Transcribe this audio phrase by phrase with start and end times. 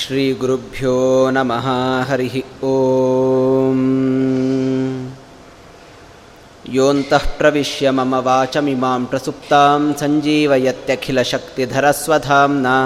[0.00, 0.96] श्रीगुरुभ्यो
[1.36, 1.66] नमः
[2.08, 2.34] हरिः
[2.70, 3.78] ॐ
[6.76, 12.76] योऽन्तः प्रविश्य मम वाचमिमां प्रसुप्तां सञ्जीवयत्यखिलशक्तिधरस्वधाम्ना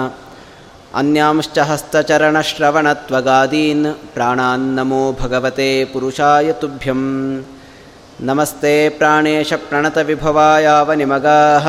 [0.99, 3.85] अन्यांश्च हस्तचरणश्रवणत्वगादीन्
[4.15, 7.01] प्राणान्नमो भगवते पुरुषाय तुभ्यं
[8.29, 11.65] नमस्ते प्राणेशप्रणतविभवायावनिमगाः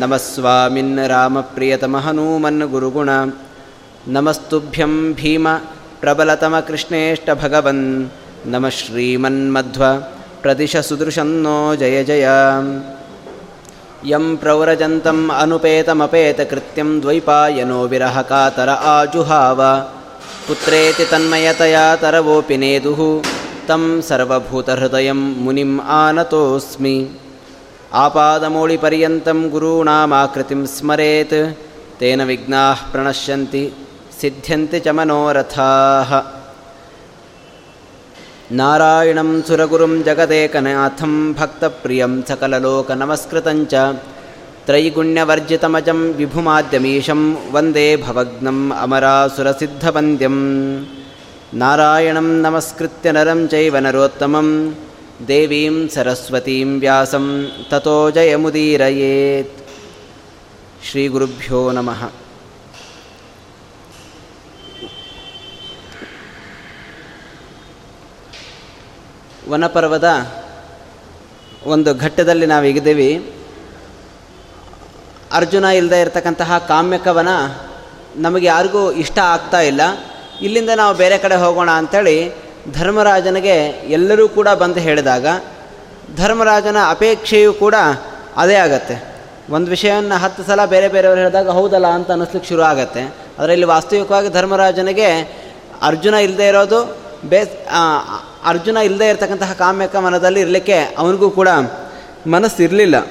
[0.00, 3.10] नमः स्वामिन् रामप्रियतमहनूमन् गुरुगुण
[4.14, 5.46] नमस्तुभ्यं भीम
[6.02, 7.84] प्रबलतमकृष्णेष्टभगवन्
[8.52, 9.82] नमः श्रीमन्मध्व
[10.42, 12.26] प्रदिश सुदृशन्नो जय जय
[14.12, 19.60] यं प्रव्रजन्तम् अनुपेतमपेतकृत्यं द्वैपायनो विरहकातर आजुहाव
[20.46, 23.00] पुत्रेति तन्मयतया तरवोऽपि नेदुः
[23.68, 26.96] तं सर्वभूतहृदयं मुनिम् आनतोऽस्मि
[28.02, 31.34] आपादमौळिपर्यन्तं गुरूणामाकृतिं स्मरेत्
[32.00, 33.64] तेन विघ्नाः प्रणश्यन्ति
[34.21, 36.11] सिद्ध्यन्ति च मनोरथाः।
[38.59, 43.73] नारायणं सुरगुरुं जगदेकनाथं भक्तप्रियं सकललोकनमस्कृतं च
[44.67, 47.21] त्रैगुण्यवर्जितमजं विभुमाद्यमीशं
[47.53, 50.37] वंदे भवग्नम् अमरासुरसिद्धवन्द्यं
[51.61, 54.47] नारायणं नमस्कृत्य नरं चैव नरोत्तमं
[55.29, 57.25] देवीं सरस्वतीं व्यासं
[57.71, 59.57] ततो जयमुदीरयेत्।
[60.87, 62.01] श्रीगुरुभ्यो नमः।
[69.49, 70.09] ವನಪರ್ವದ
[71.65, 73.09] ಒಂದು ಘಟ್ಟದಲ್ಲಿ ನಾವು ನಾವೀಗಿದ್ದೀವಿ
[75.33, 77.27] ಅರ್ಜುನ ಇಲ್ಲದೆ ಇರತಕ್ಕಂತಹ ಕಾಮ್ಯಕವನ
[78.15, 79.81] ನಮಗೆ ಯಾರಿಗೂ ಇಷ್ಟ ಆಗ್ತಾ ಇಲ್ಲ.
[80.41, 82.15] ಇಲ್ಲಿಂದ ನಾವು ಬೇರೆ ಕಡೆ ಹೋಗೋಣ ಅಂಥೇಳಿ
[82.73, 83.55] ಧರ್ಮರಾಜನಿಗೆ
[83.89, 85.25] ಎಲ್ಲರೂ ಕೂಡ ಬಂದು ಹೇಳಿದಾಗ
[86.15, 87.75] ಧರ್ಮರಾಜನ ಅಪೇಕ್ಷೆಯೂ ಕೂಡ
[88.35, 88.95] ಅದೇ ಆಗತ್ತೆ.
[89.49, 93.03] ಒಂದು ವಿಷಯವನ್ನು ಹತ್ತು ಸಲ ಬೇರೆ ಬೇರೆಯವರು ಹೇಳಿದಾಗ ಹೌದಲ್ಲ ಅಂತ ಅನ್ನಿಸ್ಲಿಕ್ಕೆ ಶುರು ಆಗುತ್ತೆ.
[93.39, 95.09] ಅದರಲ್ಲಿ ವಾಸ್ತವಿಕವಾಗಿ ಧರ್ಮರಾಜನಿಗೆ
[95.81, 96.97] ಅರ್ಜುನ ಇಲ್ಲದೆ ಇರೋದು
[97.29, 97.39] ಬೇ
[98.45, 101.49] ಅರ್ಜುನ ಇಲ್ಲದೆ ಇರತಕ್ಕಂತಹ ಕಾಮ್ಯಕ ಮನದಲ್ಲಿ ಇರಲಿಕ್ಕೆ ಅವನಿಗೂ ಕೂಡ
[102.27, 103.07] ಮನಸ್ಸು ಇರಲಿಲ್ಲ.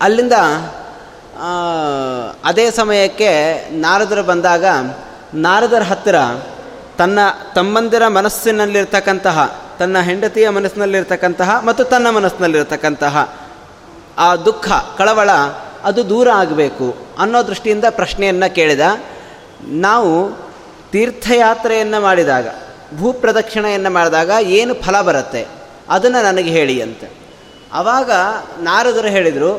[0.00, 0.32] ಅಲ್ಲಿಂದ
[2.44, 3.30] ಅದೇ ಸಮಯಕ್ಕೆ
[3.70, 4.64] ನಾರದರು ಬಂದಾಗ
[5.34, 6.14] ನಾರದರ ಹತ್ತಿರ
[6.98, 7.18] ತನ್ನ
[7.54, 13.34] ತಮ್ಮಂದಿರ ಮನಸ್ಸಿನಲ್ಲಿರ್ತಕ್ಕಂತಹ, ತನ್ನ ಹೆಂಡತಿಯ ಮನಸ್ಸಿನಲ್ಲಿರ್ತಕ್ಕಂತಹ ಮತ್ತು ತನ್ನ ಮನಸ್ಸಿನಲ್ಲಿರ್ತಕ್ಕಂತಹ
[14.18, 14.68] ಆ ದುಃಖ,
[14.98, 15.30] ಕಳವಳ
[15.82, 18.80] ಅದು ದೂರ ಆಗಬೇಕು ಅನ್ನೋ ದೃಷ್ಟಿಯಿಂದ ಪ್ರಶ್ನೆಯನ್ನು ಕೇಳಿದ.
[19.66, 20.12] ನಾವು
[20.92, 22.46] ತೀರ್ಥಯಾತ್ರೆಯನ್ನು ಮಾಡಿದಾಗ
[22.98, 25.46] ಭೂಪ್ರದಕ್ಷಿಣೆಯನ್ನು ಮಾಡಿದಾಗ ಏನು ಫಲ ಬರುತ್ತೆ?
[25.88, 27.02] ಅದನ್ನು ನನಗೆ ಹೇಳಿ ಅಂತ.
[27.72, 28.10] ಆವಾಗ
[28.60, 29.52] ನಾರದರು ಹೇಳಿದರು,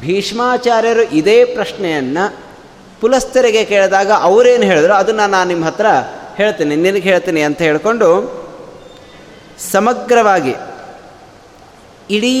[0.00, 2.24] ಭೀಷ್ಮಾಚಾರ್ಯರು ಇದೇ ಪ್ರಶ್ನೆಯನ್ನು
[3.00, 4.94] ಪುಲಸ್ತರಿಗೆ ಕೇಳಿದಾಗ ಅವರೇನು ಹೇಳಿದ್ರು?
[4.94, 5.86] ಅದನ್ನು ನಾನು ನಿಮ್ಮ ಹತ್ರ
[6.36, 8.08] ಹೇಳ್ತೀನಿ, ನಿನಗೆ ಹೇಳ್ತೀನಿ ಅಂತ ಹೇಳಿಕೊಂಡು
[9.72, 10.54] ಸಮಗ್ರವಾಗಿ
[12.10, 12.36] ಇಡೀ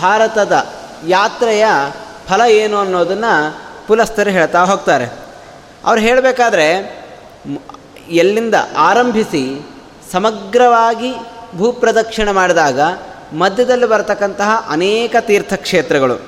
[0.00, 0.54] ಭಾರತದ
[1.06, 1.64] ಯಾತ್ರೆಯ
[2.28, 3.32] ಫಲ ಏನು ಅನ್ನೋದನ್ನು
[3.86, 5.06] ಪುಲಸ್ತರು ಹೇಳ್ತಾ ಹೋಗ್ತಾರೆ.
[5.84, 6.66] ಅವ್ರು ಹೇಳಬೇಕಾದ್ರೆ
[8.10, 9.66] ಎಲ್ಲಿಂದ ಆರಂಭಿಸಿ
[10.12, 11.14] ಸಮಗ್ರವಾಗಿ
[11.58, 12.80] ಭೂಪ್ರದಕ್ಷಿಣೆ ಮಾಡಿದಾಗ
[13.32, 16.20] ಮಧ್ಯದಲ್ಲಿ ಬರತಕ್ಕಂತಹ ಅನೇಕ ತೀರ್ಥಕ್ಷೇತ್ರಗಳು.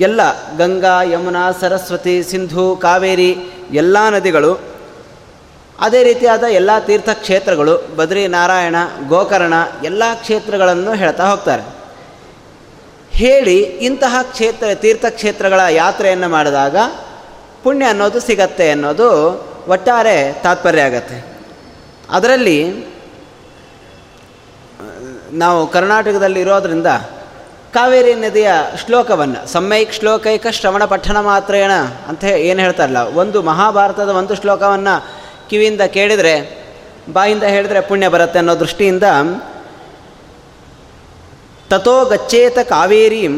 [0.00, 0.20] ಎಲ್ಲ
[0.56, 3.36] ಗಂಗಾ, ಯಮುನಾ, ಸರಸ್ವತಿ, ಸಿಂಧು, ಕಾವೇರಿ
[3.72, 4.60] ಎಲ್ಲ ನದಿಗಳು,
[5.80, 8.74] ಅದೇ ರೀತಿಯಾದ ಎಲ್ಲ ತೀರ್ಥಕ್ಷೇತ್ರಗಳು ಬದ್ರಿ ನಾರಾಯಣ
[9.08, 11.62] ಗೋಕರ್ಣ ಎಲ್ಲ ಕ್ಷೇತ್ರಗಳನ್ನು ಹೇಳ್ತಾ ಹೋಗ್ತಾರೆ.
[13.10, 16.76] ಹೇಳಿ ಇಂತಹ ಕ್ಷೇತ್ರ ತೀರ್ಥಕ್ಷೇತ್ರಗಳ ಯಾತ್ರೆಯನ್ನು ಮಾಡಿದಾಗ
[17.62, 21.18] ಪುಣ್ಯ ಅನ್ನೋದು ಸಿಗತ್ತೆ ಅನ್ನೋದು ಒಟ್ಟಾರೆ ತಾತ್ಪರ್ಯ ಆಗತ್ತೆ.
[22.10, 22.58] ಅದರಲ್ಲಿ,
[25.32, 26.86] ನಾವು ಕರ್ನಾಟಕದಲ್ಲಿ ಇರೋದರಿಂದ
[27.74, 28.50] ಕಾವೇರಿ ನದಿಯ
[28.84, 31.70] ಶ್ಲೋಕವನ್ನು ಸಮ್ಮೈಕ್ ಶ್ಲೋಕೈಕ ಶ್ರವಣ ಪಠಣ ಮಾತ್ರೇಣ
[32.08, 34.94] ಅಂತ ಏನು ಹೇಳ್ತಾರಲ್ಲ, ಒಂದು ಮಹಾಭಾರತದ ಒಂದು ಶ್ಲೋಕವನ್ನು
[35.50, 36.34] ಕಿವಿಯಿಂದ ಕೇಳಿದರೆ,
[37.12, 39.02] ಬಾಯಿಂದ ಹೇಳಿದರೆ ಪುಣ್ಯ ಬರುತ್ತೆ ಅನ್ನೋ ದೃಷ್ಟಿಯಿಂದ
[41.70, 43.34] ತಥೋ ಗಚ್ಚೇತ ಕಾವೇರೀಂ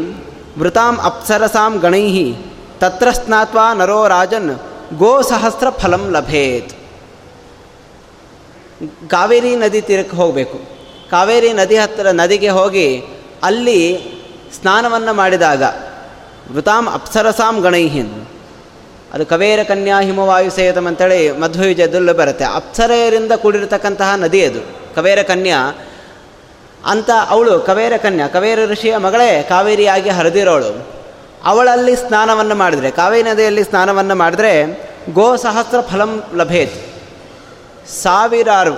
[0.59, 2.33] ವೃತಾಂ ಅಪ್ಸರಸಾಂ ಗಣೈ
[2.79, 4.51] ತತ್ರ ಸ್ನಾತ್ವಾ ನರೋ ರಾಜನ್
[4.99, 6.73] ಗೋ ಸಹಸ್ರ ಫಲಂ ಲಭೇತ್.
[9.11, 10.59] ಕಾವೇರಿ ನದಿ ತೀರಕ್ಕೆ ಹೋಗಬೇಕು.
[11.11, 13.03] ಕಾವೇರಿ ನದಿ ಹತ್ತಿರ ನದಿಗೆ ಹೋಗಿ
[13.43, 13.99] ಅಲ್ಲಿ
[14.61, 15.63] ಸ್ನಾನವನ್ನು ಮಾಡಿದಾಗ,
[16.53, 18.27] ವೃತಾಂ ಅಪ್ಸರಸಾಂ ಗಣೈಹಿನ್
[19.13, 22.45] ಅದು ಕವೇರ ಕನ್ಯಾ ಹಿಮವಾಯು ಸೇತಮ್ ಅಂತೇಳಿ ಮಧ್ವಯುಜದಲ್ಲೂ ಬರುತ್ತೆ.
[22.45, 24.61] ಅಪ್ಸರೆಯರಿಂದ ಕೂಡಿರತಕ್ಕಂತಹ ನದಿ ಅದು.
[24.95, 25.75] ಕವೇರ ಕನ್ಯಾ,
[26.87, 31.02] ಅಂತ ಅವಳು ಕವೇರ ಕನ್ಯಾ, ಕವೇರ ಋಷಿಯ ಮಗಳೇ ಕಾವೇರಿಯಾಗಿ ಹರಿದಿರೋಳು.
[31.45, 34.53] ಅವಳಲ್ಲಿ ಸ್ನಾನವನ್ನು ಮಾಡಿದರೆ, ಕಾವೇರಿ ನದಿಯಲ್ಲಿ ಸ್ನಾನವನ್ನು ಮಾಡಿದರೆ
[35.13, 36.75] ಗೋ ಸಹಸ್ರ ಫಲಂ ಲಭೇತ್.
[38.03, 38.75] ಸಾವಿರಾರು,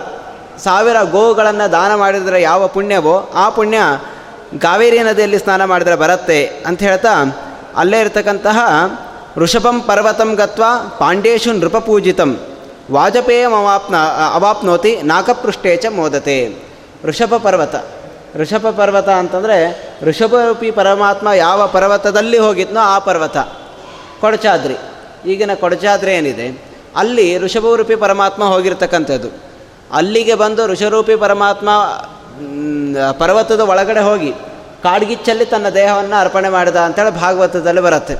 [0.62, 3.78] ಸಾವಿರ ಗೋಗಳನ್ನು ದಾನ ಮಾಡಿದರೆ ಯಾವ ಪುಣ್ಯವೋ ಆ ಪುಣ್ಯ
[4.62, 7.14] ಕಾವೇರಿ ನದಿಯಲ್ಲಿ ಸ್ನಾನ ಮಾಡಿದರೆ ಬರುತ್ತೆ ಅಂತ ಹೇಳ್ತಾ
[7.76, 8.58] ಅಲ್ಲೇ ಇರತಕ್ಕಂತಹ
[9.36, 10.64] ಋಷಭಂ ಪರ್ವತಂ ಗತ್ವ
[10.98, 12.38] ಪಾಂಡೇಶು ನೃಪಪೂಜಿತಂ
[12.92, 13.96] ವಾಜಪೇಯಂ ಅವಾಪ್ನ,
[14.34, 16.56] ಅವಾಪ್ನೋತಿ ನಾಕಪೃಷ್ಠೇ ಚ ಮೋದತೆ.
[17.04, 17.74] ಋಷಭ ಪರ್ವತ.
[18.40, 19.56] ಋಷಭ ಪರ್ವತ ಅಂತಂದರೆ
[20.02, 23.36] ಋಷಭರೂಪಿ ಪರಮಾತ್ಮ ಯಾವ ಪರ್ವತದಲ್ಲಿ ಹೋಗಿದ್ನೋ ಆ ಪರ್ವತ,
[24.20, 24.76] ಕೊಡಚಾದ್ರಿ.
[25.26, 26.46] ಈಗಿನ ಕೊಡಚಾದ್ರಿ ಏನಿದೆ?
[26.96, 29.28] ಅಲ್ಲಿ ಋಷಭರೂಪಿ ಪರಮಾತ್ಮ ಹೋಗಿರ್ತಕ್ಕಂಥದ್ದು.
[29.92, 31.68] ಅಲ್ಲಿಗೆ ಬಂದು ಋಷರೂಪಿ ಪರಮಾತ್ಮ
[33.18, 34.32] ಪರ್ವತದ ಒಳಗಡೆ ಹೋಗಿ
[34.82, 38.16] ಕಾಡ್ಗಿಚ್ಚಲ್ಲಿ ತನ್ನ ದೇಹವನ್ನು ಅರ್ಪಣೆ ಮಾಡಿದ ಅಂತೇಳಿ ಭಾಗವತದಲ್ಲಿ ಬರುತ್ತೆ.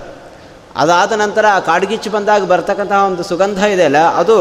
[0.77, 4.37] ಅದಾದ ನಂತರ ಆ ಕಾಡ್ಗಿಚ್ಚು ಬಂದಾಗ ಬರ್ತಕ್ಕಂತಹ ಒಂದು ಸುಗಂಧ ಇದೆ ಅಲ್ಲ, ಅದು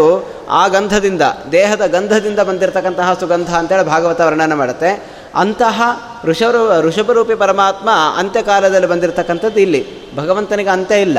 [0.50, 1.22] ಆ ಗಂಧದಿಂದ,
[1.52, 5.13] ದೇಹದ ಗಂಧದಿಂದ ಬಂದಿರತಕ್ಕಂತಹ ಸುಗಂಧ ಅಂತೇಳಿ ಭಾಗವತ ವರ್ಣನೆ ಮಾಡುತ್ತೆ.
[5.36, 5.82] ಅಂತಹ
[6.24, 10.16] ಋಷಭ ಋಷಭರೂಪಿ ಪರಮಾತ್ಮ ಅಂತ್ಯಕಾಲದಲ್ಲಿ ಬಂದಿರತಕ್ಕಂಥದ್ದು ಇಲ್ಲಿ.
[10.16, 11.18] ಭಗವಂತನಿಗೆ ಅಂತ್ಯ ಇಲ್ಲ.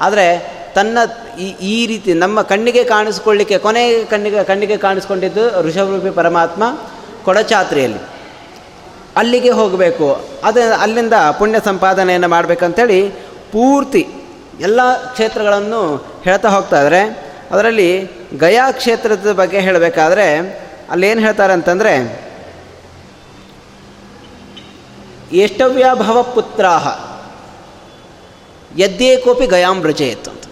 [0.00, 0.98] ಆದರೆ ತನ್ನ
[1.40, 6.78] ಈ ಈ ರೀತಿ ನಮ್ಮ ಕಣ್ಣಿಗೆ ಕಾಣಿಸ್ಕೊಳ್ಳಿಕ್ಕೆ ಕೊನೆಗೆ ಕಣ್ಣಿಗೆ ಕಣ್ಣಿಗೆ ಕಾಣಿಸ್ಕೊಂಡಿದ್ದು ಋಷಭರೂಪಿ ಪರಮಾತ್ಮ
[7.24, 7.98] ಕೊಡಚಾತ್ರೆಯಲ್ಲಿ
[9.16, 10.20] ಅಲ್ಲಿಗೆ ಹೋಗಬೇಕು.
[10.44, 13.08] ಅದು, ಅಲ್ಲಿಂದ ಪುಣ್ಯ ಸಂಪಾದನೆಯನ್ನು ಮಾಡಬೇಕಂತೇಳಿ
[13.52, 14.08] ಪೂರ್ತಿ
[14.60, 17.26] ಎಲ್ಲ ಕ್ಷೇತ್ರಗಳನ್ನು ಹೇಳ್ತಾ ಹೋಗ್ತಾ ಇದ್ದಾರೆ.
[17.50, 20.38] ಅದರಲ್ಲಿ ಗಯಾ ಕ್ಷೇತ್ರದ ಬಗ್ಗೆ ಹೇಳಬೇಕಾದ್ರೆ,
[20.90, 22.25] ಅಲ್ಲೇನು ಹೇಳ್ತಾರೆ ಅಂತಂದರೆ
[25.32, 27.16] ಎಷ್ಟವ್ಯಾಭವ ಪುತ್ರಾಹ
[28.78, 30.42] ಯದ್ದೇಕೋಪಿ ಗಯಾಂ ರಚೆಯತ್ತು ಅಂತ.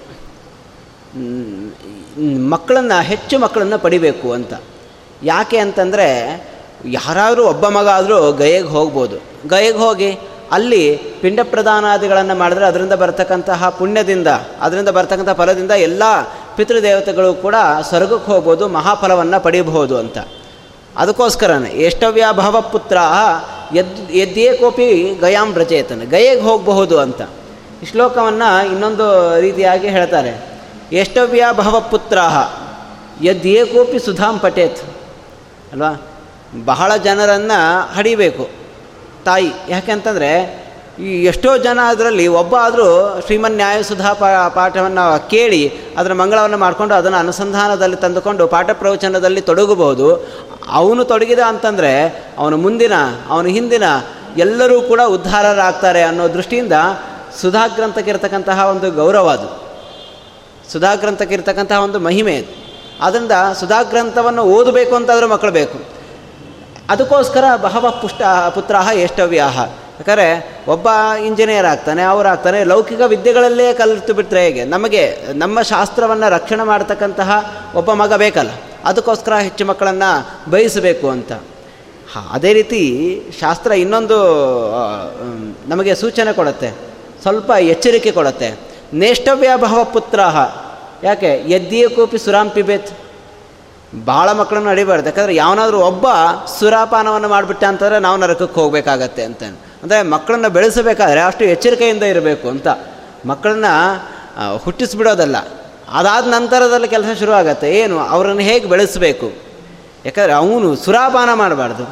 [2.38, 4.52] ಮಕ್ಕಳನ್ನು, ಹೆಚ್ಚು ಮಕ್ಕಳನ್ನು ಪಡಿಬೇಕು ಅಂತ.
[5.22, 6.08] ಯಾಕೆ ಅಂತಂದರೆ,
[6.84, 9.48] ಯಾರಾದರೂ ಒಬ್ಬ ಮಗ ಆದರೂ ಗಯೆಗೆ ಹೋಗ್ಬೋದು.
[9.48, 10.18] ಗಯೆಗೆ ಹೋಗಿ,
[10.52, 14.26] ಅಲ್ಲಿ ಪಿಂಡ ಪ್ರದಾನಾದಿಗಳನ್ನು ಮಾಡಿದ್ರೆ ಅದರಿಂದ ಬರ್ತಕ್ಕಂತಹ ಪುಣ್ಯದಿಂದ,
[14.60, 16.02] ಅದರಿಂದ ಬರ್ತಕ್ಕಂಥ ಫಲದಿಂದ ಎಲ್ಲ
[16.56, 17.54] ಪಿತೃದೇವತೆಗಳು ಕೂಡ
[17.88, 20.18] ಸ್ವರ್ಗಕ್ಕೆ ಹೋಗ್ಬೋದು, ಮಹಾಫಲವನ್ನು ಪಡೀಬಹುದು ಅಂತ.
[20.96, 22.96] ಅದಕ್ಕೋಸ್ಕರನೇ ಎಷ್ಟವ್ಯಾಭವ ಪುತ್ರ
[23.72, 27.22] ಎದ್ ಎದ್ದೇಕೋಪಿ ಗಯಾಂ ರಚಯತನ ಗಯೆಗೆ ಹೋಗಬಹುದು ಅಂತ.
[27.82, 30.60] ಈ ಶ್ಲೋಕವನ್ನು ಇನ್ನೊಂದು ರೀತಿಯಾಗಿ ಹೇಳ್ತಾರೆ.
[30.92, 31.80] ಎಷ್ಟವ್ಯಾಭವ
[33.22, 34.78] ಎದ್ದೇ ಕೋಪಿ ಸುಧಾಂ ಪಟೇತ್.
[35.72, 36.02] ಅಲ್ವಾ?
[36.64, 38.48] ಬಹಳ ಜನರನ್ನು ಹಡಿಬೇಕು.
[39.24, 40.63] ತಾಯಿ ಯಾಕೆಂತಂದರೆ
[40.98, 47.18] ಈ ಎಷ್ಟೋ ಜನ ಅದರಲ್ಲಿ ಒಬ್ಬ ಆದರೂ ಶ್ರೀಮನ್ ನ್ಯಾಯಸುಧಾ ಪಾ, ಪಾಠವನ್ನು ಕೇಳಿ ಅದರ ಮಂಗಳವನ್ನು ಮಾಡಿಕೊಂಡು ಅದನ್ನು
[47.18, 50.28] ಅನುಸಂಧಾನದಲ್ಲಿ ತಂದುಕೊಂಡು ಪಾಠ ಪ್ರವಚನದಲ್ಲಿ ತೊಡಗಬಹುದು.
[50.68, 52.92] ಅವನು ತೊಡಗಿದ ಅಂತಂದರೆ ಅವನ ಮುಂದಿನ,
[53.28, 53.82] ಅವನ ಹಿಂದಿನ
[54.36, 56.72] ಎಲ್ಲರೂ ಕೂಡ ಉದ್ಧಾರರಾಗ್ತಾರೆ ಅನ್ನೋ ದೃಷ್ಟಿಯಿಂದ
[57.40, 59.64] ಸುಧಾಗ್ರಂಥಕ್ಕಿರ್ತಕ್ಕಂತಹ ಒಂದು ಗೌರವ ಅದು.
[60.72, 62.64] ಸುಧಾಗ್ರಂಥಕ್ಕಿರ್ತಕ್ಕಂತಹ ಒಂದು ಮಹಿಮೆ ಅದು.
[63.00, 65.78] ಅದರಿಂದ ಸುಧಾಗ್ರಂಥವನ್ನು ಓದಬೇಕು ಅಂತಾದರೂ ಮಕ್ಕಳು ಬೇಕು.
[66.90, 68.22] ಅದಕ್ಕೋಸ್ಕರ ಬಹವ ಪುಷ್ಟ
[68.54, 69.66] ಪುತ್ರ ಎಷ್ಟವ್ಯಾಹ
[69.98, 70.26] ಯಾಕಂದರೆ
[70.68, 70.86] ಒಬ್ಬ
[71.26, 74.62] ಇಂಜಿನಿಯರ್ ಆಗ್ತಾನೆ ಅವರಾಗ್ತಾನೆ, ಲೌಕಿಕ ವಿದ್ಯೆಗಳಲ್ಲೇ ಕಲಿತು ಬಿಟ್ಟರೆ ಹೇಗೆ?
[74.64, 75.02] ನಮಗೆ,
[75.34, 77.30] ನಮ್ಮ ಶಾಸ್ತ್ರವನ್ನು ರಕ್ಷಣೆ ಮಾಡ್ತಕ್ಕಂತಹ
[77.74, 78.52] ಒಬ್ಬ ಮಗ ಬೇಕಲ್ಲ,
[78.84, 80.10] ಅದಕ್ಕೋಸ್ಕರ ಹೆಚ್ಚು ಮಕ್ಕಳನ್ನು
[80.50, 81.32] ಬಯಸಬೇಕು ಅಂತ.
[82.12, 82.80] ಹಾಂ, ಅದೇ ರೀತಿ
[83.40, 84.18] ಶಾಸ್ತ್ರ ಇನ್ನೊಂದು
[85.68, 86.70] ನಮಗೆ ಸೂಚನೆ ಕೊಡುತ್ತೆ,
[87.22, 88.50] ಸ್ವಲ್ಪ ಎಚ್ಚರಿಕೆ ಕೊಡುತ್ತೆ.
[88.94, 90.20] ನೇಷ್ಟವ್ಯಾಭವ ಪುತ್ರ
[91.02, 91.30] ಯಾಕೆ?
[91.56, 92.90] ಎದ್ದಿಯೇ ಕೋಪಿ ಸುರಾಮ್ ಪಿಬೇತ್.
[94.06, 96.06] ಭಾಳ ಮಕ್ಕಳನ್ನು ನಡಿಬಾರ್ದು ಯಾಕಂದರೆ ಯಾವನಾದರೂ ಒಬ್ಬ
[96.58, 99.42] ಸುರಾಪಾನವನ್ನು ಮಾಡಿಬಿಟ್ಟ ಅಂತಂದರೆ ನಾವು ನರಕಕ್ಕೆ ಹೋಗಬೇಕಾಗತ್ತೆ ಅಂತ
[99.84, 102.68] ಅಂದರೆ ಮಕ್ಕಳನ್ನು ಬೆಳೆಸಬೇಕಾದ್ರೆ ಅಷ್ಟು ಎಚ್ಚರಿಕೆಯಿಂದ ಇರಬೇಕು ಅಂತ.
[103.26, 103.66] ಮಕ್ಕಳನ್ನ
[104.64, 105.36] ಹುಟ್ಟಿಸ್ಬಿಡೋದಲ್ಲ.
[105.92, 107.98] ಅದಾದ ನಂತರದಲ್ಲಿ ಕೆಲಸ ಶುರು ಆಗುತ್ತೆ ಏನು?
[108.14, 109.28] ಅವರನ್ನು ಹೇಗೆ ಬೆಳೆಸಬೇಕು?
[110.06, 111.84] ಯಾಕಂದರೆ ಅವನು ಸುರಾಪಾನ ಮಾಡಬಾರ್ದು.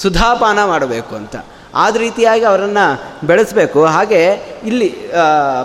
[0.00, 1.36] ಸುಧಾಪಾನ ಮಾಡಬೇಕು ಅಂತ.
[1.74, 2.86] ಆದ ರೀತಿಯಾಗಿ ಅವರನ್ನು
[3.26, 3.80] ಬೆಳೆಸಬೇಕು.
[3.84, 4.22] ಹಾಗೆ
[4.64, 4.88] ಇಲ್ಲಿ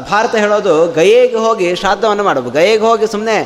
[0.10, 2.54] ಭಾರತ ಹೇಳೋದು ಗಯೆಗೆ ಹೋಗಿ ಶ್ರಾದ್ದವನ್ನು ಮಾಡಬೇಕು.
[2.54, 3.38] ಗಯೆಗೆ ಹೋಗಿ ಸುಮ್ಮನೆ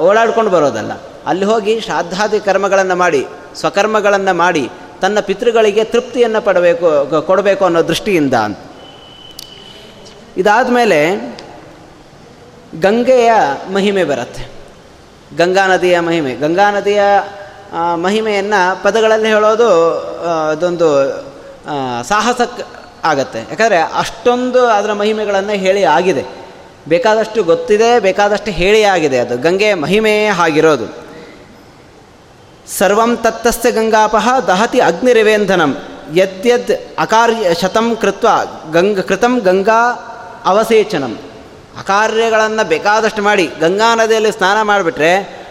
[0.00, 0.92] ಓಡಾಡ್ಕೊಂಡು ಬರೋದಲ್ಲ.
[1.26, 3.26] ಅಲ್ಲಿ ಹೋಗಿ ಶ್ರಾದ್ದಾದಿ ಕರ್ಮಗಳನ್ನು ಮಾಡಿ,
[3.56, 4.64] ಸ್ವಕರ್ಮಗಳನ್ನು ಮಾಡಿ
[5.02, 8.34] ತನ್ನ ಪಿತೃಗಳಿಗೆ ತೃಪ್ತಿಯನ್ನು ಪಡಬೇಕು ಕೊಡಬೇಕು ಅನ್ನೋ ದೃಷ್ಟಿಯಿಂದ
[10.36, 10.98] ಇದಾದ ಮೇಲೆ
[12.80, 13.32] ಗಂಗೆಯ
[13.72, 14.42] ಮಹಿಮೆ ಬರುತ್ತೆ.
[15.36, 16.34] ಗಂಗಾ ನದಿಯ ಮಹಿಮೆ.
[16.34, 17.02] ಗಂಗಾ ನದಿಯ
[17.94, 19.68] ಮಹಿಮೆಯನ್ನು ಪದಗಳಲ್ಲಿ ಹೇಳೋದು
[20.50, 20.88] ಅದೊಂದು
[22.04, 22.62] ಸಾಹಸಕ್ಕೆ
[23.04, 23.38] ಆಗತ್ತೆ.
[23.38, 26.24] ಯಾಕಂದರೆ ಅಷ್ಟೊಂದು ಅದರ ಮಹಿಮೆಗಳನ್ನು ಹೇಳಿ ಆಗಿದೆ.
[26.88, 29.38] ಬೇಕಾದಷ್ಟು ಗೊತ್ತಿದೆ, ಬೇಕಾದಷ್ಟು ಹೇಳಿ ಆಗಿದೆ ಅದು.
[29.38, 31.01] ಗಂಗೆಯ ಮಹಿಮೆಯೇ ಆಗಿರೋದು.
[32.66, 35.78] ಸರ್ವಂ ತತ್ತಸ್ಯ ಗಂಗಾಪಹ ದಹತಿ ಅಗ್ನಿರಿವೇಂಧನಂ.
[36.14, 38.28] ಯದ್ಯದ್ ಅಕಾರ್ಯ ಶತಂ ಕೃತ್ವ
[38.72, 39.80] ಗಂಗ ಕೃತಂ ಗಂಗಾ
[40.44, 41.18] ಅವಸೇಚನಂ.
[41.78, 45.42] ಅಕಾರ್ಯಗಳನ್ನು ಬೇಕಾದಷ್ಟು ಮಾಡಿ ಗಂಗಾ ನದಿಯಲ್ಲಿ ಸ್ನಾನ ಮಾಡಿಬಿಟ್ರೆ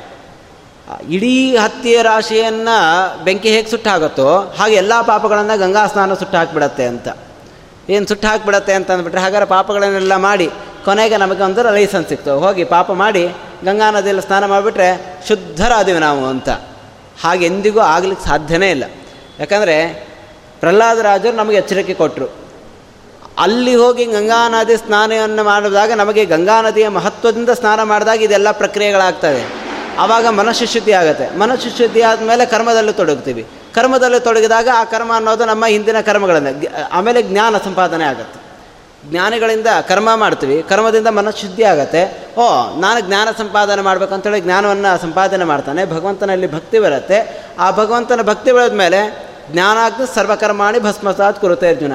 [1.09, 7.07] ಇಡೀ ಹತ್ತಿಯ ರಾಶಿಯನ್ನು ಬೆಂಕಿ ಹೇಗೆ ಸುಟ್ಟಾಗುತ್ತೋ ಹಾಗೆ ಎಲ್ಲ ಪಾಪಗಳನ್ನು ಗಂಗಾ ಸ್ನಾನ ಸುಟ್ಟು ಹಾಕಿಬಿಡತ್ತೆ ಅಂತ.
[7.89, 10.49] ಏನು ಸುಟ್ಟು ಹಾಕಿಬಿಡತ್ತೆ ಅಂತ ಅಂದ್ಬಿಟ್ರೆ ಹಾಗಾದ್ರೆ ಪಾಪಗಳನ್ನೆಲ್ಲ ಮಾಡಿ
[10.85, 12.39] ಕೊನೆಗೆ ನಮಗೆ ಒಂದು ಲೈಸೆನ್ಸ್ ಸಿಕ್ತು.
[12.39, 13.27] ಹೋಗಿ ಪಾಪ ಮಾಡಿ
[13.65, 16.49] ಗಂಗಾ ನದಿಯಲ್ಲಿ ಸ್ನಾನ ಮಾಡಿಬಿಟ್ರೆ ಶುದ್ಧರಾದಿವಿ ನಾವು ಅಂತ.
[17.23, 18.83] ಹಾಗೆ ಎಂದಿಗೂ ಆಗ್ಲಿಕ್ಕೆ ಸಾಧ್ಯನೇ ಇಲ್ಲ.
[19.39, 20.07] ಯಾಕಂದರೆ
[20.59, 22.41] ಪ್ರಹ್ಲಾದರಾಜರು ನಮಗೆ ಎಚ್ಚರಿಕೆ ಕೊಟ್ಟರು
[23.39, 29.43] ಅಲ್ಲಿ ಹೋಗಿ ಗಂಗಾ ನದಿ ಸ್ನಾನವನ್ನು ಮಾಡಿದಾಗ ನಮಗೆ ಗಂಗಾ ನದಿಯ ಮಹತ್ವದಿಂದ ಸ್ನಾನ ಮಾಡಿದಾಗ ಇದೆಲ್ಲ ಪ್ರಕ್ರಿಯೆಗಳಾಗ್ತವೆ.
[29.97, 31.37] ಆವಾಗ ಮನಸ್ಸು ಶುದ್ಧಿ ಆಗುತ್ತೆ.
[31.37, 33.45] ಮನಸ್ಸು ಶುದ್ಧಿ ಆದಮೇಲೆ ಕರ್ಮದಲ್ಲಿ ತೊಡಗ್ತೀವಿ.
[33.73, 36.87] ಕರ್ಮದಲ್ಲಿ ತೊಡಗಿದಾಗ ಆ ಕರ್ಮ ಅನ್ನೋದು ನಮ್ಮ ಹಿಂದಿನ ಕರ್ಮಗಳನ್ನು.
[36.91, 38.40] ಆಮೇಲೆ ಜ್ಞಾನ ಸಂಪಾದನೆ ಆಗುತ್ತೆ.
[39.05, 42.27] ಜ್ಞಾನಿಗಳಿಂದ ಕರ್ಮ ಮಾಡ್ತೀವಿ, ಕರ್ಮದಿಂದ ಮನಃಶುದ್ಧಿ ಆಗತ್ತೆ.
[42.37, 47.45] ಓ, ನಾನು ಜ್ಞಾನ ಸಂಪಾದನೆ ಮಾಡ್ಬೇಕಂತೇಳಿ ಜ್ಞಾನವನ್ನು ಸಂಪಾದನೆ ಮಾಡ್ತಾನೆ, ಭಗವಂತನಲ್ಲಿ ಭಕ್ತಿ ಬರುತ್ತೆ.
[47.59, 51.93] ಆ ಭಗವಂತನ ಭಕ್ತಿ ಬೆಳೆದ ಮೇಲೆ ಜ್ಞಾನಾಗ್ನ ಸರ್ವಕರ್ಮಾಣಿ ಭಸ್ಮಸಾತ್ ಕುರುತೆ ಅರ್ಜುನ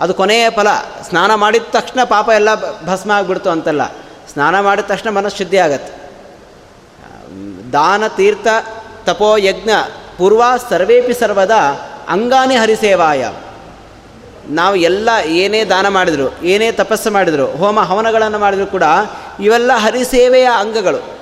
[0.00, 0.68] ಅದು ಕೊನೆಯ ಫಲ.
[1.08, 2.48] ಸ್ನಾನ ಮಾಡಿದ ತಕ್ಷಣ ಪಾಪ ಎಲ್ಲ
[2.84, 3.86] ಭಸ್ಮ ಆಗಿಬಿಡ್ತು ಅಂತಲ್ಲ.
[4.32, 6.04] ಸ್ನಾನ ಮಾಡಿದ ತಕ್ಷಣ ಮನಃಶುದ್ಧಿ ಆಗತ್ತೆ.
[7.72, 8.46] ದಾನ, ತೀರ್ಥ,
[9.04, 9.70] ತಪೋ, ಯಜ್ಞ,
[10.18, 11.50] ಪೂರ್ವ ಸರ್ವೇಪಿ ಸರ್ವದ
[12.08, 13.30] ಅಂಗಾನಿ ಹರಿಸೇವಾಯ.
[14.50, 18.82] ನಾವು ಎಲ್ಲ ಏನೇ ದಾನ ಮಾಡಿದರು, ಏನೇ ತಪಸ್ಸು ಮಾಡಿದರು, ಹೋಮ ಹವನಗಳನ್ನು ಮಾಡಿದರೂ ಕೂಡ
[19.40, 21.14] ಇವೆಲ್ಲ ಹರಿಸೇವೆಯ ಅಂಗಗಳು.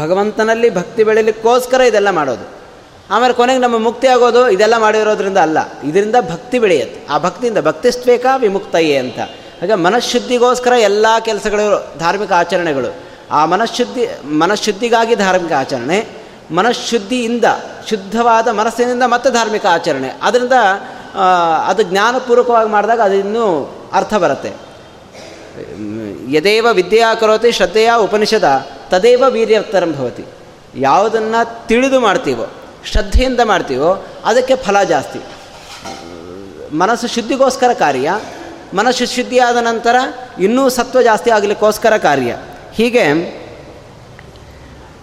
[0.00, 2.62] ಭಗವಂತನಲ್ಲಿ ಭಕ್ತಿ ಬೆಳೆಯಲಿಕ್ಕೋಸ್ಕರ ಇದೆಲ್ಲ ಮಾಡೋದು.
[3.10, 5.58] ಆಮೇಲೆ ಕೊನೆಗೆ ನಮ್ಮ ಮುಕ್ತಿ ಆಗೋದು ಇದೆಲ್ಲ ಮಾಡಿರೋದ್ರಿಂದ ಅಲ್ಲ.
[5.84, 7.12] ಇದರಿಂದ ಭಕ್ತಿ ಬೆಳೆಯುತ್ತೆ.
[7.12, 9.18] ಆ ಭಕ್ತಿಯಿಂದ ಭಕ್ತಿಸ್ಬೇಕಾ ವಿಮುಕ್ತಯೇ ಅಂತ.
[9.18, 12.94] ಹಾಗೆ ಮನಃಶುದ್ಧಿಗೋಸ್ಕರ ಎಲ್ಲ ಕೆಲಸಗಳು ಧಾರ್ಮಿಕ ಆಚರಣೆಗಳು.
[13.30, 14.08] ಆ ಮನಃಶುದ್ಧಿ,
[14.38, 16.06] ಮನಃಶುದ್ಧಿಗಾಗಿ ಧಾರ್ಮಿಕ ಆಚರಣೆ,
[16.50, 17.44] ಮನಃಶುದ್ಧಿಯಿಂದ,
[17.90, 20.18] ಶುದ್ಧವಾದ ಮನಸ್ಸಿನಿಂದ ಮತ್ತೆ ಧಾರ್ಮಿಕ ಆಚರಣೆ.
[20.22, 20.52] ಅದರಿಂದ
[21.66, 24.52] ಅದು ಜ್ಞಾನಪೂರ್ವಕವಾಗಿ ಮಾಡಿದಾಗ ಅದು ಅರ್ಥ ಬರುತ್ತೆ.
[26.30, 30.24] ಯದೇವ ವಿದ್ಯೆಯ ಕರೋತಿ ಶ್ರದ್ಧೆಯ ಉಪನಿಷದ ತದೇವ ವೀರ್ಯೋತ್ತರಂ ಭವತಿ.
[30.76, 32.46] ಯಾವುದನ್ನು ತಿಳಿದು ಮಾಡ್ತೀವೋ,
[32.84, 35.20] ಶ್ರದ್ಧೆಯಿಂದ ಮಾಡ್ತೀವೋ, ಅದಕ್ಕೆ ಫಲ ಜಾಸ್ತಿ.
[36.76, 38.20] ಮನಸ್ಸು ಶುದ್ಧಿಗೋಸ್ಕರ ಕಾರ್ಯ,
[38.74, 39.96] ಮನಸ್ಸು ಶುದ್ಧಿಯಾದ ನಂತರ
[40.40, 42.36] ಇನ್ನೂ ಸತ್ವ ಜಾಸ್ತಿ ಆಗಲಿಕ್ಕೋಸ್ಕರ ಕಾರ್ಯ.
[42.74, 43.04] ಹೀಗೆ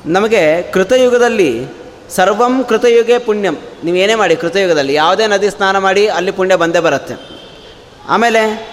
[0.05, 1.67] ನಮಗೆ ಕೃತಯುಗದಲ್ಲಿ
[2.15, 3.57] ಸರ್ವಂ ಕೃತಯುಗೆ ಪುಣ್ಯಂ.
[3.83, 7.15] ನೀವೇನೇ ಮಾಡಿ, ಕೃತಯುಗದಲ್ಲಿ ಯಾವುದೇ ನದಿ ಸ್ನಾನ ಮಾಡಿ ಅಲ್ಲಿ ಪುಣ್ಯ ಬಂದೇ ಬರುತ್ತೆ.
[8.09, 8.69] ಆಮೇಲೆ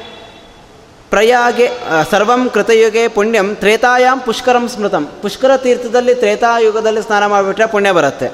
[1.10, 1.68] ಪ್ರಯಾಗೆ
[2.10, 5.08] ಸರ್ವಂ ಕೃತಯುಗೆ ಪುಣ್ಯಂ ತ್ರೇತಾಯಾಮ್ ಪುಷ್ಕರಂ ಸ್ಮೃತಂ.
[5.22, 8.28] ಪುಷ್ಕರ ತೀರ್ಥದಲ್ಲಿ ತ್ರೇತಾಯುಗದಲ್ಲಿ ಸ್ನಾನ ಮಾಡಿಬಿಟ್ರೆ ಪುಣ್ಯ ಬರುತ್ತೆ.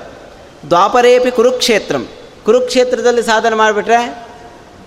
[0.69, 2.09] ದ್ವಾಪರೇಪಿ ಕುರುಕ್ಷೇತ್ರಂ.
[2.45, 4.27] ಕುರುಕ್ಷೇತ್ರದಲ್ಲಿ ಸಾಧನೆ ಮಾಡಿಬಿಟ್ರೆ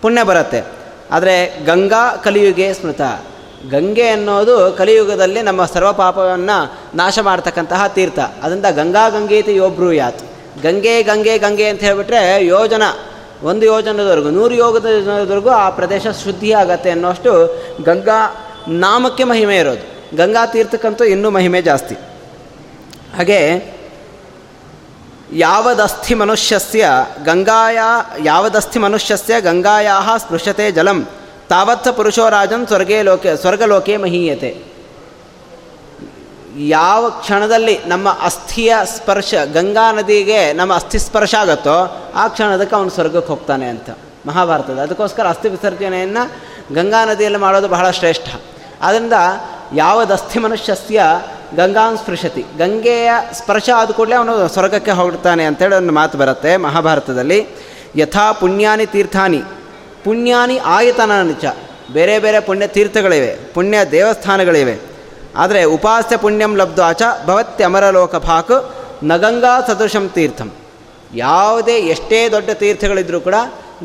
[0.01, 0.63] ಪುಣ್ಯ ಬರುತ್ತೆ.
[1.12, 3.01] ಆದರೆ ಗಂಗಾ ಕಲಿಯುಗೆ ಸ್ಮೃತ.
[3.69, 8.19] ಗಂಗೆ ಅನ್ನೋದು ಕಲಿಯುಗದಲ್ಲಿ ನಮ್ಮ ಸರ್ವ ಪಾಪವನ್ನು ನಾಶ ಮಾಡ್ತಕ್ಕಂತಹ ತೀರ್ಥ.
[8.19, 10.21] ಅದರಿಂದ ಗಂಗಾ ಗಂಗೇತಿ ಯೋಬ್ರೂಯಾತ್
[10.63, 12.83] ಗಂಗೆ ಗಂಗೆ ಗಂಗೆ ಅಂತ ಹೇಳಿಬಿಟ್ರೆ ಯೋಜನ.
[13.43, 17.31] ಒಂದು ಯೋಜನದವರೆಗೂ, ನೂರು ಯೋಗದವರೆಗೂ ಆ ಪ್ರದೇಶ ಶುದ್ಧಿ ಆಗತ್ತೆ ಅನ್ನೋಷ್ಟು
[17.83, 18.35] ಗಂಗಾ
[18.67, 20.17] ನಾಮಕ್ಕೆ ಮಹಿಮೆ ಇರೋದು.
[20.17, 21.95] ಗಂಗಾ ತೀರ್ಥಕ್ಕಂತೂ ಇನ್ನೂ ಮಹಿಮೆ ಜಾಸ್ತಿ.
[23.15, 23.63] ಹಾಗೆ
[25.33, 26.88] ಯಾವದಸ್ಥಿ ಮನುಷ್ಯಸ್ಯ
[27.24, 27.77] ಗಂಗಾಯ,
[28.24, 31.07] ಯಾವದಸ್ಥಿ ಮನುಷ್ಯಸ್ಯ ಗಂಗಾಯಾ ಸ್ಪೃಶತೆ ಜಲಂ.
[31.49, 34.75] ತಾವತ್ತ ಪುರುಷೋ ರಾಜನ್ ಸ್ವರ್ಗೇ ಲೋಕೆ ಸ್ವರ್ಗಲೋಕೆ ಮಹೀಯತೆ.
[36.57, 43.27] ಯಾವ ಕ್ಷಣದಲ್ಲಿ ನಮ್ಮ ಅಸ್ಥಿಯ ಸ್ಪರ್ಶ, ಗಂಗಾ ನದಿಗೆ ನಮ್ಮ ಅಸ್ಥಿ ಸ್ಪರ್ಶ ಆಗುತ್ತೋ, ಆ ಕ್ಷಣದಕ್ಕೆ ಅವನು ಸ್ವರ್ಗಕ್ಕೆ
[43.27, 43.89] ಹೋಗ್ತಾನೆ ಅಂತ
[44.25, 44.79] ಮಹಾಭಾರತದ.
[44.79, 46.31] ಅದಕ್ಕೋಸ್ಕರ ಅಸ್ಥಿ ವಿಸರ್ಜನೆಯನ್ನು
[46.73, 48.27] ಗಂಗಾ ನದಿಯಲ್ಲಿ ಮಾಡೋದು ಬಹಳ ಶ್ರೇಷ್ಠ.
[48.81, 49.13] ಆದ್ದರಿಂದ
[49.75, 51.03] ಯಾವದಸ್ಥಿ ಮನುಷ್ಯಸ್ಯ
[51.55, 52.45] ಗಂಗಾಂ ಸ್ಪೃಶತಿ.
[52.57, 57.47] ಗಂಗೆಯ ಸ್ಪರ್ಶ ಆದ ಕೂಡಲೇ ಅವನು ಸ್ವರ್ಗಕ್ಕೆ ಹೋಗ್ತಾನೆ ಅಂತೇಳಿ ಒಂದು ಮಾತು ಬರುತ್ತೆ ಮಹಾಭಾರತದಲ್ಲಿ.
[57.95, 59.41] ಯಥಾ ಪುಣ್ಯಾನಿ ತೀರ್ಥಾನಿ.
[60.05, 61.45] ಪುಣ್ಯಾನಿ ಆಯತನ ಚ
[61.93, 64.79] ಬೇರೆ ಬೇರೆ ಪುಣ್ಯ ತೀರ್ಥಗಳಿವೆ, ಪುಣ್ಯ ದೇವಸ್ಥಾನಗಳಿವೆ.
[65.35, 70.51] ಆದರೆ ಉಪಾಸ್ಯ ಪುಣ್ಯಂ ಲಬ್ಧಾಚ ಭವತ್ಯಮರಲೋಕ ಭಾಕ್ ನಗಂಗಾ ಸದೃಶಂ ತೀರ್ಥಂ.
[71.15, 73.35] ಯಾವುದೇ ಎಷ್ಟೇ ದೊಡ್ಡ ತೀರ್ಥಗಳಿದ್ರೂ ಕೂಡ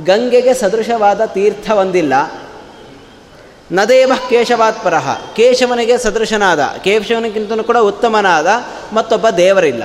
[0.05, 2.15] ಗಂಗೆಗೆ ಸದೃಶವಾದ ತೀರ್ಥ ಒಂದಿಲ್ಲ.
[3.73, 8.47] ನದೇವ ಕೇಶವಾತ್ ಪರಹ ಕೇಶವನಿಗೆ ಸದೃಶನಾದ ಕೇಶವನಿಗಿಂತಲೂ ಕೂಡ ಉತ್ತಮನಾದ
[8.93, 9.85] ಮತ್ತೊಬ್ಬ ದೇವರಿಲ್ಲ.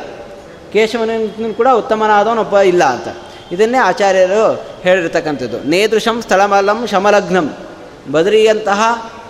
[0.74, 3.08] ಕೇಶವನಿಗಿಂತಲೂ ಕೂಡ ಉತ್ತಮನಾದವನೊಬ್ಬ ಇಲ್ಲ ಅಂತ.
[3.52, 4.44] ಇದನ್ನೇ ಆಚಾರ್ಯರು
[4.82, 5.58] ಹೇಳಿರ್ತಕ್ಕಂಥದ್ದು.
[5.70, 7.48] ನೇದೃಶಂ ಸ್ಥಳಮಲಂ ಶಮಲಗ್ನಂ.
[8.12, 8.82] ಬದರಿಯಂತಹ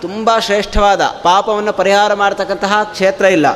[0.01, 3.47] ತುಂಬ ಶ್ರೇಷ್ಠವಾದ ಪಾಪವನ್ನು ಪರಿಹಾರ ಮಾಡತಕ್ಕಂತಹ ಕ್ಷೇತ್ರ ಇಲ್ಲ.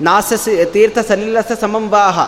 [0.00, 0.32] ನಾಸ
[0.72, 2.18] ತೀರ್ಥ ಸಲಿಲಸ ಸಮಂಬಾಹ.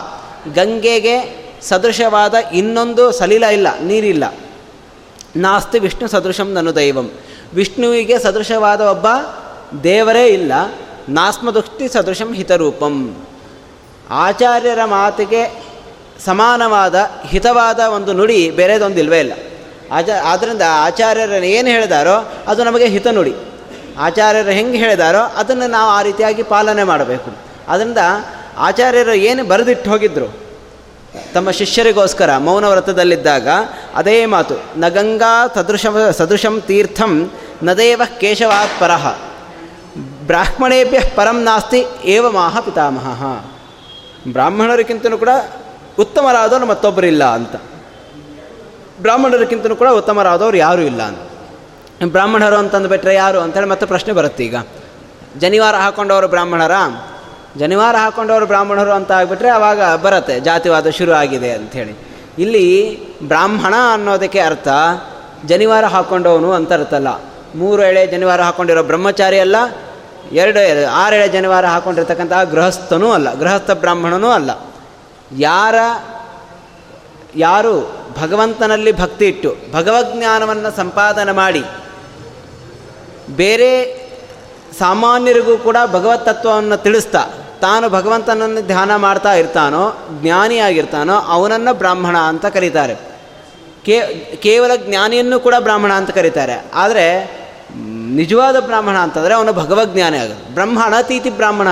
[0.53, 1.15] ಗಂಗೆಗೆ
[1.61, 4.25] ಸದೃಶವಾದ ಇನ್ನೊಂದು ಸಲಿಲ ಇಲ್ಲ, ನೀರಿಲ್ಲ.
[5.35, 7.07] ನಾಸ್ತಿ ವಿಷ್ಣು ಸದೃಶಂ ನನು ದೈವಂ.
[7.53, 9.07] ವಿಷ್ಣುವಿಗೆ ಸದೃಶವಾದ ಒಬ್ಬ
[9.83, 10.53] ದೇವರೇ ಇಲ್ಲ,
[11.09, 12.95] ನಾಸ್ಮದುಷ್ಟಿ ಸದೃಶಂ ಹಿತರೂಪಂ.
[14.09, 15.41] ಆಚಾರ್ಯರ ಮಾತಿಗೆ
[16.25, 16.95] ಸಮಾನವಾದ,
[17.25, 19.33] ಹಿತವಾದ ಒಂದು ನುಡಿ ಬೇರೆದೊಂದು ಇಲ್ವೇ ಇಲ್ಲ.
[19.91, 23.35] ಆಚಾ ಆದ್ದರಿಂದ ಆಚಾರ್ಯರನ್ನು ಏನು ಹೇಳಿದಾರೋ ಅದು ನಮಗೆ ಹಿತ ನುಡಿ.
[23.99, 27.31] ಆಚಾರ್ಯರು ಹೆಂಗೆ ಹೇಳಿದಾರೋ ಅದನ್ನು ನಾವು ಆ ರೀತಿಯಾಗಿ ಪಾಲನೆ ಮಾಡಬೇಕು.
[27.67, 27.97] ಅದರಿಂದ
[28.57, 30.49] ಆಚಾರ್ಯರು ಏನು ಬರೆದಿಟ್ಟು ಹೋಗಿದ್ರು?
[31.33, 33.47] ತಮ್ಮ ಶಿಷ್ಯರಿಗೋಸ್ಕರ ಮೌನ ವ್ರತದಲ್ಲಿದ್ದಾಗ
[33.95, 35.85] ಅದೇ ಮಾತು, ನ ಗಂಗಾ ಸದೃಶ
[36.17, 37.31] ಸದೃಶಂ ತೀರ್ಥಂ
[37.63, 39.17] ನದೇವ ಕೇಶವಾತ್ ಪರಹ
[40.27, 43.23] ಬ್ರಾಹ್ಮಣೇಭ್ಯ ಪರಂ ನಾಸ್ತಿ ಏವ ಮಾಹ ಪಿತಾಮಹ.
[44.31, 45.29] ಬ್ರಾಹ್ಮಣರಿಗಿಂತಲೂ ಕೂಡ
[45.99, 47.55] ಉತ್ತಮರಾದವರು ಮತ್ತೊಬ್ಬರಿಲ್ಲ ಅಂತ.
[49.01, 51.19] ಬ್ರಾಹ್ಮಣರಿಗಿಂತಲೂ ಕೂಡ ಉತ್ತಮರಾದವರು ಯಾರೂ ಇಲ್ಲ ಅಂತ.
[52.11, 54.55] ಬ್ರಾಹ್ಮಣರು ಅಂತಂದು ಬಿಟ್ಟರೆ ಯಾರು ಅಂತೇಳಿ ಮತ್ತೆ ಪ್ರಶ್ನೆ ಬರುತ್ತೆ ಈಗ.
[55.37, 56.71] ಜನಿವಾರ ಹಾಕೊಂಡವರು ಬ್ರಾಹ್ಮಣರ?
[57.57, 61.93] ಜನಿವಾರ ಹಾಕೊಂಡವರು ಬ್ರಾಹ್ಮಣರು ಅಂತ ಆಗಿಬಿಟ್ರೆ ಆವಾಗ ಬರುತ್ತೆ, ಜಾತಿವಾದ ಶುರು ಆಗಿದೆ ಅಂಥೇಳಿ
[62.39, 62.65] ಇಲ್ಲಿ
[63.27, 64.67] ಬ್ರಾಹ್ಮಣ ಅನ್ನೋದಕ್ಕೆ ಅರ್ಥ
[65.45, 67.07] ಜನಿವಾರ ಹಾಕ್ಕೊಂಡವನು ಅಂತ ಅರ್ಥಲ್ಲ
[67.55, 69.55] ಮೂರು ಎಳೆ ಜನಿವಾರ ಹಾಕ್ಕೊಂಡಿರೋ ಬ್ರಹ್ಮಚಾರಿ ಅಲ್ಲ,
[70.31, 70.59] ಎರಡು
[70.91, 74.51] ಆರು ಎಳೆ ಜನಿವಾರ ಹಾಕ್ಕೊಂಡಿರ್ತಕ್ಕಂಥ ಗೃಹಸ್ಥನೂ ಅಲ್ಲ, ಗೃಹಸ್ಥ ಬ್ರಾಹ್ಮಣನೂ ಅಲ್ಲ.
[75.37, 75.75] ಯಾರ,
[77.35, 81.63] ಯಾರು ಭಗವಂತನಲ್ಲಿ ಭಕ್ತಿ ಇಟ್ಟು ಭಗವಜ್ಞಾನವನ್ನು ಸಂಪಾದನೆ ಮಾಡಿ,
[83.35, 83.99] ಬೇರೆ
[84.79, 87.25] ಸಾಮಾನ್ಯರಿಗೂ ಕೂಡ ಭಗವತ್ ತತ್ವವನ್ನು ತಿಳಿಸ್ತಾ,
[87.61, 92.95] ತಾನು ಭಗವಂತನನ್ನು ಧ್ಯಾನ ಮಾಡ್ತಾ ಇರ್ತಾನೋ, ಜ್ಞಾನಿಯಾಗಿರ್ತಾನೋ, ಅವನನ್ನು ಬ್ರಾಹ್ಮಣ ಅಂತ ಕರೀತಾರೆ.
[93.85, 93.99] ಕೇ,
[94.43, 96.65] ಕೇವಲ ಜ್ಞಾನಿಯನ್ನು ಕೂಡ ಬ್ರಾಹ್ಮಣ ಅಂತ ಕರೀತಾರೆ.
[96.73, 97.39] ಆದರೆ,
[98.15, 101.67] ನಿಜವಾದ ಬ್ರಾಹ್ಮಣ ಅಂತಂದರೆ ಅವನು ಭಗವಜ್ಞಾನಿ ಆಗ ಬ್ರಹ್ಮಣ ತೀತಿ ಬ್ರಾಹ್ಮಣ.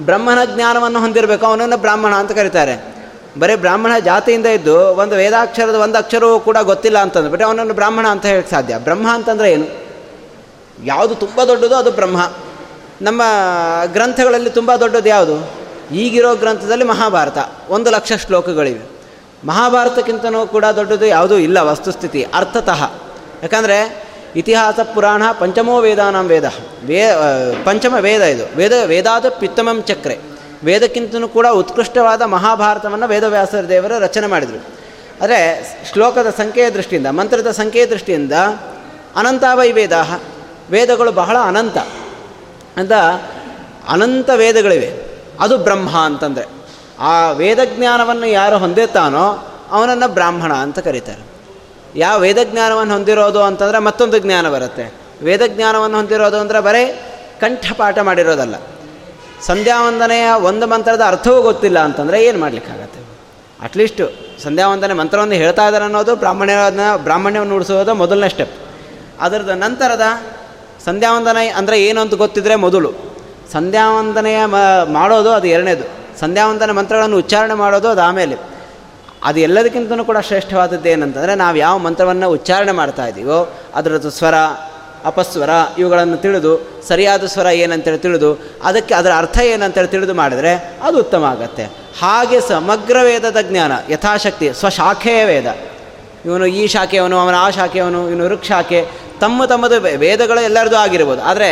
[0.00, 2.98] ಬ್ರಹ್ಮನ ಜ್ಞಾನವನ್ನು ಹೊಂದಿರಬೇಕು, ಅವನನ್ನು ಬ್ರಾಹ್ಮಣ ಅಂತ ಕರೀತಾರೆ.
[3.38, 8.50] ಬರೀ ಬ್ರಾಹ್ಮಣ ಜಾತಿಯಿಂದ ಇದ್ದು ಒಂದು ವೇದಾಕ್ಷರದ ಒಂದು ಅಕ್ಷರವೂ ಕೂಡ ಗೊತ್ತಿಲ್ಲ ಅಂತಂದ್ಬಿಟ್ಟು ಅವನನ್ನು ಬ್ರಾಹ್ಮಣ ಅಂತ ಹೇಳಕ್ಕೆ
[8.50, 8.78] ಸಾಧ್ಯ.
[8.78, 9.66] ಬ್ರಹ್ಮ ಅಂತಂದರೆ ಏನು?
[10.84, 12.32] ಯಾವುದು ತುಂಬ ದೊಡ್ಡದು ಅದು ಬ್ರಹ್ಮ.
[13.02, 13.22] ನಮ್ಮ
[13.86, 15.50] ಗ್ರಂಥಗಳಲ್ಲಿ ತುಂಬ ದೊಡ್ಡದು ಯಾವುದು?
[15.94, 17.38] ಈಗಿರೋ ಗ್ರಂಥದಲ್ಲಿ ಮಹಾಭಾರತ.
[17.68, 18.90] ಒಂದು ಲಕ್ಷ ಶ್ಲೋಕಗಳಿವೆ.
[19.46, 22.90] ಮಹಾಭಾರತಕ್ಕಿಂತನೂ ಕೂಡ ದೊಡ್ಡದು ಯಾವುದೂ ಇಲ್ಲ, ವಸ್ತುಸ್ಥಿತಿ, ಅರ್ಥತಃ.
[23.42, 26.44] ಯಾಕಂದರೆ ಇತಿಹಾಸ ಪುರಾಣ ಪಂಚಮೋ ವೇದಾನಾಂ ವೇದ.
[26.86, 27.02] ವೇ
[27.64, 28.56] ಪಂಚಮ ವೇದ ಇದು.
[28.56, 30.18] ವೇದ, ವೇದಾದ ಪಿತ್ತಮಂ ಚಕ್ರೆ.
[30.64, 34.64] ವೇದಕ್ಕಿಂತಲೂ ಕೂಡ ಉತ್ಕೃಷ್ಟವಾದ ಮಹಾಭಾರತವನ್ನು ವೇದವ್ಯಾಸರ ದೇವರು ರಚನೆ ಮಾಡಿದರು.
[35.20, 38.32] ಅದೇ ಶ್ಲೋಕದ ಸಂಖ್ಯೆಯ ದೃಷ್ಟಿಯಿಂದ, ಮಂತ್ರದ ಸಂಖ್ಯೆಯ ದೃಷ್ಟಿಯಿಂದ
[39.16, 40.20] ಅನಂತಾವೈ ವೇದ
[40.70, 41.78] ವೇದಗಳು ಬಹಳ ಅನಂತ.
[42.76, 42.92] ಅಂತ
[43.88, 45.18] ಅನಂತ ವೇದಗಳಿವೆ.
[45.40, 46.44] ಅದು ಬ್ರಹ್ಮ ಅಂತಂದರೆ.
[46.98, 51.27] ಆ ವೇದಜ್ಞಾನವನ್ನು ಯಾರು ಹೊಂದಿರ್ತಾನೋ ಅವನನ್ನು ಬ್ರಾಹ್ಮಣ ಅಂತ ಕರೀತಾರೆ.
[51.98, 54.84] ಯಾವ ವೇದಜ್ಞಾನವನ್ನು ಹೊಂದಿರೋದು ಅಂತಂದರೆ ಮತ್ತೊಂದು ಜ್ಞಾನ ಬರುತ್ತೆ.
[55.22, 56.84] ವೇದಜ್ಞಾನವನ್ನು ಹೊಂದಿರೋದು ಅಂದರೆ ಬರೀ
[57.40, 58.54] ಕಂಠಪಾಠ ಮಾಡಿರೋದಲ್ಲ.
[59.46, 63.00] ಸಂಧ್ಯಾವಂದನೆಯ ಒಂದು ಮಂತ್ರದ ಅರ್ಥವೂ ಗೊತ್ತಿಲ್ಲ ಅಂತಂದರೆ ಏನು ಮಾಡಲಿಕ್ಕಾಗತ್ತೆ?
[63.60, 64.04] ಅಟ್ಲೀಸ್ಟು
[64.42, 68.54] ಸಂಧ್ಯಾವಂದನೆ ಮಂತ್ರವನ್ನು ಹೇಳ್ತಾ ಇದ್ದಾರೆ ಅನ್ನೋದು ಬ್ರಾಹ್ಮಣ್ಯವನ್ನು ಬ್ರಾಹ್ಮಣ್ಯವನ್ನು ಉಡಿಸೋದು ಮೊದಲನೇ ಸ್ಟೆಪ್
[69.20, 70.02] ಅದರದ ನಂತರದ
[70.84, 72.90] ಸಂಧ್ಯಾವಂದನೆ ಅಂದರೆ ಏನು ಅಂತ ಗೊತ್ತಿದ್ರೆ ಮೊದಲು.
[73.52, 74.38] ಸಂಧ್ಯಾವಂದನೆಯ
[74.84, 75.84] ಮಾಡೋದು ಅದು ಎರಡನೇದು.
[76.20, 78.36] ಸಂಧ್ಯಾವಂದನ ಮಂತ್ರಗಳನ್ನು ಉಚ್ಚಾರಣೆ ಮಾಡೋದು ಅದು ಆಮೇಲೆ
[79.24, 84.34] ಅದು ಎಲ್ಲದಕ್ಕಿಂತಲೂ ಕೂಡ ಶ್ರೇಷ್ಠವಾದದ್ದು ಏನಂತಂದರೆ ನಾವು ಯಾವ ಮಂತ್ರವನ್ನು ಉಚ್ಚಾರಣೆ ಮಾಡ್ತಾ ಇದ್ದೀವೋ ಅದರದ್ದು ಸ್ವರ,
[85.04, 86.52] ಅಪಸ್ವರ, ಇವುಗಳನ್ನು ತಿಳಿದು,
[86.88, 88.30] ಸರಿಯಾದ ಸ್ವರ ಏನಂತೇಳಿ ತಿಳಿದು,
[88.64, 91.64] ಅದಕ್ಕೆ ಅದರ ಅರ್ಥ ಏನಂತೇಳಿ ತಿಳಿದು ಮಾಡಿದರೆ ಅದು ಉತ್ತಮ ಆಗತ್ತೆ.
[92.00, 95.46] ಹಾಗೆ ಸಮಗ್ರ ವೇದದ ಜ್ಞಾನ, ಯಥಾಶಕ್ತಿ, ಸ್ವಶಾಖೆಯ ವೇದ.
[96.24, 98.86] ಇವನು ಈ ಶಾಖೆಯವನು, ಅವನ ಆ ಶಾಖೆಯವನು, ಇವನು ವೃಕ್ಷಾಖೆ
[99.20, 101.22] ತಮ್ಮ ತಮ್ಮದು ವೇದಗಳು ಎಲ್ಲರದು ಆಗಿರ್ಬೋದು.
[101.22, 101.50] ಆದರೆ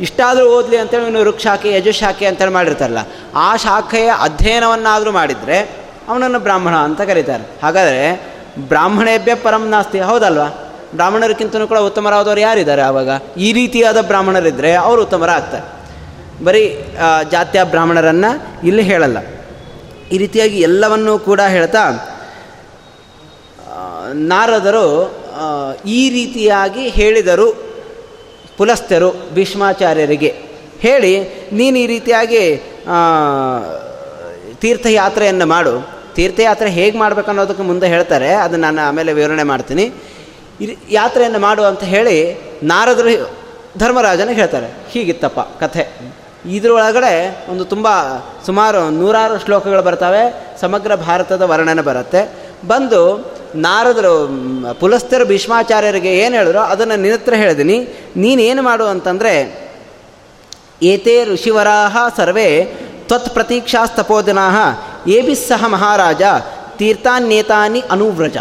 [0.00, 2.98] ಇಷ್ಟಾದರೂ ಓದಲಿ ಅಂತೇಳಿ ಇವನು ವೃಕ್ಷಾಖೆ ಯಜುಶಾಖೆ ಅಂತೇಳಿ ಮಾಡಿರ್ತಾರಲ್ಲ,
[3.34, 7.44] ಆ ಶಾಖೆಯ ಅಧ್ಯಯನವನ್ನಾದರೂ ಮಾಡಿದರೆ ಅವನನ್ನು ಬ್ರಾಹ್ಮಣ ಅಂತ ಕರೀತಾರೆ.
[7.62, 8.02] ಹಾಗಾದರೆ
[8.70, 9.98] ಬ್ರಾಹ್ಮಣೇಭ್ಯ ಪರಂ ನಾಸ್ತಿ.
[10.10, 10.48] ಹೌದಲ್ವಾ?
[10.94, 13.10] ಬ್ರಾಹ್ಮಣರಿಗಿಂತಲೂ ಕೂಡ ಉತ್ತಮರಾದವರು ಯಾರಿದ್ದಾರೆ ಆವಾಗ?
[13.36, 15.66] ಈ ರೀತಿಯಾದ ಬ್ರಾಹ್ಮಣರಿದ್ದರೆ ಅವರು ಉತ್ತಮರಾಗ್ತಾರೆ.
[16.44, 16.62] ಬರೀ
[17.30, 18.30] ಜಾತ್ಯ ಬ್ರಾಹ್ಮಣರನ್ನು
[18.68, 19.18] ಇಲ್ಲಿ ಹೇಳಲ್ಲ.
[20.12, 21.84] ಈ ರೀತಿಯಾಗಿ ಎಲ್ಲವನ್ನೂ ಕೂಡ ಹೇಳ್ತಾ
[24.14, 24.86] ನಾರದರು
[25.86, 27.48] ಈ ರೀತಿಯಾಗಿ ಹೇಳಿದರು
[28.58, 30.30] ಪುಲಸ್ತರು ಭೀಷ್ಮಾಚಾರ್ಯರಿಗೆ.
[30.84, 31.12] ಹೇಳಿ,
[31.58, 32.42] ನೀನು ಈ ರೀತಿಯಾಗಿ
[34.62, 35.74] ತೀರ್ಥಯಾತ್ರೆಯನ್ನು ಮಾಡು.
[36.18, 38.30] ತೀರ್ಥಯಾತ್ರೆ ಹೇಗೆ ಮಾಡಬೇಕು ಅನ್ನೋದಕ್ಕೆ ಮುಂದೆ ಹೇಳ್ತಾರೆ.
[38.34, 39.90] ಅದನ್ನು ನಾನು ಆಮೇಲೆ ವಿವರಣೆ ಮಾಡ್ತೀನಿ.
[40.90, 42.16] ಯಾತ್ರೆಯನ್ನು ಮಾಡು ಅಂತ ಹೇಳಿ
[42.62, 43.30] ನಾರದರು
[43.78, 44.66] ಧರ್ಮರಾಜನಿಗೆ ಹೇಳ್ತಾರೆ.
[44.90, 45.84] ಹೀಗಿತ್ತಪ್ಪ ಕಥೆ.
[46.46, 47.12] ಇದರೊಳಗಡೆ
[47.50, 47.88] ಒಂದು ತುಂಬ
[48.46, 50.22] ಸುಮಾರು ನೂರಾರು ಶ್ಲೋಕಗಳು ಬರ್ತವೆ.
[50.60, 52.22] ಸಮಗ್ರ ಭಾರತದ ವರ್ಣನೆ ಬರುತ್ತೆ.
[52.66, 53.02] ಬಂದು
[53.54, 54.14] ನಾರದರು
[54.80, 57.78] ಪುಲಸ್ತರು ಭೀಷ್ಮಾಚಾರ್ಯರಿಗೆ ಏನು ಹೇಳಿದ್ರು ಅದನ್ನು ನಿನ್ನತ್ರ ಹೇಳಿದ್ದೀನಿ
[58.16, 59.34] ನೀನೇನು ಮಾಡು ಅಂತಂದರೆ,
[60.82, 62.48] ಏತೇ ಋಷಿವರಾಹ ಸರ್ವೇ
[63.08, 64.48] ತ್ವತ್ ಪ್ರತೀಕ್ಷಾಸ್ತಪೋದನಾ
[65.08, 66.22] ಏಬಿಸ್ಸಹ ಮಹಾರಾಜ
[66.76, 68.36] ತೀರ್ಥಾನ್ಯೇತಾನಿ ಅನುವ್ರಜ.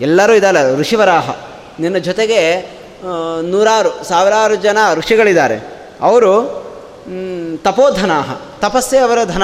[0.00, 1.30] ಎಲ್ಲರೂ ಇದಲ್ಲ ಋಷಿವರಾಹ.
[1.80, 2.60] ನಿನ್ನ ಜೊತೆಗೆ
[3.42, 5.56] ನೂರಾರು, ಸಾವಿರಾರು ಜನ ಋಷಿಗಳಿದ್ದಾರೆ.
[6.00, 6.62] ಅವರು
[7.64, 8.34] ತಪೋಧನಾಹ.
[8.60, 9.42] ತಪಸ್ಸೇ ಅವರ ಧನ.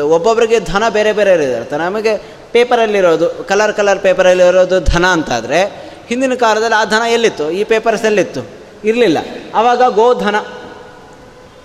[0.00, 2.16] ಒಬ್ಬೊಬ್ಬರಿಗೆ ಧನ ಬೇರೆ ಬೇರೆ ಇರುತ್ತೆ ನಮಗೆ
[2.52, 7.50] ಪೇಪರಲ್ಲಿರೋದು, ಕಲರ್ ಕಲರ್ ಪೇಪರಲ್ಲಿರೋದು ಧನ ಅಂತಾದರೆ, ಹಿಂದಿನ ಕಾಲದಲ್ಲಿ ಆ ಧನ ಎಲ್ಲಿತ್ತು?
[7.50, 8.40] ಈ ಪೇಪರ್ಸ್ ಎಲ್ಲಿತ್ತು?
[8.84, 9.18] ಇರಲಿಲ್ಲ.
[9.54, 10.36] ಆವಾಗ ಗೋಧನ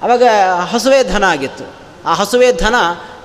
[0.04, 0.24] ಆವಾಗ
[0.60, 1.83] ಹಸುವೆ ಧನ ಆಗಿತ್ತು.
[2.06, 2.76] ಆ ಹಸುವೆ ಧನ,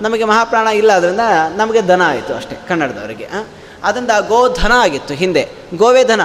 [0.01, 1.19] ನಮಗೆ ಮಹಾಪ್ರಾಣ ಇಲ್ಲ, ಅದರಿಂದ
[1.55, 3.27] ನಮಗೆ ಧನ ಆಯಿತು ಅಷ್ಟೇ ಕನ್ನಡದವರಿಗೆ
[3.83, 5.49] ಅದರಿಂದ ಗೋ ಧನ ಆಗಿತ್ತು ಹಿಂದೆ.
[5.75, 6.21] ಗೋವೇ ಧನ.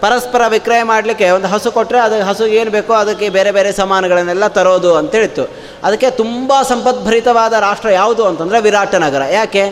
[0.00, 4.96] ಪರಸ್ಪರ ವಿಕ್ರಯ ಮಾಡಲಿಕ್ಕೆ ಒಂದು ಹಸು ಕೊಟ್ಟರೆ ಅದು ಹಸು ಏನು ಬೇಕೋ ಅದಕ್ಕೆ ಬೇರೆ ಬೇರೆ ಸಾಮಾನುಗಳನ್ನೆಲ್ಲ ತರೋದು
[4.96, 5.42] ಅಂತೇಳಿತ್ತು
[5.84, 9.62] ಅದಕ್ಕೆ ತುಂಬ ಸಂಪದ್ಭರಿತವಾದ ರಾಷ್ಟ್ರ ಯಾವುದು ಅಂತಂದರೆ ವಿರಾಟ ನಗರ ಯಾಕೆ?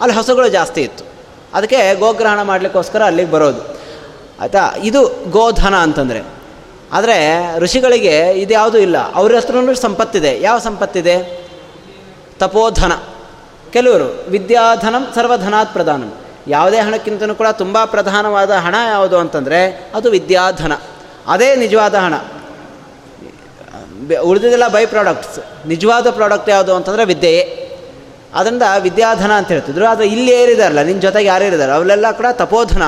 [0.00, 1.04] ಅಲ್ಲಿ ಹಸುಗಳು ಜಾಸ್ತಿ ಇತ್ತು.
[1.54, 3.78] ಅದಕ್ಕೆ ಗೋಗ್ರಹಣ ಮಾಡಲಿಕ್ಕೋಸ್ಕರ ಅಲ್ಲಿಗೆ ಬರೋದು.
[4.40, 4.74] ಆಯಿತಾ?
[4.82, 6.22] ಇದು ಗೋಧನ ಅಂತಂದರೆ.
[6.92, 9.14] ಆದರೆ ಋಷಿಗಳಿಗೆ ಇದು ಯಾವುದೂ ಇಲ್ಲ.
[9.14, 10.40] ಅವ್ರ ಹತ್ರನೂ ಸಂಪತ್ತಿದೆ.
[10.40, 11.41] ಯಾವ ಸಂಪತ್ತಿದೆ?
[12.42, 12.92] ತಪೋಧನ.
[13.70, 16.14] ಕೆಲವರು ವಿದ್ಯಾಧನಂ ಸರ್ವಧನಾತ್ ಪ್ರಧಾನಂ
[16.48, 20.72] ಯಾವುದೇ ಹಣಕ್ಕಿಂತಲೂ ಕೂಡ ತುಂಬ ಪ್ರಧಾನವಾದ ಹಣ ಯಾವುದು ಅಂತಂದರೆ ಅದು ವಿದ್ಯಾಧನ.
[21.26, 22.14] ಅದೇ ನಿಜವಾದ ಹಣ.
[24.22, 27.42] ಉಳಿದಿದ್ದೆಲ್ಲ ಬೈ ಪ್ರಾಡಕ್ಟ್ಸ್ ನಿಜವಾದ ಪ್ರಾಡಕ್ಟ್ ಯಾವುದು ಅಂತಂದರೆ ವಿದ್ಯೆಯೇ.
[28.34, 29.86] ಅದರಿಂದ ವಿದ್ಯಾಧನ ಅಂತ ಹೇಳ್ತಿದ್ರು.
[29.86, 32.82] ಆದರೆ ಇಲ್ಲಿ ಏರಿದಾರಲ್ಲ ನಿನ್ನ ಜೊತೆಗೆ ಯಾರು ಇರಿದ್ದಾರೆ ಅವರೆಲ್ಲ ಕೂಡ ತಪೋಧನ.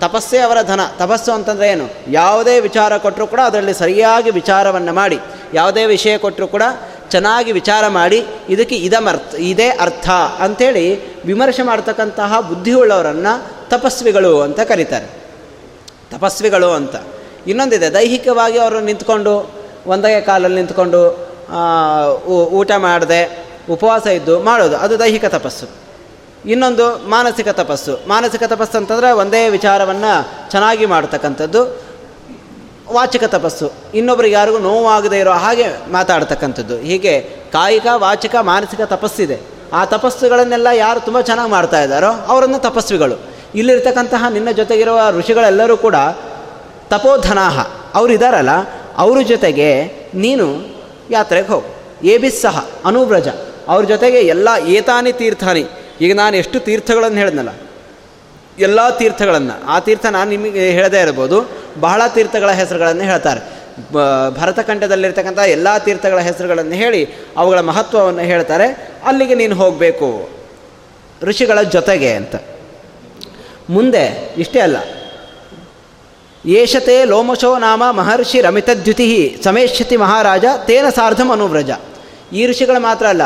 [0.00, 0.80] ತಪಸ್ಸೇ ಅವರ ಧನ.
[0.98, 1.88] ತಪಸ್ಸು ಅಂತಂದರೆ ಏನು?
[2.08, 5.20] ಯಾವುದೇ ವಿಚಾರ ಕೊಟ್ಟರು ಕೂಡ ಅದರಲ್ಲಿ ಸರಿಯಾಗಿ ವಿಚಾರವನ್ನು ಮಾಡಿ.
[5.54, 6.62] ಯಾವುದೇ ವಿಷಯ ಕೊಟ್ಟರೂ ಕೂಡ
[7.10, 10.84] ಚೆನ್ನಾಗಿ ವಿಚಾರ ಮಾಡಿ ಇದಕ್ಕೆ ಇದಮರ್ಥ ಇದೇ ಅರ್ಥ ಅಂಥೇಳಿ
[11.22, 13.32] ವಿಮರ್ಶೆ ಮಾಡ್ತಕ್ಕಂತಹ ಬುದ್ಧಿಯುಳ್ಳವರನ್ನು
[13.68, 15.06] ತಪಸ್ವಿಗಳು ಅಂತ ಕರೀತಾರೆ.
[16.10, 16.96] ತಪಸ್ವಿಗಳು ಅಂತ.
[17.46, 19.50] ಇನ್ನೊಂದಿದೆ, ದೈಹಿಕವಾಗಿ ಅವರು ನಿಂತ್ಕೊಂಡು,
[19.86, 21.00] ಒಂದೇ ಕಾಲಲ್ಲಿ ನಿಂತ್ಕೊಂಡು
[22.26, 25.66] ಊಟ ಮಾಡದೆ, ಉಪವಾಸ ಇದ್ದು ಮಾಡೋದು, ಅದು ದೈಹಿಕ ತಪಸ್ಸು.
[26.46, 28.00] ಇನ್ನೊಂದು ಮಾನಸಿಕ ತಪಸ್ಸು.
[28.08, 31.89] ಮಾನಸಿಕ ತಪಸ್ಸು ಅಂತಂದರೆ ಒಂದೇ ವಿಚಾರವನ್ನು ಚೆನ್ನಾಗಿ ಮಾಡ್ತಕ್ಕಂಥದ್ದು
[32.92, 33.72] ವಾಚಿಕ ತಪಸ್ಸು.
[33.94, 36.78] ಇನ್ನೊಬ್ರಿಗೆ ಯಾರಿಗೂ ನೋವಾಗದೇ ಇರೋ ಹಾಗೆ ಮಾತಾಡ್ತಕ್ಕಂಥದ್ದು.
[36.78, 37.20] ಹೀಗೆ
[37.52, 39.40] ಕಾಯಿಕ, ವಾಚಿಕ, ಮಾನಸಿಕ ತಪಸ್ಸಿದೆ.
[39.72, 43.20] ಆ ತಪಸ್ಸುಗಳನ್ನೆಲ್ಲ ಯಾರು ತುಂಬ ಚೆನ್ನಾಗಿ ಮಾಡ್ತಾ ಇದ್ದಾರೋ ಅವರನ್ನು ತಪಸ್ವಿಗಳು.
[43.54, 45.94] ಇಲ್ಲಿರ್ತಕ್ಕಂತಹ ನಿನ್ನ ಜೊತೆಗಿರುವ ಋಷಿಗಳೆಲ್ಲರೂ ಕೂಡ
[46.88, 47.66] ತಪೋಧನಾಹ.
[47.94, 48.48] ಅವರು ಇದ್ದಾರಲ್ಲ
[48.96, 50.76] ಅವ್ರ ಜೊತೆಗೆ ನೀನು
[51.10, 51.66] ಯಾತ್ರೆಗೆ ಹೋಗು.
[52.06, 53.28] ಏಬಿಸ್ಸಹ ಅನುವ್ರಜ.
[53.68, 55.64] ಅವ್ರ ಜೊತೆಗೆ ಎಲ್ಲ ಏತಾನಿ ತೀರ್ಥಾನಿ.
[56.00, 57.48] ಈಗ ನಾನು ಎಷ್ಟು ತೀರ್ಥಗಳನ್ನು ಹೇಳಿದ್ನಲ್ಲ
[58.60, 59.66] ಎಲ್ಲ ತೀರ್ಥಗಳನ್ನು.
[59.66, 63.60] ಆ ತೀರ್ಥ ನಾನು ನಿಮಗೆ ಹೇಳದೇ ಇರ್ಬೋದು ಬಹಳ ತೀರ್ಥಗಳ ಹೆಸರುಗಳನ್ನು ಹೇಳ್ತಾರೆ.
[64.40, 68.94] ಭರತಖಂಡದಲ್ಲಿರ್ತಕ್ಕಂಥ ಎಲ್ಲ ತೀರ್ಥಗಳ ಹೆಸರುಗಳನ್ನು ಹೇಳಿ ಅವುಗಳ ಮಹತ್ವವನ್ನು ಹೇಳ್ತಾರೆ.
[69.04, 70.30] ಅಲ್ಲಿಗೆ ನೀನು ಹೋಗಬೇಕು.
[71.22, 72.34] ಋಷಿಗಳ ಜೊತೆಗೆ ಅಂತ.
[73.70, 74.76] ಮುಂದೆ ಇಷ್ಟೇ ಅಲ್ಲ.
[76.46, 81.70] ಏಷತೆ ಲೋಮಶೋ ನಾಮ ಮಹರ್ಷಿ ರಮಿತದ್ಯುತಿ ಸಮೇಶ್ಯತಿ ಮಹಾರಾಜ ತೇನ ಸಾರ್ಧಂ ಅನುವ್ರಜ.
[82.32, 83.22] ಈ ಋಷಿಗಳು ಮಾತ್ರ ಅಲ್ಲ.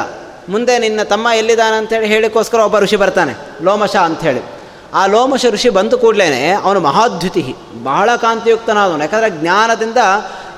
[0.49, 3.35] ಮುಂದೆ ನಿನ್ನ ತಮ್ಮ ಎಲ್ಲಿದ್ದಾನೆ ಅಂತೇಳಿ ಹೇಳಿಕೋಸ್ಕರ ಒಬ್ಬ ಋಷಿ ಬರ್ತಾನೆ.
[3.63, 4.54] ಲೋಮಶ ಅಂಥೇಳಿ.
[4.95, 9.01] ಆ ಲೋಮಶ ಋಷಿ ಬಂದು ಕೂಡಲೇ ಅವನು ಮಹಾದ್ಯುತಿ ಬಹಳ ಕಾಂತಿಯುಕ್ತನಾದವನು.
[9.01, 9.97] ಯಾಕಂದರೆ ಜ್ಞಾನದಿಂದ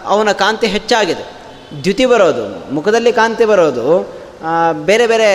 [0.06, 1.24] ಅವನ ಕಾಂತಿ ಹೆಚ್ಚಾಗಿದೆ.
[1.84, 4.16] ದ್ಯುತಿ ಬರೋದು, ಮುಖದಲ್ಲಿ ಕಾಂತಿ ಬರೋದು
[4.84, 5.30] ಬೇರೆ ಬೇರೆ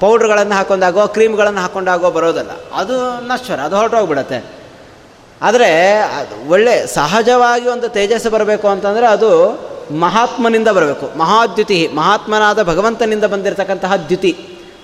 [0.00, 2.50] ಪೌಡ್ರ್ಗಳನ್ನು ಹಾಕೊಂಡಾಗೋ, ಕ್ರೀಮ್ಗಳನ್ನು ಹಾಕೊಂಡಾಗೋ ಬರೋದಲ್ಲ.
[2.74, 4.38] ಅದು ನಶ್ವರ, ಅದು ಹೊರಟೋಗ್ಬಿಡತ್ತೆ.
[5.42, 9.30] ಆದರೆ ಅದು ಒಳ್ಳೆ ಸಹಜವಾಗಿ ಒಂದು ತೇಜಸ್ಸು ಬರಬೇಕು ಅಂತಂದರೆ ಅದು
[10.00, 11.18] ಮಹಾತ್ಮನಿಂದ ಬರಬೇಕು.
[11.18, 14.32] ಮಹಾದ್ಯುತಿ ಮಹಾತ್ಮನಾದ ಭಗವಂತನಿಂದ ಬಂದಿರತಕ್ಕಂತಹ ದ್ಯುತಿ.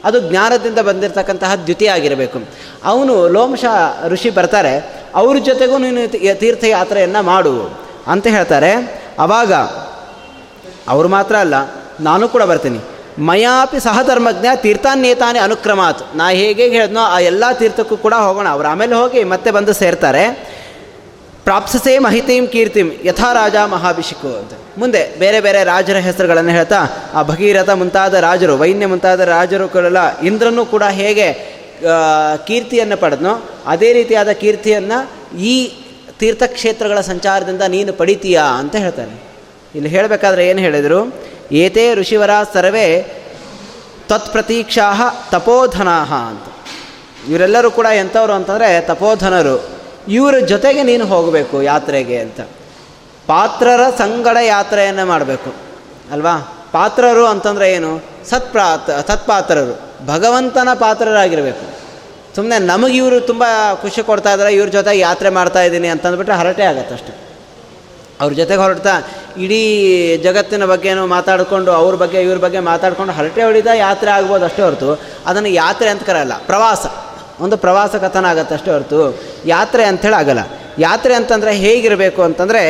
[0.06, 2.38] ಅದು ಜ್ಞಾನದಿಂದ ಬಂದಿರತಕ್ಕಂತಹ ದ್ಯುತಿ ಆಗಿರಬೇಕು.
[2.84, 3.64] ಅವನು ಲೋಮಶ
[4.08, 4.74] ಋಷಿ ಬರ್ತಾರೆ,
[5.14, 6.02] ಅವ್ರ ಜೊತೆಗೂ ನೀನು
[6.40, 7.54] ತೀರ್ಥಯಾತ್ರೆಯನ್ನು ಮಾಡು
[8.06, 8.72] ಅಂತ ಹೇಳ್ತಾರೆ.
[9.18, 9.52] ಆವಾಗ
[10.88, 11.54] ಅವರು ಮಾತ್ರ ಅಲ್ಲ,
[12.00, 12.80] ನಾನು ಕೂಡ ಬರ್ತೀನಿ.
[13.18, 16.02] ಮಯಾಪಿ ಸಹಧರ್ಮಜ್ಞ ತೀರ್ಥಾನ್ಯೇತಾನೆ ಅನುಕ್ರಮಾತ್.
[16.16, 18.46] ನಾ ಹೇಗೆ ಹೇಳಿದ್ನೋ ಆ ಎಲ್ಲ ತೀರ್ಥಕ್ಕೂ ಕೂಡ ಹೋಗೋಣ.
[18.48, 20.24] ಅವ್ರು ಆಮೇಲೆ ಹೋಗಿ ಮತ್ತೆ ಬಂದು ಸೇರ್ತಾರೆ.
[21.44, 24.52] ಪ್ರಾಪ್ಸಸೇ ಮಹಿತೀಂ ಕೀರ್ತಿಂ ಯಥಾ ರಾಜ ಮಹಾಭಿಷಿಕು ಅಂತ.
[24.78, 26.80] ಮುಂದೆ ಬೇರೆ ಬೇರೆ ರಾಜರ ಹೆಸರುಗಳನ್ನು ಹೇಳ್ತಾ,
[27.14, 29.84] ಆ ಭಗೀರಥ ಮುಂತಾದ ರಾಜರು, ವೈನ್ಯ ಮುಂತಾದ ರಾಜರು ಕೂಡ
[30.22, 31.32] ಇಂದ್ರನೂ ಕೂಡ ಹೇಗೆ
[32.46, 33.34] ಕೀರ್ತಿಯನ್ನು ಪಡೆದ್ನೋ,
[33.66, 34.98] ಅದೇ ರೀತಿಯಾದ ಕೀರ್ತಿಯನ್ನು
[35.38, 35.72] ಈ
[36.18, 39.22] ತೀರ್ಥಕ್ಷೇತ್ರಗಳ ಸಂಚಾರದಿಂದ ನೀನು ಪಡಿತೀಯಾ ಅಂತ ಹೇಳ್ತಾನೆ.
[39.74, 41.14] ಇಲ್ಲಿ ಹೇಳಬೇಕಾದ್ರೆ ಏನು ಹೇಳಿದರು?
[41.52, 42.86] ಏತೇ ಋಷಿವರ ಸರ್ವೇ
[44.08, 44.92] ತತ್ಪ್ರತೀಕ್ಷಾ
[45.30, 45.98] ತಪೋಧನಾ
[46.30, 46.42] ಅಂತ.
[47.30, 49.56] ಇವರೆಲ್ಲರೂ ಕೂಡ ಎಂಥವ್ರು ಅಂತಂದರೆ ತಪೋಧನರು.
[50.08, 52.40] ಇವರ ಜೊತೆಗೆ ನೀನು ಹೋಗಬೇಕು ಯಾತ್ರೆಗೆ ಅಂತ.
[53.28, 55.50] ಪಾತ್ರರ ಸಂಗಡ ಯಾತ್ರೆಯನ್ನು ಮಾಡಬೇಕು,
[56.12, 56.34] ಅಲ್ವಾ?
[56.72, 57.90] ಪಾತ್ರರು ಅಂತಂದರೆ ಏನು?
[58.30, 59.74] ಸತ್ಪ್ರಾತ್, ಸತ್ಪಾತ್ರರು,
[60.06, 61.64] ಭಗವಂತನ ಪಾತ್ರರಾಗಿರಬೇಕು.
[62.36, 63.44] ಸುಮ್ಮನೆ ನಮಗೆ ಇವರು ತುಂಬ
[63.82, 67.12] ಖುಷಿ ಕೊಡ್ತಾ ಇದ್ದಾರೆ ಇವ್ರ ಜೊತೆ ಯಾತ್ರೆ ಮಾಡ್ತಾ ಇದ್ದೀನಿ ಅಂತಂದ್ಬಿಟ್ರೆ ಹರಟೆ ಆಗತ್ತೆ ಅಷ್ಟೆ.
[68.20, 68.92] ಅವ್ರ ಜೊತೆಗೆ ಹೊರಡ್ತಾ
[69.44, 69.60] ಇಡೀ
[70.26, 74.90] ಜಗತ್ತಿನ ಬಗ್ಗೆನೂ ಮಾತಾಡಿಕೊಂಡು, ಅವ್ರ ಬಗ್ಗೆ, ಇವ್ರ ಬಗ್ಗೆ ಮಾತಾಡ್ಕೊಂಡು ಹರಟೆ ಹೊಡಿತಾ ಯಾತ್ರೆ ಆಗ್ಬೋದು ಅಷ್ಟೇ ಹೊರತು,
[75.26, 76.86] ಅದನ್ನು ಯಾತ್ರೆ ಅಂತ ಕರೆಯಲ್ಲ, ಪ್ರವಾಸ.
[77.44, 79.00] ಒಂದು ಪ್ರವಾಸ ಕಥನ ಆಗುತ್ತೆ ಅಷ್ಟೇ ಹೊರತು,
[79.54, 80.44] ಯಾತ್ರೆ ಅಂಥೇಳಿ ಆಗಲ್ಲ.
[80.78, 82.62] ಯಾತ್ರೆ ಅಂತಂದರೆ ಹೇಗಿರಬೇಕು ಅಂತಂದರೆ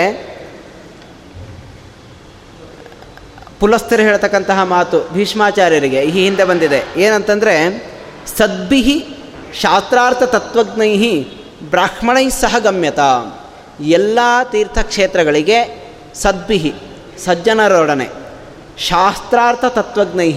[3.61, 7.01] ಪುಲಸ್ಥರು ಹೇಳ್ತಕ್ಕಂತಹ ಮಾತು ಭೀಷ್ಮಾಚಾರ್ಯರಿಗೆ ಈ ಹಿಂದೆ ಬಂದಿದೆ.
[7.01, 7.87] ಏನಂತಂದರೆ,
[8.37, 9.07] ಸದ್ಭಿಹಿ
[9.61, 11.23] ಶಾಸ್ತ್ರಾರ್ಥ ತತ್ವಜ್ಞೈ
[11.71, 12.99] ಬ್ರಾಹ್ಮಣೈ ಸಹ ಗಮ್ಯತ.
[13.81, 14.19] ಎಲ್ಲ
[14.51, 16.75] ತೀರ್ಥಕ್ಷೇತ್ರಗಳಿಗೆ ಸದ್ಭಿಹಿ,
[17.25, 18.09] ಸಜ್ಜನರೊಡನೆ.
[18.79, 20.33] ಶಾಸ್ತ್ರಾರ್ಥ ತತ್ವಜ್ಞೈ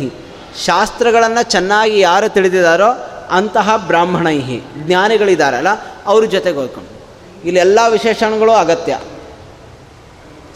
[0.65, 5.67] ಶಾಸ್ತ್ರಗಳನ್ನು ಚೆನ್ನಾಗಿ ಯಾರು ತಿಳಿದಿದ್ದಾರೋ ಅಂತಹ ಬ್ರಾಹ್ಮಣೈಹಿ ಜ್ಞಾನಿಗಳಿದ್ದಾರಲ್ಲ
[6.05, 7.01] ಅವ್ರ ಜೊತೆಗೆ ಹೋಗ್ಕೊಂಡು.
[7.45, 8.99] ಇಲ್ಲಿ ಎಲ್ಲ ವಿಶೇಷಣಗಳು ಅಗತ್ಯ.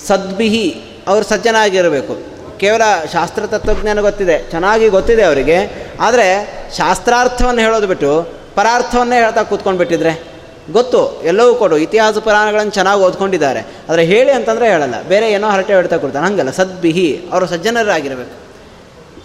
[0.08, 2.33] ಸದ್ಭಿಹಿ, ಅವರು ಸಜ್ಜನಾಗಿರಬೇಕು.
[2.60, 2.82] ಕೇವಲ
[3.14, 5.58] ಶಾಸ್ತ್ರ ತತ್ವಜ್ಞಾನ ಗೊತ್ತಿದೆ, ಚೆನ್ನಾಗಿ ಗೊತ್ತಿದೆ ಅವರಿಗೆ.
[6.00, 6.28] ಆದರೆ
[6.78, 10.14] ಶಾಸ್ತ್ರಾರ್ಥವನ್ನು ಹೇಳೋದು ಬಿಟ್ಟು ಪರಾರ್ಥವನ್ನೇ ಹೇಳ್ತಾ ಕೂತ್ಕೊಂಡು ಬಿಟ್ಟಿದ್ರೆ
[10.72, 11.78] ಗೊತ್ತು, ಎಲ್ಲವೂ ಕೊಡು.
[11.78, 13.60] ಇತಿಹಾಸ ಪುರಾಣಗಳನ್ನು ಚೆನ್ನಾಗಿ ಓದ್ಕೊಂಡಿದ್ದಾರೆ.
[13.60, 15.02] ಆದರೆ ಹೇಳಿ ಅಂತಂದರೆ ಹೇಳಲ್ಲ.
[15.02, 16.52] ಬೇರೆ ಏನೋ ಹರಟೆ ಹೇಳ್ತಾ ಕೊಡ್ತಾನೆ ಹಂಗಲ್ಲ.
[16.52, 18.36] ಸದ್ಬಿಹಿ ಅವರು ಸಜ್ಜನರಾಗಿರಬೇಕು.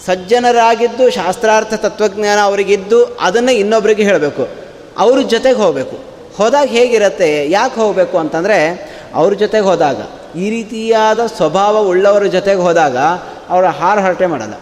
[0.06, 4.48] ಸಜ್ಜನರಾಗಿದ್ದು ಶಾಸ್ತ್ರಾರ್ಥ ತತ್ವಜ್ಞಾನ ಅವರಿಗಿದ್ದು ಅದನ್ನೇ ಇನ್ನೊಬ್ಬರಿಗೆ ಹೇಳಬೇಕು.
[4.98, 5.96] ಅವ್ರ ಜೊತೆಗೆ ಹೋಗಬೇಕು.
[6.36, 7.50] ಹೋದಾಗ ಹೇಗಿರುತ್ತೆ?
[7.50, 8.58] ಯಾಕೆ ಹೋಗಬೇಕು ಅಂತಂದರೆ
[9.14, 10.00] ಅವ್ರ ಜೊತೆಗೆ ಹೋದಾಗ.
[10.36, 12.96] ಈ ರೀತಿಯಾದ ಸ್ವಭಾವ ಉಳ್ಳವರ ಜೊತೆಗೆ ಹೋದಾಗ
[13.48, 14.54] ಅವರ ಹಾರ ಹರಟೆ ಮಾಡಲ್ಲ.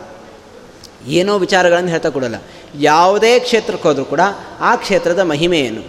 [1.07, 2.35] ಏನೋ ವಿಚಾರಗಳನ್ನು ಹೇಳ್ತಾ ಕೊಡಲ್ಲ.
[2.81, 4.21] ಯಾವುದೇ ಕ್ಷೇತ್ರಕ್ಕೆ ಹೋದರೂ ಕೂಡ
[4.61, 5.83] ಆ ಕ್ಷೇತ್ರದ ಮಹಿಮೆ ಏನು?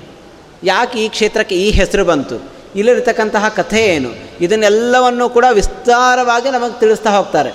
[0.64, 2.58] ಯಾಕೆ ಈ ಕ್ಷೇತ್ರಕ್ಕೆ ಈ ಹೆಸರು ಬಂತು?
[2.76, 4.10] ಇಲ್ಲಿರ್ತಕ್ಕಂತಹ ಕಥೆ ಏನು?
[4.42, 7.54] ಇದನ್ನೆಲ್ಲವನ್ನು ಕೂಡ ವಿಸ್ತಾರವಾಗಿ ನಮಗೆ ತಿಳಿಸ್ತಾ ಹೋಗ್ತಾರೆ.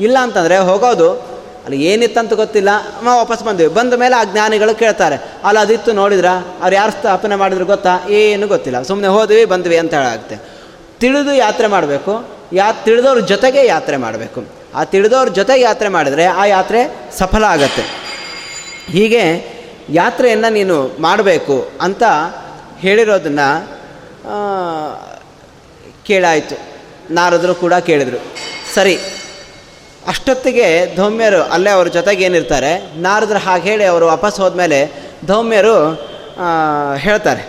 [0.00, 1.12] ಇಲ್ಲ ಅಂತಂದರೆ ಹೋಗೋದು,
[1.64, 2.68] ಅಲ್ಲಿ ಏನಿತ್ತಂತ ಗೊತ್ತಿಲ್ಲ
[3.02, 3.66] ವಾಪಸ್ ಬಂದ್ವಿ.
[3.66, 6.26] ಬಂದ ಮೇಲೆ ಆ ಜ್ಞಾನಿಗಳು ಕೇಳ್ತಾರೆ, ಅಲ್ಲ, ಅದಿತ್ತು ನೋಡಿದ್ರ?
[6.60, 8.04] ಅವ್ರು ಯಾರು ಸ್ಥಾಪನೆ ಮಾಡಿದ್ರು ಗೊತ್ತಾ?
[8.08, 8.82] ಏನು ಗೊತ್ತಿಲ್ಲ.
[8.82, 10.59] ಸುಮ್ಮನೆ ಹೋದ್ವಿ, ಬಂದ್ವಿ ಅಂತ ಹೇಳಾಗುತ್ತೆ.
[11.00, 12.12] ತಿಳಿದು ಯಾತ್ರೆ ಮಾಡಬೇಕು,
[12.52, 14.40] ಯಾ ತಿಳಿದವ್ರ ಜೊತೆಗೆ ಯಾತ್ರೆ ಮಾಡಬೇಕು.
[14.78, 16.80] ಆ ತಿಳಿದವ್ರ ಜೊತೆಗೆ ಯಾತ್ರೆ ಮಾಡಿದರೆ ಆ ಯಾತ್ರೆ
[17.18, 17.84] ಸಫಲ ಆಗತ್ತೆ.
[18.94, 19.24] ಹೀಗೆ
[20.00, 22.02] ಯಾತ್ರೆಯನ್ನು ನೀನು ಮಾಡಬೇಕು ಅಂತ
[22.84, 23.48] ಹೇಳಿರೋದನ್ನು
[26.08, 26.56] ಕೇಳಾಯಿತು.
[27.18, 28.20] ನಾರದರು ಕೂಡ ಕೇಳಿದರು.
[28.74, 28.96] ಸರಿ,
[30.12, 32.72] ಅಷ್ಟೊತ್ತಿಗೆ ಧೌಮ್ಯರು ಅಲ್ಲೇ ಅವ್ರ ಜೊತೆಗೆ ಏನಿರ್ತಾರೆ,
[33.06, 34.78] ನಾರದರು ಹಾಗೆ ಹೇಳಿ ಅವರು ವಾಪಸ್ ಹೋದ್ಮೇಲೆ
[35.26, 35.76] ಧೌಮ್ಯರು
[37.06, 37.42] ಹೇಳ್ತಾರೆ.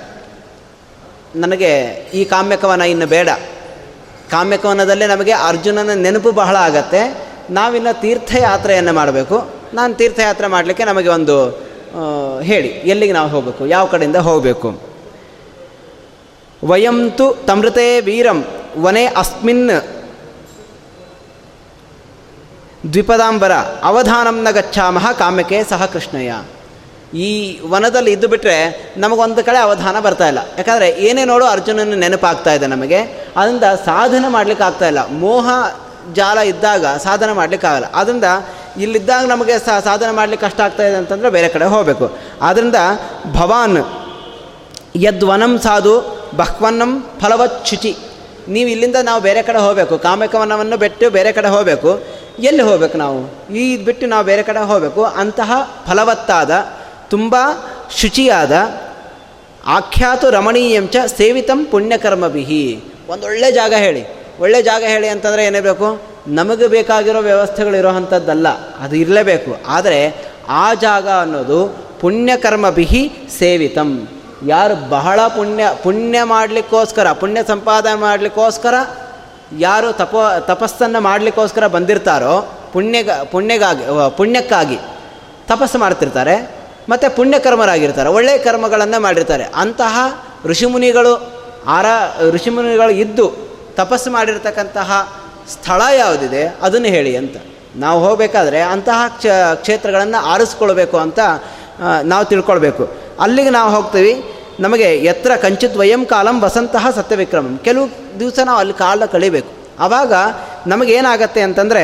[1.35, 1.71] ನನಗೆ
[2.13, 3.29] ಈ ಕಾಮ್ಯಕವನ ಇನ್ನು ಬೇಡ.
[4.31, 7.01] ಕಾಮ್ಯಕವನದಲ್ಲಿ ನಮಗೆ ಅರ್ಜುನನ ನೆನಪು ಬಹಳ ಆಗತ್ತೆ.
[7.49, 9.49] ನಾವಿನ್ನು ತೀರ್ಥಯಾತ್ರೆಯನ್ನು ಮಾಡಬೇಕು.
[9.73, 11.49] ನಾನು ತೀರ್ಥಯಾತ್ರೆ ಮಾಡಲಿಕ್ಕೆ ನಮಗೆ ಒಂದು
[12.41, 13.67] ಹೇಳಿ, ಎಲ್ಲಿಗೆ ನಾವು ಹೋಗಬೇಕು?
[13.67, 14.79] ಯಾವ ಕಡೆಯಿಂದ ಹೋಗಬೇಕು?
[16.65, 18.45] ವಯಂತು ತಮೃತೆ ವೀರಂ,
[18.77, 19.71] ವನೆ ಅಸ್ಮಿನ್
[22.93, 23.51] ದ್ವಿಪದಾಂಬರ
[23.83, 26.33] ಅವಧಾನಂ ನ ಗಚ್ಚಾಮಹ ಕಾಮ್ಯಕೆ ಸಹ ಕೃಷ್ಣಯ್ಯ.
[27.13, 30.39] ಈ ವನದಲ್ಲಿ ಇದ್ದು ಬಿಟ್ಟರೆ ನಮಗೊಂದು ಕಡೆ ಅವಧಾನ ಬರ್ತಾ ಇಲ್ಲ.
[30.57, 32.97] ಯಾಕಂದರೆ ಏನೇ ನೋಡು ಅರ್ಜುನನ ನೆನಪಾಗ್ತಾ ಇದೆ ನಮಗೆ.
[33.37, 35.07] ಅದರಿಂದ ಸಾಧನೆ ಮಾಡಲಿಕ್ಕೆ ಆಗ್ತಾ ಇಲ್ಲ.
[35.07, 35.49] ಮೋಹ
[36.13, 38.23] ಜಾಲ ಇದ್ದಾಗ ಸಾಧನೆ ಮಾಡಲಿಕ್ಕಾಗಲ್ಲ ಅದರಿಂದ
[38.77, 42.17] ಇಲ್ಲಿದ್ದಾಗ ನಮಗೆ ಸಾಧನೆ ಮಾಡಲಿಕ್ಕೆ ಕಷ್ಟ ಆಗ್ತಾ ಇದೆ ಅಂತಂದರೆ ಬೇರೆ ಕಡೆ ಹೋಗಬೇಕು.
[42.41, 42.75] ಆದ್ದರಿಂದ
[43.33, 43.85] ಭವಾನ್
[44.95, 47.97] ಯದ್ವನಂ ಸಾಧು ಬಹ್ವನ್ನಂ ಫಲವತ್ ಶುಚಿ
[48.47, 49.97] ನೀವು ಇಲ್ಲಿಂದ ನಾವು ಬೇರೆ ಕಡೆ ಹೋಗಬೇಕು.
[49.97, 52.03] ಕಾಮಕವನವನ್ನು ಬಿಟ್ಟು ಬೇರೆ ಕಡೆ ಹೋಗಬೇಕು.
[52.39, 53.53] ಎಲ್ಲಿ ಹೋಗಬೇಕು ನಾವು?
[53.53, 55.03] ಈ ಬಿಟ್ಟು ನಾವು ಬೇರೆ ಕಡೆ ಹೋಗಬೇಕು.
[55.03, 55.51] ಅಂತಹ
[55.87, 56.51] ಫಲವತ್ತಾದ
[57.11, 57.35] ತುಂಬ
[57.97, 58.51] ಶುಚಿಯಾದ
[59.65, 62.83] ಆಖ್ಯಾತು ರಮಣೀಯಂಚ ಸೇವಿತಂ ಪುಣ್ಯಕರ್ಮಭಿಹಿ.
[63.09, 64.03] ಒಂದೊಳ್ಳೆ ಜಾಗ ಹೇಳಿ.
[64.39, 66.01] ಒಳ್ಳೆ ಜಾಗ ಹೇಳಿ ಅಂತಂದರೆ ಬೇಕು?
[66.27, 68.47] ನಮಗೆ ಬೇಕಾಗಿರೋ ವ್ಯವಸ್ಥೆಗಳಿರೋವಂಥದ್ದಲ್ಲ
[68.79, 69.57] ಅದು ಇರಲೇಬೇಕು.
[69.67, 70.15] ಆದರೆ
[70.49, 74.07] ಆ ಜಾಗ ಅನ್ನೋದು ಪುಣ್ಯಕರ್ಮಭಿಹಿ ಸೇವಿತಂ.
[74.47, 78.73] ಯಾರು ಬಹಳ ಪುಣ್ಯ ಪುಣ್ಯ ಮಾಡಲಿಕ್ಕೋಸ್ಕರ, ಪುಣ್ಯ ಸಂಪಾದನೆ ಮಾಡಲಿಕ್ಕೋಸ್ಕರ,
[79.59, 83.83] ಯಾರು ತಪ, ತಪಸ್ಸನ್ನು ಮಾಡಲಿಕ್ಕೋಸ್ಕರ ಬಂದಿರ್ತಾರೋ, ಪುಣ್ಯಗ, ಪುಣ್ಯಗಾಗಿ,
[84.17, 84.75] ಪುಣ್ಯಕ್ಕಾಗಿ
[85.47, 86.60] ತಪಸ್ಸು ಮಾಡ್ತಿರ್ತಾರೆ.
[86.89, 89.43] ಮತ್ತು ಪುಣ್ಯಕರ್ಮರಾಗಿರ್ತಾರೆ ಒಳ್ಳೆಯ ಕರ್ಮಗಳನ್ನು ಮಾಡಿರ್ತಾರೆ.
[89.55, 91.33] ಅಂತಹ ಋಷಿಮುನಿಗಳು,
[91.67, 91.85] ಆರ,
[92.31, 93.33] ಋಷಿಮುನಿಗಳು ಇದ್ದು
[93.75, 95.13] ತಪಸ್ಸು ಮಾಡಿರ್ತಕ್ಕಂತಹ
[95.49, 97.37] ಸ್ಥಳ ಯಾವುದಿದೆ, ಅದನ್ನು ಹೇಳಿ ಅಂತ.
[97.75, 101.19] ನಾವು ಹೋಗಬೇಕಾದ್ರೆ ಅಂತಹ ಕ್ಷ, ಕ್ಷೇತ್ರಗಳನ್ನು ಆರಿಸ್ಕೊಳ್ಬೇಕು ಅಂತ
[102.03, 102.89] ನಾವು ತಿಳ್ಕೊಳ್ಬೇಕು.
[103.19, 104.23] ಅಲ್ಲಿಗೆ ನಾವು ಹೋಗ್ತೀವಿ,
[104.59, 107.59] ನಮಗೆ ಎತ್ತರ ಕಂಚಿತ್ ವಯಂ ಕಾಲಂ ವಸಂತಹ ಸತ್ಯವಿಕ್ರಮಂ.
[107.63, 107.89] ಕೆಲವು
[108.19, 109.47] ದಿವಸ ನಾವು ಅಲ್ಲಿ ಕಾಲ ಕಳಿಬೇಕು.
[109.79, 110.13] ಆವಾಗ
[110.67, 111.83] ನಮಗೇನಾಗತ್ತೆ ಅಂತಂದರೆ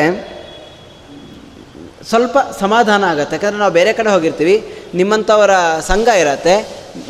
[2.10, 3.36] ಸ್ವಲ್ಪ ಸಮಾಧಾನ ಆಗುತ್ತೆ.
[3.36, 4.56] ಯಾಕಂದರೆ ನಾವು ಬೇರೆ ಕಡೆ ಹೋಗಿರ್ತೀವಿ,
[4.93, 5.50] ನಿಮ್ಮಂಥವರ
[5.88, 6.56] ಸಂಘ ಇರತ್ತೆ.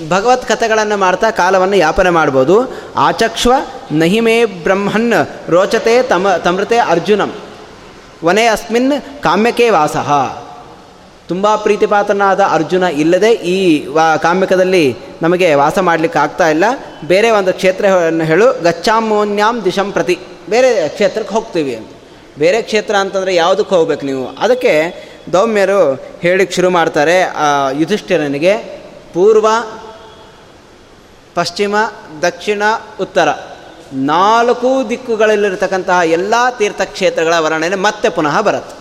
[0.10, 2.55] ಭಗವತ್ ಕಥೆಗಳನ್ನು ಮಾಡ್ತಾ ಕಾಲವನ್ನು ಯಾಪನೆ ಮಾಡ್ಬೋದು.
[2.95, 3.53] ಆಚಕ್ಷ್ವ
[3.91, 5.13] ನಹಿಮೇ ಬ್ರಹ್ಮನ್
[5.49, 7.36] ರೋಚತೆ ತಮ, ತಮೃತೆ ಅರ್ಜುನಂ.
[8.25, 10.10] ವನೇ ಅಸ್ಮಿನ್ ಕಾಮ್ಯಕೆ ವಾಸಃ.
[11.27, 16.63] ತುಂಬ ಪ್ರೀತಿಪಾತ್ರನಾದ ಅರ್ಜುನ ಇಲ್ಲದೆ ಈ ವಾ, ಕಾಮ್ಯಕದಲ್ಲಿ ನಮಗೆ ವಾಸ ಮಾಡಲಿಕ್ಕೆ ಆಗ್ತಾ ಇಲ್ಲ.
[17.03, 20.19] ಬೇರೆ ಒಂದು ಕ್ಷೇತ್ರವನ್ನು ಹೇಳು, ಗಚ್ಚಾಮೋನ್ಯಾಂ ದಿಶಂ ಪ್ರತಿ.
[20.49, 21.96] ಬೇರೆ ಕ್ಷೇತ್ರಕ್ಕೆ ಹೋಗ್ತೀವಿ ಅಂತ.
[22.38, 24.28] ಬೇರೆ ಕ್ಷೇತ್ರ ಅಂತಂದರೆ ಯಾವುದಕ್ಕೆ ಹೋಗ್ಬೇಕು ನೀವು?
[24.28, 24.73] ಅದಕ್ಕೆ
[25.34, 27.21] ದೌಮ್ಯರು ಹೇಳಿಕ್ಕೆ ಶುರು ಮಾಡ್ತಾರೆ.
[27.80, 28.54] ಯುಧಿಷ್ಠಿರನಿಗೆ
[29.13, 29.47] ಪೂರ್ವ,
[31.36, 31.76] ಪಶ್ಚಿಮ,
[32.21, 32.63] ದಕ್ಷಿಣ,
[33.02, 33.30] ಉತ್ತರ
[33.93, 38.76] ನಾಲ್ಕು ದಿಕ್ಕುಗಳಲ್ಲಿರತಕ್ಕಂತಹ ಎಲ್ಲ ತೀರ್ಥಕ್ಷೇತ್ರಗಳ ವರ್ಣನೆ ಮತ್ತೆ ಪುನಃ ಬರುತ್ತೆ.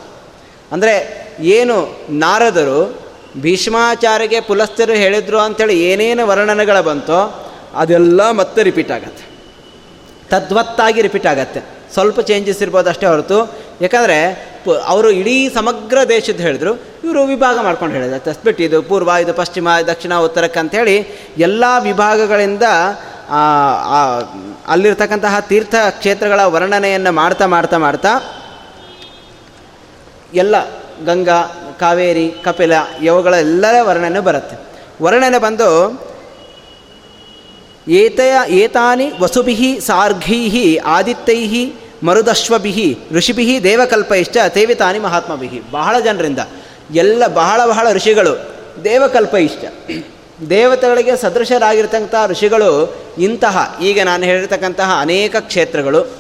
[0.73, 0.95] ಅಂದರೆ
[1.41, 3.07] ಏನು ನಾರದರು
[3.41, 9.25] ಭೀಷ್ಮಾಚಾರ್ಯಗೆ ಪುಲಸ್ಥರು ಹೇಳಿದ್ರು ಅಂಥೇಳಿ ಏನೇನು ವರ್ಣನೆಗಳು ಬಂತೋ ಅದೆಲ್ಲ ಮತ್ತೆ ರಿಪೀಟ್ ಆಗತ್ತೆ.
[10.29, 11.76] ತದ್ವತ್ತಾಗಿ ರಿಪೀಟ್ ಆಗತ್ತೆ.
[11.95, 13.39] ಸ್ವಲ್ಪ ಚೇಂಜಸ್ ಇರ್ಬೋದು ಅಷ್ಟೇ ಹೊರತು.
[13.81, 14.19] ಯಾಕಂದರೆ
[14.87, 16.73] ಅವರು ಇಡೀ ಸಮಗ್ರ ದೇಶದ್ದು ಹೇಳಿದ್ರು,
[17.05, 18.21] ಇವರು ವಿಭಾಗ ಮಾಡ್ಕೊಂಡು ಹೇಳಿದ್ರು.
[18.25, 20.97] ತಸ್ಬಿಟ್ಟು ಇದು ಪೂರ್ವ, ಇದು ಪಶ್ಚಿಮ ದಕ್ಷಿಣ, ಉತ್ತರಕ್ಕೆ ಅಂಥೇಳಿ
[21.39, 22.63] ಎಲ್ಲ ವಿಭಾಗಗಳಿಂದ
[24.69, 28.13] ಅಲ್ಲಿರ್ತಕ್ಕಂತಹ ತೀರ್ಥ ಕ್ಷೇತ್ರಗಳ ವರ್ಣನೆಯನ್ನು ಮಾಡ್ತಾ ಮಾಡ್ತಾ ಮಾಡ್ತಾ
[30.35, 30.57] ಎಲ್ಲ
[31.07, 31.41] ಗಂಗಾ,
[31.81, 32.73] ಕಾವೇರಿ, ಕಪಿಲ,
[33.03, 34.57] ಇವುಗಳೆಲ್ಲರ ವರ್ಣನೆ ಬರುತ್ತೆ.
[35.05, 35.69] ವರ್ಣನೆ ಬಂದು
[37.89, 41.73] ಏತಯ ಏತಾನಿ ವಸುಭಿ ಸಾರ್ಘೈ ಆದಿತ್ಯೈ
[42.03, 45.63] ಮರುದಶ್ವಭಿ ಋಷಿಭಿ ದೇವಕಲ್ಪೈಶ್ಚ ತೇವಿತಾನಿ ಮಹಾತ್ಮಭಿ.
[45.71, 46.39] ಬಹಳ ಜನರಿಂದ.
[46.95, 49.91] ಎಲ್ಲ ಬಹಳ ಬಹಳ ಋಷಿಗಳು ದೇವಕಲ್ಪೈಶ್ಚ.
[50.51, 56.11] ದೇವತೆಗಳಿಗೆ ಸದೃಶರಾಗಿರ್ತಕ್ಕಂಥ ಋಷಿಗಳು ಇಂತಹ, ಈಗ ನಾನು ಹೇಳಿರ್ತಕ್ಕಂತಹ ಅನೇಕ ಕ್ಷೇತ್ರಗಳು.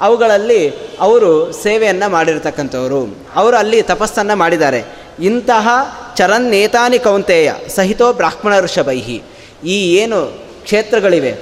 [0.00, 0.68] ಅವುಗಳಲ್ಲಿ
[1.00, 3.18] ಅವರು ಸೇವೆಯನ್ನು ಮಾಡಿರ್ತಕ್ಕಂಥವರು.
[3.34, 4.84] ಅವರು ಅಲ್ಲಿ ತಪಸ್ಸನ್ನು ಮಾಡಿದ್ದಾರೆ.
[5.20, 5.68] ಇಂತಹ
[6.16, 9.22] ಚರನ್ನೇತಾನಿ ಕೌಂತೆಯ ಸಹಿತೋ ಬ್ರಾಹ್ಮಣ ಋಷಭೈಹಿ
[9.64, 11.32] ಈ ಏನು ಕ್ಷೇತ್ರಗಳಿವೆ,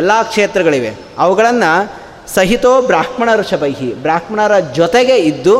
[0.00, 0.90] ಎಲ್ಲ ಕ್ಷೇತ್ರಗಳಿವೆ.
[1.18, 1.70] ಅವುಗಳನ್ನು
[2.34, 5.54] ಸಹಿತೋ ಬ್ರಾಹ್ಮಣ ಋಷಭೈಹಿ ಬ್ರಾಹ್ಮಣರ ಜೊತೆಗೆ ಇದ್ದು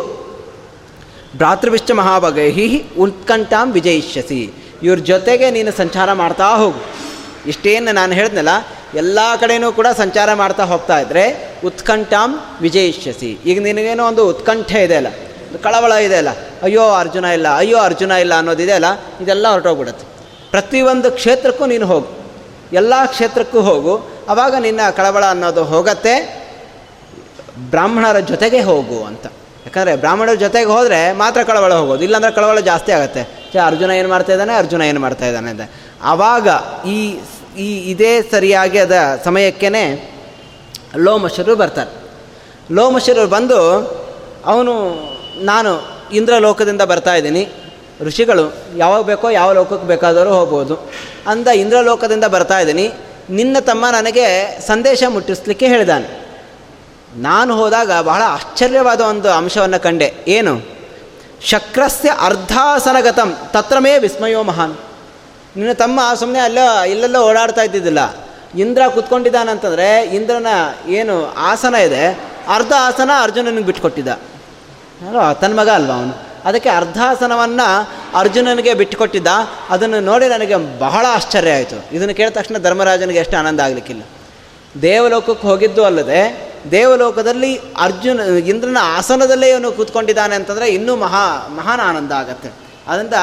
[1.40, 2.66] ಭ್ರಾತೃವಿಷ್ಟ ಮಹಾಭಗೈಹಿ
[3.04, 4.40] ಉತ್ಕಂಠಾಂ ವಿಜಯಿಷ್ಯಸಿ.
[4.86, 6.80] ಇವ್ರ ಜೊತೆಗೆ ನೀನು ಸಂಚಾರ ಮಾಡ್ತಾ ಹೋಗು.
[7.50, 8.52] ಇಷ್ಟೇನು ನಾನು ಹೇಳಿದ್ನಲ್ಲ,
[9.00, 11.24] ಎಲ್ಲ ಕಡೆಯೂ ಕೂಡ ಸಂಚಾರ ಮಾಡ್ತಾ ಹೋಗ್ತಾ ಇದ್ದರೆ
[11.68, 13.30] ಉತ್ಕಂಠಾಂ ವಿಜಯಿಷ್ಯಸಿ.
[13.50, 15.10] ಈಗ ನಿನಗೇನೋ ಒಂದು ಉತ್ಕಂಠೆ ಇದೆ ಅಲ್ಲ
[15.64, 16.30] ಕಳವಳ ಇದೆ ಅಲ್ಲ,
[16.66, 18.88] ಅಯ್ಯೋ ಅರ್ಜುನ ಇಲ್ಲ, ಅಯ್ಯೋ ಅರ್ಜುನ ಇಲ್ಲ ಅನ್ನೋದಿದೆ ಅಲ್ಲ,
[19.22, 20.04] ಇದೆಲ್ಲ ಹೊರಟೋಗ್ಬಿಡುತ್ತೆ.
[20.52, 22.08] ಪ್ರತಿಯೊಂದು ಕ್ಷೇತ್ರಕ್ಕೂ ನೀನು ಹೋಗು.
[22.72, 24.08] ಎಲ್ಲ ಕ್ಷೇತ್ರಕ್ಕೂ ಹೋಗು.
[24.28, 26.42] ಆವಾಗ ನಿನ್ನ ಕಳವಳ ಅನ್ನೋದು ಹೋಗತ್ತೆ.
[27.70, 29.26] ಬ್ರಾಹ್ಮಣರ ಜೊತೆಗೆ ಹೋಗು ಅಂತ.
[29.66, 32.04] ಯಾಕಂದರೆ ಬ್ರಾಹ್ಮಣರ ಜೊತೆಗೆ ಹೋದರೆ ಮಾತ್ರ ಕಳವಳ ಹೋಗೋದು.
[32.04, 33.50] ಇಲ್ಲಾಂದರೆ ಕಳವಳ ಜಾಸ್ತಿ ಆಗುತ್ತೆ.
[33.52, 34.54] ಚ ಅರ್ಜುನ ಏನು ಮಾಡ್ತಾ ಇದ್ದಾನೆ?
[34.54, 35.60] ಅರ್ಜುನ ಏನು ಮಾಡ್ತಾ ಇದ್ದಾನೆ ಅಂತ.
[36.02, 36.48] ಆವಾಗ
[36.86, 37.20] ಈ
[37.58, 39.68] ಈ ಇದೇ ಸರಿಯಾಗಿ ಅದ ಸಮಯಕ್ಕೇ
[40.96, 41.90] ಲೋಮಶರು ಬರ್ತಾರೆ.
[42.74, 43.58] ಲೋಮಶರು ಬಂದು,
[44.46, 44.72] ಅವನು,
[45.44, 47.61] ನಾನು ಇಂದ್ರ ಲೋಕದಿಂದ ಬರ್ತಾ ಇದ್ದೀನಿ.
[48.02, 50.92] ಋಷಿಗಳು ಯಾವಾಗ ಬೇಕೋ ಯಾವ ಲೋಕಕ್ಕೆ ಬೇಕಾದರೂ ಹೋಗ್ಬೋದು.
[51.26, 52.92] ಅಂದ ಇಂದ್ರಲೋಕದಿಂದ ಬರ್ತಾ ಇದ್ದೀನಿ.
[53.30, 56.38] ನಿನ್ನ ತಮ್ಮ ನನಗೆ ಸಂದೇಶ ಮುಟ್ಟಿಸ್ಲಿಕ್ಕೆ ಹೇಳಿದಾನೆ.
[57.16, 60.14] ನಾನು ಹೋದಾಗ ಬಹಳ ಆಶ್ಚರ್ಯವಾದ ಒಂದು ಅಂಶವನ್ನು ಕಂಡೆ.
[60.28, 60.60] ಏನು?
[61.40, 64.76] ಶಕ್ರಸ್ಯ ಅರ್ಧಾಸನಗತಂ, ತತ್ರಮೇ ವಿಸ್ಮಯೋ ಮಹಾನ್.
[65.56, 67.98] ನಿನ್ನ ತಮ್ಮ ಸುಮ್ಮನೆ ಅಲ್ಲ, ಇಲ್ಲೆಲ್ಲ ಓಡಾಡ್ತಾ ಇದ್ದಿದ್ದಿಲ್ಲ.
[68.58, 70.46] ಇಂದ್ರ ಕುತ್ಕೊಂಡಿದ್ದಾನಂತಂದರೆ ಇಂದ್ರನ
[70.88, 72.32] ಏನು ಆಸನ ಇದೆ.
[72.48, 74.08] ಅರ್ಧ ಆಸನ ಅರ್ಜುನನಿಗೆ ಬಿಟ್ಟುಕೊಟ್ಟಿದ್ದ
[75.08, 76.31] ಅಲ್ವಾ ತನ್ನ ಮಗ ಅಲ್ವಾ ಅವನು?
[76.44, 79.26] ಅದಕ್ಕೆ ಅರ್ಧಾಸನವನ್ನು ಅರ್ಜುನನಿಗೆ ಬಿಟ್ಟುಕೊಟ್ಟಿದ್ದ.
[79.70, 81.96] ಅದನ್ನು ನೋಡಿ ನನಗೆ ಬಹಳ ಆಶ್ಚರ್ಯ ಆಯಿತು.
[81.96, 84.02] ಇದನ್ನು ಕೇಳಿದ ತಕ್ಷಣ ಧರ್ಮರಾಜನಿಗೆ ಎಷ್ಟು ಆನಂದ ಆಗಲಿಕ್ಕಿಲ್ಲ.
[84.82, 92.48] ದೇವಲೋಕಕ್ಕೆ ಹೋಗಿದ್ದು ಅಲ್ಲದೆ, ದೇವಲೋಕದಲ್ಲಿ ಅರ್ಜುನ, ಇಂದ್ರನ ಆಸನದಲ್ಲೇ ಇವನು ಕೂತ್ಕೊಂಡಿದ್ದಾನೆ ಅಂತಂದರೆ ಇನ್ನೂ ಮಹಾ, ಮಹಾನ್ ಆನಂದ ಆಗತ್ತೆ.
[92.88, 93.14] ಅದರಿಂದ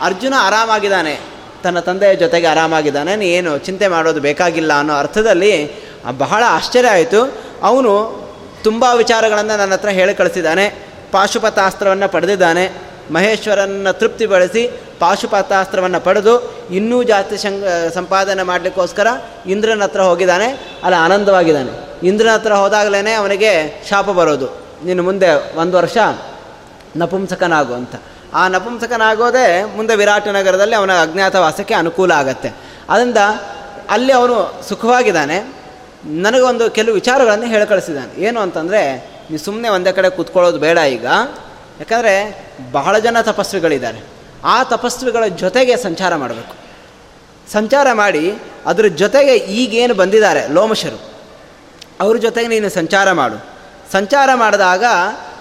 [0.00, 1.20] ಅರ್ಜುನ ಆರಾಮಾಗಿದ್ದಾನೆ.
[1.62, 3.28] ತನ್ನ ತಂದೆಯ ಜೊತೆಗೆ ಆರಾಮಾಗಿದ್ದಾನೆ.
[3.28, 5.70] ಏನು ಚಿಂತೆ ಮಾಡೋದು ಬೇಕಾಗಿಲ್ಲ ಅನ್ನೋ ಅರ್ಥದಲ್ಲಿ
[6.18, 7.42] ಬಹಳ ಆಶ್ಚರ್ಯ ಆಯಿತು.
[7.62, 8.22] ಅವನು
[8.64, 10.87] ತುಂಬ ವಿಚಾರಗಳನ್ನು ನನ್ನ ಹತ್ರ ಹೇಳಿ ಕಳಿಸಿದ್ದಾನೆ.
[11.12, 12.70] ಪಾಶುಪತಾಸ್ತ್ರವನ್ನು ಪಡೆದಿದ್ದಾನೆ.
[13.12, 19.06] ಮಹೇಶ್ವರನ ತೃಪ್ತಿ ಬಳಸಿ ಪಾಶುಪತಾಸ್ತ್ರವನ್ನು ಪಡೆದು ಇನ್ನೂ ಜಾಸ್ತಿ ಸಂಘ ಸಂಪಾದನೆ ಮಾಡಲಿಕ್ಕೋಸ್ಕರ
[19.46, 20.46] ಇಂದ್ರನ ಹತ್ರ ಹೋಗಿದ್ದಾನೆ.
[20.84, 22.06] ಅಲ್ಲಿ, ಆನಂದವಾಗಿದ್ದಾನೆ.
[22.06, 24.46] ಇಂದ್ರನ ಹತ್ರ ಹೋದಾಗಲೇ ಅವನಿಗೆ ಶಾಪ ಬರೋದು.
[24.84, 25.96] ನೀನು ಮುಂದೆ ಒಂದು ವರ್ಷ
[26.96, 27.94] ನಪುಂಸಕನಾಗು ಅಂತ.
[28.34, 32.52] ಆ ನಪುಂಸಕನಾಗೋದೇ ಮುಂದೆ ವಿರಾಟ ನಗರದಲ್ಲಿ ಅವನ ಅಜ್ಞಾತವಾಸಕ್ಕೆ ಅನುಕೂಲ ಆಗತ್ತೆ.
[32.90, 33.16] ಅದರಿಂದ
[33.90, 35.54] ಅಲ್ಲಿ ಅವನು ಸುಖವಾಗಿದ್ದಾನೆ.
[36.04, 41.04] ನನಗೊಂದು ಕೆಲವು ವಿಚಾರಗಳನ್ನು ಹೇಳಿ ಏನು ಅಂತಂದರೆ ನೀವು ಸುಮ್ಮನೆ ಒಂದೇ ಕಡೆ ಕೂತ್ಕೊಳ್ಳೋದು ಬೇಡ ಈಗ.
[41.80, 43.98] ಯಾಕಂದರೆ ಬಹಳ ಜನ ತಪಸ್ವಿಗಳಿದ್ದಾರೆ.
[44.44, 46.56] ಆ ತಪಸ್ವಿಗಳ ಜೊತೆಗೆ ಸಂಚಾರ ಮಾಡಬೇಕು.
[47.52, 48.34] ಸಂಚಾರ ಮಾಡಿ
[48.66, 51.00] ಅದರ ಜೊತೆಗೆ ಈಗೇನು ಬಂದಿದ್ದಾರೆ ಲೋಮಶರು.
[52.00, 53.46] ಅವ್ರ ಜೊತೆಗೆ ನೀನು ಸಂಚಾರ ಮಾಡು.
[53.92, 54.84] ಸಂಚಾರ ಮಾಡಿದಾಗ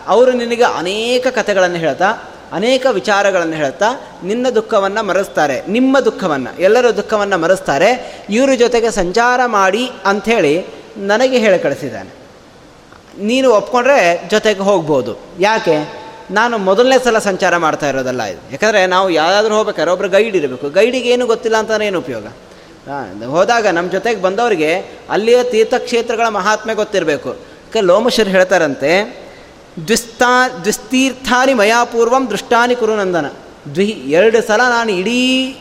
[0.08, 3.86] ಅವರು ನಿನಗೆ ಅನೇಕ ಕಥೆಗಳನ್ನು ಹೇಳ್ತಾ, ಅನೇಕ ವಿಚಾರಗಳನ್ನು ಹೇಳ್ತಾ
[4.24, 5.64] ನಿನ್ನ ದುಃಖವನ್ನು ಮರೆಸ್ತಾರೆ.
[5.68, 8.22] ನಿಮ್ಮ ದುಃಖವನ್ನು, ಎಲ್ಲರ ದುಃಖವನ್ನು ಮರೆಸ್ತಾರೆ.
[8.30, 10.66] ಇವ್ರ ಜೊತೆಗೆ ಸಂಚಾರ ಮಾಡಿ ಅಂಥೇಳಿ
[10.98, 12.27] ನನಗೆ ಹೇಳಿ ಕಳಿಸಿದ್ದಾನೆ.
[13.18, 15.18] ನೀನು ಒಪ್ಕೊಂಡ್ರೆ ಜೊತೆಗೆ ಹೋಗ್ಬೋದು.
[15.40, 16.08] ಯಾಕೆ?
[16.32, 18.52] ನಾನು ಮೊದಲನೇ ಸಲ ಸಂಚಾರ ಮಾಡ್ತಾ ಇರೋದಲ್ಲ ಇದು.
[18.52, 20.70] ಯಾಕಂದರೆ ನಾವು ಯಾವುದಾದ್ರೂ ಹೋಗ್ಬೇಕಾದ್ರೆ ಒಬ್ಬರು ಗೈಡ್ ಇರಬೇಕು.
[20.70, 22.26] ಗೈಡಿಗೆ ಏನು ಗೊತ್ತಿಲ್ಲ ಅಂತಲೇ ಏನು ಉಪಯೋಗ?
[23.26, 27.30] ಹೋದಾಗ ನಮ್ಮ ಜೊತೆಗೆ ಬಂದವರಿಗೆ ಅಲ್ಲಿಯ ತೀರ್ಥಕ್ಷೇತ್ರಗಳ ಮಹಾತ್ಮೆ ಗೊತ್ತಿರಬೇಕು.
[27.30, 29.22] ಯಾಕೆ ಲೋಮಶರು ಹೇಳ್ತಾರಂತೆ
[29.88, 33.26] ದ್ವಿಸ್ತಾ ದ್ವಿಸ್ತೀರ್ಥಾನಿ ಮಯಾಪೂರ್ವಂ ದೃಷ್ಟಾನಿ ಕುರುನಂದನ
[33.74, 35.52] ದ್ವಿ, ಎರಡು ಸಲ ನಾನು ಇಡೀ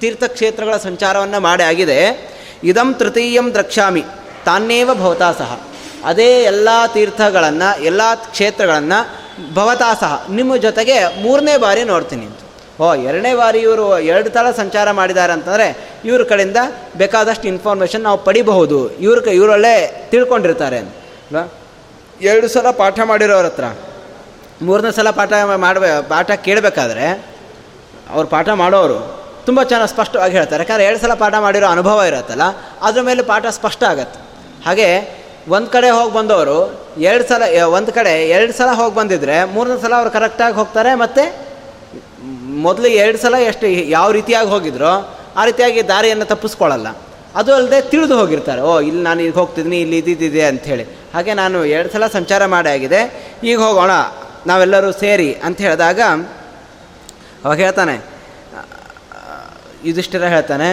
[0.00, 2.32] ತೀರ್ಥಕ್ಷೇತ್ರಗಳ ಸಂಚಾರವನ್ನು ಮಾಡಿ ಆಗಿದೆ.
[2.64, 4.04] ಇದಂ ತೃತೀಯಂ ದ್ರಕ್ಷಾಮಿ
[4.44, 5.60] ತಾನೇವ ಭವತಾ ಸಹ.
[6.04, 9.22] ಅದೇ ಎಲ್ಲ ತೀರ್ಥಗಳನ್ನು ಎಲ್ಲ ಕ್ಷೇತ್ರಗಳನ್ನು
[9.54, 12.38] ಭವತಾ ಸಹ ನಿಮ್ಮ ಜೊತೆಗೆ ಮೂರನೇ ಬಾರಿ ನೋಡ್ತೀನಿ ಅಂತ.
[12.80, 15.66] ಓ ಎರಡನೇ ಬಾರಿ ಇವರು ಎರಡು ಥರ ಸಂಚಾರ ಮಾಡಿದ್ದಾರೆ ಅಂತಂದರೆ
[16.04, 16.56] ಇವ್ರ ಕಡೆಯಿಂದ
[16.96, 18.90] ಬೇಕಾದಷ್ಟು ಇನ್ಫಾರ್ಮೇಷನ್ ನಾವು ಪಡಿಬಹುದು.
[18.90, 21.52] ಇವ್ರ ಇವರಲ್ಲೇ ತಿಳ್ಕೊಂಡಿರ್ತಾರೆ ಅಲ್ವಾ
[22.20, 23.64] ಎರಡು ಸಲ ಪಾಠ ಮಾಡಿರೋರ ಹತ್ರ?
[24.62, 27.06] ಮೂರನೇ ಸಲ ಪಾಠ ಮಾಡಬೇ ಪಾಠ ಕೇಳಬೇಕಾದ್ರೆ
[28.10, 30.62] ಅವ್ರು ಪಾಠ ಮಾಡೋರು ತುಂಬ ಚೆನ್ನಾಗಿ ಸ್ಪಷ್ಟವಾಗಿ ಹೇಳ್ತಾರೆ.
[30.62, 32.42] ಯಾಕಂದರೆ ಎರಡು ಸಲ ಪಾಠ ಮಾಡಿರೋ ಅನುಭವ ಇರುತ್ತಲ್ಲ
[32.82, 34.20] ಅದ್ರ ಮೇಲೆ ಪಾಠ ಸ್ಪಷ್ಟ ಆಗತ್ತೆ.
[34.64, 36.58] ಹಾಗೆ ಒಂದು ಕಡೆ ಹೋಗಿ ಬಂದವರು,
[37.08, 37.42] ಎರಡು ಸಲ
[37.78, 41.24] ಒಂದು ಕಡೆ ಎರಡು ಸಲ ಹೋಗಿ ಬಂದಿದ್ರೆ ಮೂರನೇ ಸಲ ಅವ್ರು ಕರೆಕ್ಟಾಗಿ ಹೋಗ್ತಾರೆ ಮತ್ತು
[42.66, 44.92] ಮೊದಲು ಎರಡು ಸಲ ಎಷ್ಟು ಯಾವ ರೀತಿಯಾಗಿ ಹೋಗಿದ್ರೋ
[45.36, 46.88] ಆ ರೀತಿಯಾಗಿ ದಾರಿಯನ್ನು ತಪ್ಪಿಸ್ಕೊಳ್ಳಲ್ಲ.
[47.40, 50.84] ಅದು ಅಲ್ಲದೆ ತಿಳಿದು ಹೋಗಿರ್ತಾರೆ, ಓ, ಇಲ್ಲಿ ನಾನು ಈಗ ಹೋಗ್ತಿದ್ದೀನಿ ಇಲ್ಲಿ ಇದ್ದಿದ್ದಿದೆ ಅಂಥೇಳಿ.
[51.14, 53.00] ಹಾಗೆ ನಾನು ಎರಡು ಸಲ ಸಂಚಾರ ಮಾಡಿ ಆಗಿದೆ,
[53.44, 53.90] ಈಗ ಹೋಗೋಣ,
[54.46, 56.00] ನಾವೆಲ್ಲರೂ ಸೇರಿ ಅಂತ ಹೇಳಿದಾಗ
[57.44, 57.96] ಅವಾಗ ಹೇಳ್ತಾನೆ
[59.84, 60.68] ಯುಧಿಷ್ಠಿರ ಹೇಳ್ತಾನೆ,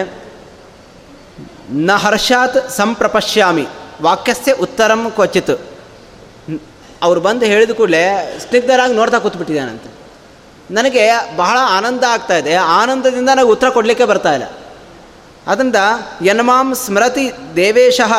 [1.70, 3.66] ನ ಹರ್ಷಾತ್ ಸಂಪ್ರಪಶ್ಯಾಮಿ.
[4.02, 5.60] ವಾಕ್ಯಸ್ಯ ಉತ್ತರಂ ಕ್ವಚಿತ್.
[7.02, 9.90] ಅವ್ರು ಬಂದು ಹೇಳಿದ ಕೂಡಲೇ ಸ್ನಿಗ್ಧರಾಗಿ ನೋಡ್ತಾ ಕೂತ್ಬಿಟ್ಟಿದ್ದಾನಂತೆ.
[10.70, 12.54] ನನಗೆ ಬಹಳ ಆನಂದ ಆಗ್ತಾ ಇದೆ.
[12.54, 14.44] ಆನಂದದಿಂದ ನನಗೆ ಉತ್ತರ ಕೊಡಲಿಕ್ಕೆ ಬರ್ತಾ ಇಲ್ಲ.
[15.46, 15.76] ಅದರಿಂದ
[16.24, 18.12] ಯನ್ಮಾಂ ಸ್ಮರತಿ ದೇವೇಶಃ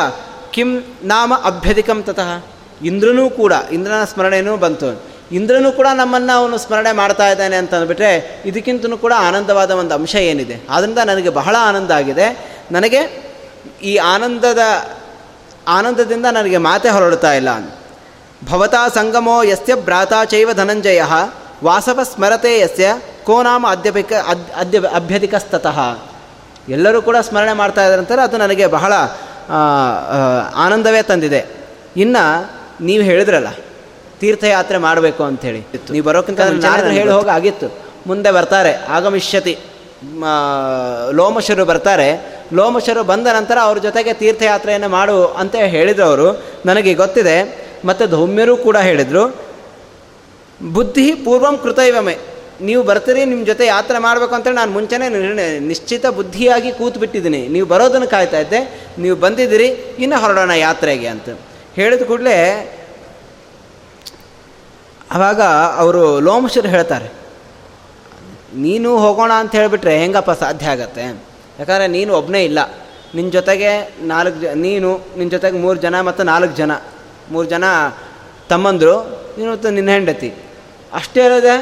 [0.52, 2.44] ಕಿಂ ನಾಮ ಅಭ್ಯಧಿಕಂ ತತಃ.
[2.84, 5.04] ಇಂದ್ರನೂ ಕೂಡ, ಇಂದ್ರನ ಸ್ಮರಣೆಯೂ ಬಂತು.
[5.32, 10.62] ಇಂದ್ರನೂ ಕೂಡ ನಮ್ಮನ್ನು ಅವನು ಸ್ಮರಣೆ ಮಾಡ್ತಾ ಇದ್ದಾನೆ ಅಂತ ಅಂದ್ಬಿಟ್ರೆ ಇದಕ್ಕಿಂತಲೂ ಕೂಡ ಆನಂದವಾದ ಒಂದು ಅಂಶ ಏನಿದೆ.
[10.70, 12.58] ಆದ್ದರಿಂದ ನನಗೆ ಬಹಳ ಆನಂದ ಆಗಿದೆ.
[12.72, 13.24] ನನಗೆ
[13.84, 14.60] ಈ ಆನಂದದ
[15.68, 17.50] ಆನಂದದಿಂದ ನನಗೆ ಮಾತೆ ಹೊರಡ್ತಾ ಇಲ್ಲ.
[18.50, 21.04] ಭವತಾ ಸಂಗಮೋ ಯಸ್ಯ ಭ್ರಾತಾ ಚೈವ ಧನಂಜಯ
[21.64, 22.94] ವಾಸವ ಸ್ಮರತೆ ಯಸ್ಯ
[23.24, 25.80] ಕೋ ನಾಮ ಅಧ್ಯಪಿಕ ಅಧ್ಯ ಅದ್ಯ ಅಭ್ಯಧಿಕಸ್ತತಃ.
[26.70, 28.94] ಎಲ್ಲರೂ ಕೂಡ ಸ್ಮರಣೆ ಮಾಡ್ತಾ ಇದ್ದಾರೆ ಅದು ನನಗೆ ಬಹಳ
[30.56, 31.46] ಆನಂದವೇ ತಂದಿದೆ.
[31.98, 32.52] ಇನ್ನು
[32.84, 33.48] ನೀವು ಹೇಳಿದ್ರಲ್ಲ
[34.20, 35.68] ತೀರ್ಥಯಾತ್ರೆ ಮಾಡಬೇಕು ಅಂಥೇಳಿ.
[35.92, 39.58] ನೀವು ಬರೋಕ್ಕಿಂತ ನಾನು ಹೇಳಿ ಹೋಗಿ ಆಗಿತ್ತು ಮುಂದೆ ಬರ್ತಾರೆ ಆಗಮಿಷ್ಯತಿ
[41.12, 46.28] ಲೋಮಶರು ಬರ್ತಾರೆ ಲೋಮಶರು ಬಂದ ನಂತರ ಅವ್ರ ಜೊತೆಗೆ ತೀರ್ಥಯಾತ್ರೆಯನ್ನು ಮಾಡು ಅಂತ ಹೇಳಿದ್ರು ಅವರು.
[46.66, 47.38] ನನಗೆ ಗೊತ್ತಿದೆ.
[47.86, 49.24] ಮತ್ತು ಧೌಮ್ಯರು ಕೂಡ ಹೇಳಿದರು.
[50.74, 52.16] ಬುದ್ಧಿ ಪೂರ್ವಂ ಕೃತೈವಮೆ.
[52.62, 57.68] ನೀವು ಬರ್ತೀರಿ ನಿಮ್ಮ ಜೊತೆ ಯಾತ್ರೆ ಮಾಡಬೇಕು ಅಂತೇಳಿ ನಾನು ಮುಂಚೆನೇ ನಿರ್ಣಯ, ನಿಶ್ಚಿತ ಬುದ್ಧಿಯಾಗಿ ಕೂತು ಬಿಟ್ಟಿದ್ದೀನಿ ನೀವು
[57.68, 58.60] ಬರೋದನ್ನು ಕಾಯ್ತಾ ಇದ್ದೆ.
[58.98, 59.68] ನೀವು ಬಂದಿದ್ದೀರಿ,
[60.04, 61.30] ಇನ್ನು ಹೊರಡೋಣ ಯಾತ್ರೆಗೆ ಅಂತ.
[61.76, 62.38] ಹೇಳಿದ ಕೂಡಲೇ
[65.12, 65.42] ಆವಾಗ
[65.84, 67.10] ಅವರು ಲೋಮಶರು ಹೇಳ್ತಾರೆ,
[68.56, 71.06] ನೀನು ಹೋಗೋಣ ಅಂತ ಹೇಳಿಬಿಟ್ರೆ ಹೆಂಗಪ್ಪ ಸಾಧ್ಯ ಆಗತ್ತೆ?
[71.62, 72.60] ಯಾಕಂದರೆ ನೀನು ಒಬ್ಬನೇ ಇಲ್ಲ.
[73.16, 73.72] ನಿನ್ನ ಜೊತೆಗೆ
[74.02, 76.72] ನಾಲ್ಕು ಜ, ನೀನು ನಿನ್ನ ಜೊತೆಗೆ ಮೂರು ಜನ ಮತ್ತು ನಾಲ್ಕು ಜನ.
[77.32, 77.64] ಮೂರು ಜನ
[78.50, 78.96] ತಮ್ಮಂದರು,
[79.38, 80.30] ನೀನು ನಿನ್ನ ಹೆಂಡತಿ.
[80.94, 81.56] ಅಷ್ಟೇ ಇರೋದೆ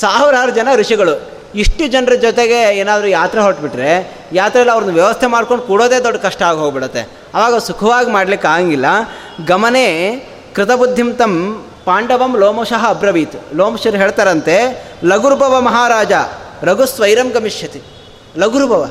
[0.00, 1.14] ಸಾವಿರಾರು ಜನ ಋಷಿಗಳು.
[1.54, 3.90] ಇಷ್ಟು ಜನರ ಜೊತೆಗೆ ಏನಾದರೂ ಯಾತ್ರೆ ಹೊರಟ್ಬಿಟ್ರೆ,
[4.32, 7.02] ಯಾತ್ರೆಯಲ್ಲಿ ಅವ್ರನ್ನ ವ್ಯವಸ್ಥೆ ಮಾಡ್ಕೊಂಡು ಕೊಡೋದೇ ದೊಡ್ಡ ಕಷ್ಟ ಆಗಿ ಹೋಗ್ಬಿಡುತ್ತೆ.
[7.34, 8.86] ಆವಾಗ ಸುಖವಾಗಿ ಮಾಡ್ಲಿಕ್ಕೆ ಆಗಂಗಿಲ್ಲ.
[9.46, 9.86] ಗಮನೇ
[10.54, 11.10] ಕೃತಬುದ್ಧಿಂ
[11.84, 13.36] ಪಾಂಡವಂ ಲೋಮಶಃ ಅಬ್ರವೀತ್.
[13.54, 14.56] ಲೋಮಶರು ಹೇಳ್ತಾರಂತೆ,
[15.04, 16.12] ಲಘುರುಭವ ಮಹಾರಾಜ
[16.62, 17.82] ರಘು ಸ್ವೈರಂ ಗಮಿಷ್ಯತಿ.
[18.38, 18.82] ಲಘುರುಭವ.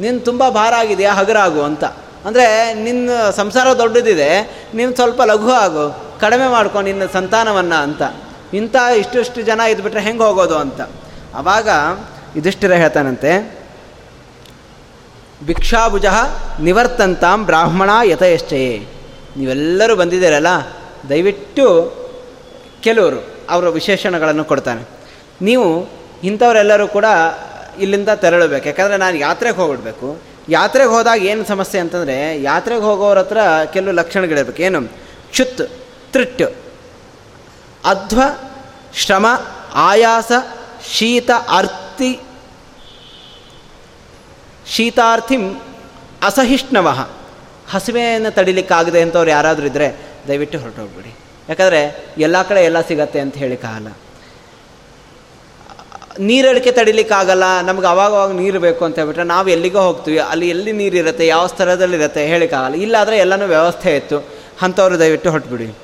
[0.00, 1.84] ನೀನು ತುಂಬ ಭಾರ ಆಗಿದೆಯಾ ಹಗರಾಗು ಅಂತ.
[2.26, 2.46] ಅಂದರೆ
[2.84, 4.28] ನಿನ್ನ ಸಂಸಾರ ದೊಡ್ಡದಿದೆ,
[4.74, 5.84] ನೀನು ಸ್ವಲ್ಪ ಲಘು ಆಗು,
[6.20, 8.02] ಕಡಿಮೆ ಮಾಡ್ಕೊ ನಿನ್ನ ಸಂತಾನವನ್ನು ಅಂತ.
[8.54, 10.80] ಇಂಥ ಇಷ್ಟಿಷ್ಟು ಜನ ಇದ್ಬಿಟ್ರೆ ಹೆಂಗೆ ಹೋಗೋದು ಅಂತ.
[11.34, 11.68] ಆವಾಗ
[12.36, 13.32] ಇದಿಷ್ಟಿರ ಹೇಳ್ತಾನಂತೆ,
[15.46, 16.06] ಭಿಕ್ಷಾಭುಜ
[16.60, 18.74] ನಿವರ್ತಂತಾಂ ಬ್ರಾಹ್ಮಣ ಯಥಯಶ್ಚಯೇ.
[19.36, 20.50] ನೀವೆಲ್ಲರೂ ಬಂದಿದ್ದೀರಲ್ಲ,
[21.10, 21.66] ದಯವಿಟ್ಟು
[22.82, 23.20] ಕೆಲವರು
[23.50, 24.82] ಅವರ ವಿಶೇಷಣಗಳನ್ನು ಕೊಡ್ತಾನೆ.
[25.42, 25.68] ನೀವು
[26.24, 27.06] ಇಂಥವರೆಲ್ಲರೂ ಕೂಡ
[27.78, 28.66] ಇಲ್ಲಿಂದ ತೆರಳಬೇಕು.
[28.66, 30.18] ಯಾಕಂದರೆ ನಾನು ಯಾತ್ರೆಗೆ ಹೋಗ್ಬಿಡ್ಬೇಕು.
[30.48, 33.38] ಯಾತ್ರೆಗೆ ಹೋದಾಗ ಏನು ಸಮಸ್ಯೆ ಅಂತಂದರೆ, ಯಾತ್ರೆಗೆ ಹೋಗೋರ ಹತ್ರ
[33.72, 34.88] ಕೆಲವು ಲಕ್ಷಣಗಳಿರ್ಬೇಕು ಏನು?
[35.30, 35.60] ಕ್ಷುತ್
[36.12, 36.42] ತೃಟ್
[37.84, 38.20] ಅಧ್ವ,
[38.94, 39.26] ಶ್ರಮ,
[39.74, 40.32] ಆಯಾಸ,
[40.92, 42.20] ಶೀತ ಅರ್ಥಿ
[44.68, 45.60] ಶೀತಾರ್ಥಿಂ
[46.22, 47.08] ಅಸಹಿಷ್ಣವ
[47.70, 49.96] ಹಸಿವೆಯನ್ನು ತಡಿಲಿಕ್ಕಾಗದೆ ಅಂತವ್ರು ಯಾರಾದರೂ ಇದ್ದರೆ
[50.28, 51.14] ದಯವಿಟ್ಟು ಹೊರಟೋಗ್ಬಿಡಿ.
[51.48, 53.88] ಯಾಕಂದರೆ ಎಲ್ಲ ಕಡೆ ಎಲ್ಲ ಸಿಗತ್ತೆ ಅಂತ ಹೇಳಿಕ್ಕಾಗಲ್ಲ
[56.20, 61.46] ನೀರಡಿಕೆ ತಡಿಲಿಕ್ಕಾಗಲ್ಲ, ನಮ್ಗೆ ಅವಾಗವಾಗ ನೀರು ಬೇಕು ಅಂತ ಹೇಳ್ಬಿಟ್ರೆ ನಾವು ಎಲ್ಲಿಗೋ ಹೋಗ್ತೀವಿ, ಅಲ್ಲಿ ಎಲ್ಲಿ ನೀರಿರುತ್ತೆ ಯಾವ
[61.46, 62.74] ಸ್ಥಳದಲ್ಲಿರುತ್ತೆ ಹೇಳಿಕ್ಕಾಗಲ್ಲ.
[62.82, 64.28] ಇಲ್ಲಾದರೆ ಎಲ್ಲನೂ ವ್ಯವಸ್ಥೆ ಇತ್ತು.
[64.62, 65.74] ಅಂಥವ್ರು ದಯವಿಟ್ಟು ಹೊರಟ್ಬಿಡಿ.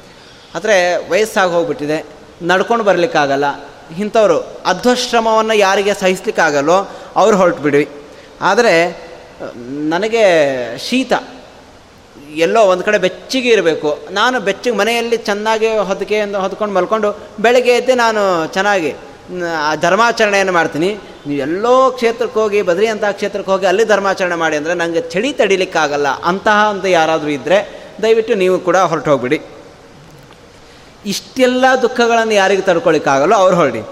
[0.55, 2.07] ಆದರೆ ವಯಸ್ಸಾಗಿ ಹೋಗ್ಬಿಟ್ಟಿದೆ,
[2.43, 3.45] ನಡ್ಕೊಂಡು ಬರಲಿಕ್ಕಾಗಲ್ಲ.
[3.99, 7.89] ಇಂಥವ್ರು ಅಧ್ವಶ್ರಮವನ್ನು ಯಾರಿಗೆ ಸಹಿಸ್ಲಿಕ್ಕಾಗಲ್ಲೋ ಅವ್ರು ಹೊರಟುಬಿಡಿ.
[8.41, 9.03] ಆದರೆ,
[9.67, 10.25] ನನಗೆ
[10.79, 11.13] ಶೀತ.
[12.35, 13.99] ಎಲ್ಲೋ ಒಂದು ಕಡೆ ಬೆಚ್ಚಿಗೆ ಇರಬೇಕು.
[14.11, 18.95] ನಾನು ಬೆಚ್ಚಗೆ ಮನೆಯಲ್ಲಿ ಚೆನ್ನಾಗಿ ಹೊದಿಕೆ ಹೊದ್ಕೊಂಡು ಮಲ್ಕೊಂಡು ಬೆಳಗ್ಗೆ ಎದ್ದೆ ನಾನು ಚೆನ್ನಾಗಿ
[19.85, 20.91] ಧರ್ಮಾಚರಣೆಯನ್ನು ಮಾಡ್ತೀನಿ.
[21.27, 26.09] ನೀವು ಎಲ್ಲೋ ಕ್ಷೇತ್ರಕ್ಕೆ ಹೋಗಿ ಬದ್ರಿ ಅಂತ ಕ್ಷೇತ್ರಕ್ಕೆ ಹೋಗಿ, ಅಲ್ಲಿ ಧರ್ಮಾಚರಣೆ ಮಾಡಿ ಅಂದರೆ ನನಗೆ ಚಳಿ ತಡಿಲಿಕ್ಕಾಗಲ್ಲ.
[26.31, 27.59] ಅಂತಹ ಅಂತ ಯಾರಾದರೂ ಇದ್ದರೆ
[28.03, 29.39] ದಯವಿಟ್ಟು ನೀವು ಕೂಡ ಹೊರಟು ಹೋಗ್ಬಿಡಿ
[31.13, 33.83] ಇಷ್ಟೆಲ್ಲ ದುಃಖಗಳನ್ನು ಯಾರಿಗೂ ತಡ್ಕೊಳಿಕ್ಕಾಗಲ್ಲೋ, ಅವ್ರು ಹೊರಡಿ.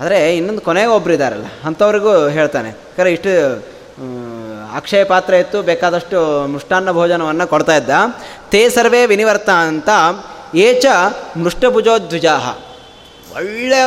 [0.00, 2.70] ಆದರೆ ಇನ್ನೊಂದು ಕೊನೆಗೆ ಒಬ್ಬರು ಇದ್ದಾರಲ್ಲ ಅಂಥವ್ರಿಗೂ ಹೇಳ್ತಾನೆ.
[2.96, 3.32] ಕರೆ ಇಷ್ಟು
[4.78, 6.18] ಅಕ್ಷಯ ಪಾತ್ರ ಇತ್ತು, ಬೇಕಾದಷ್ಟು
[6.54, 7.90] ಮೃಷ್ಟಾನ್ನ ಭೋಜನವನ್ನು ಕೊಡ್ತಾ ಇದ್ದ.
[8.52, 9.90] ತೇ ಸರ್ವೇ ವಿನಿವರ್ತ ಅಂತ,
[10.66, 10.86] ಏಚ
[11.44, 12.44] ಮೃಷ್ಟಭುಜೋದ್ವಿಜಾಹ.
[13.36, 13.84] ಒಳ್ಳೆಯ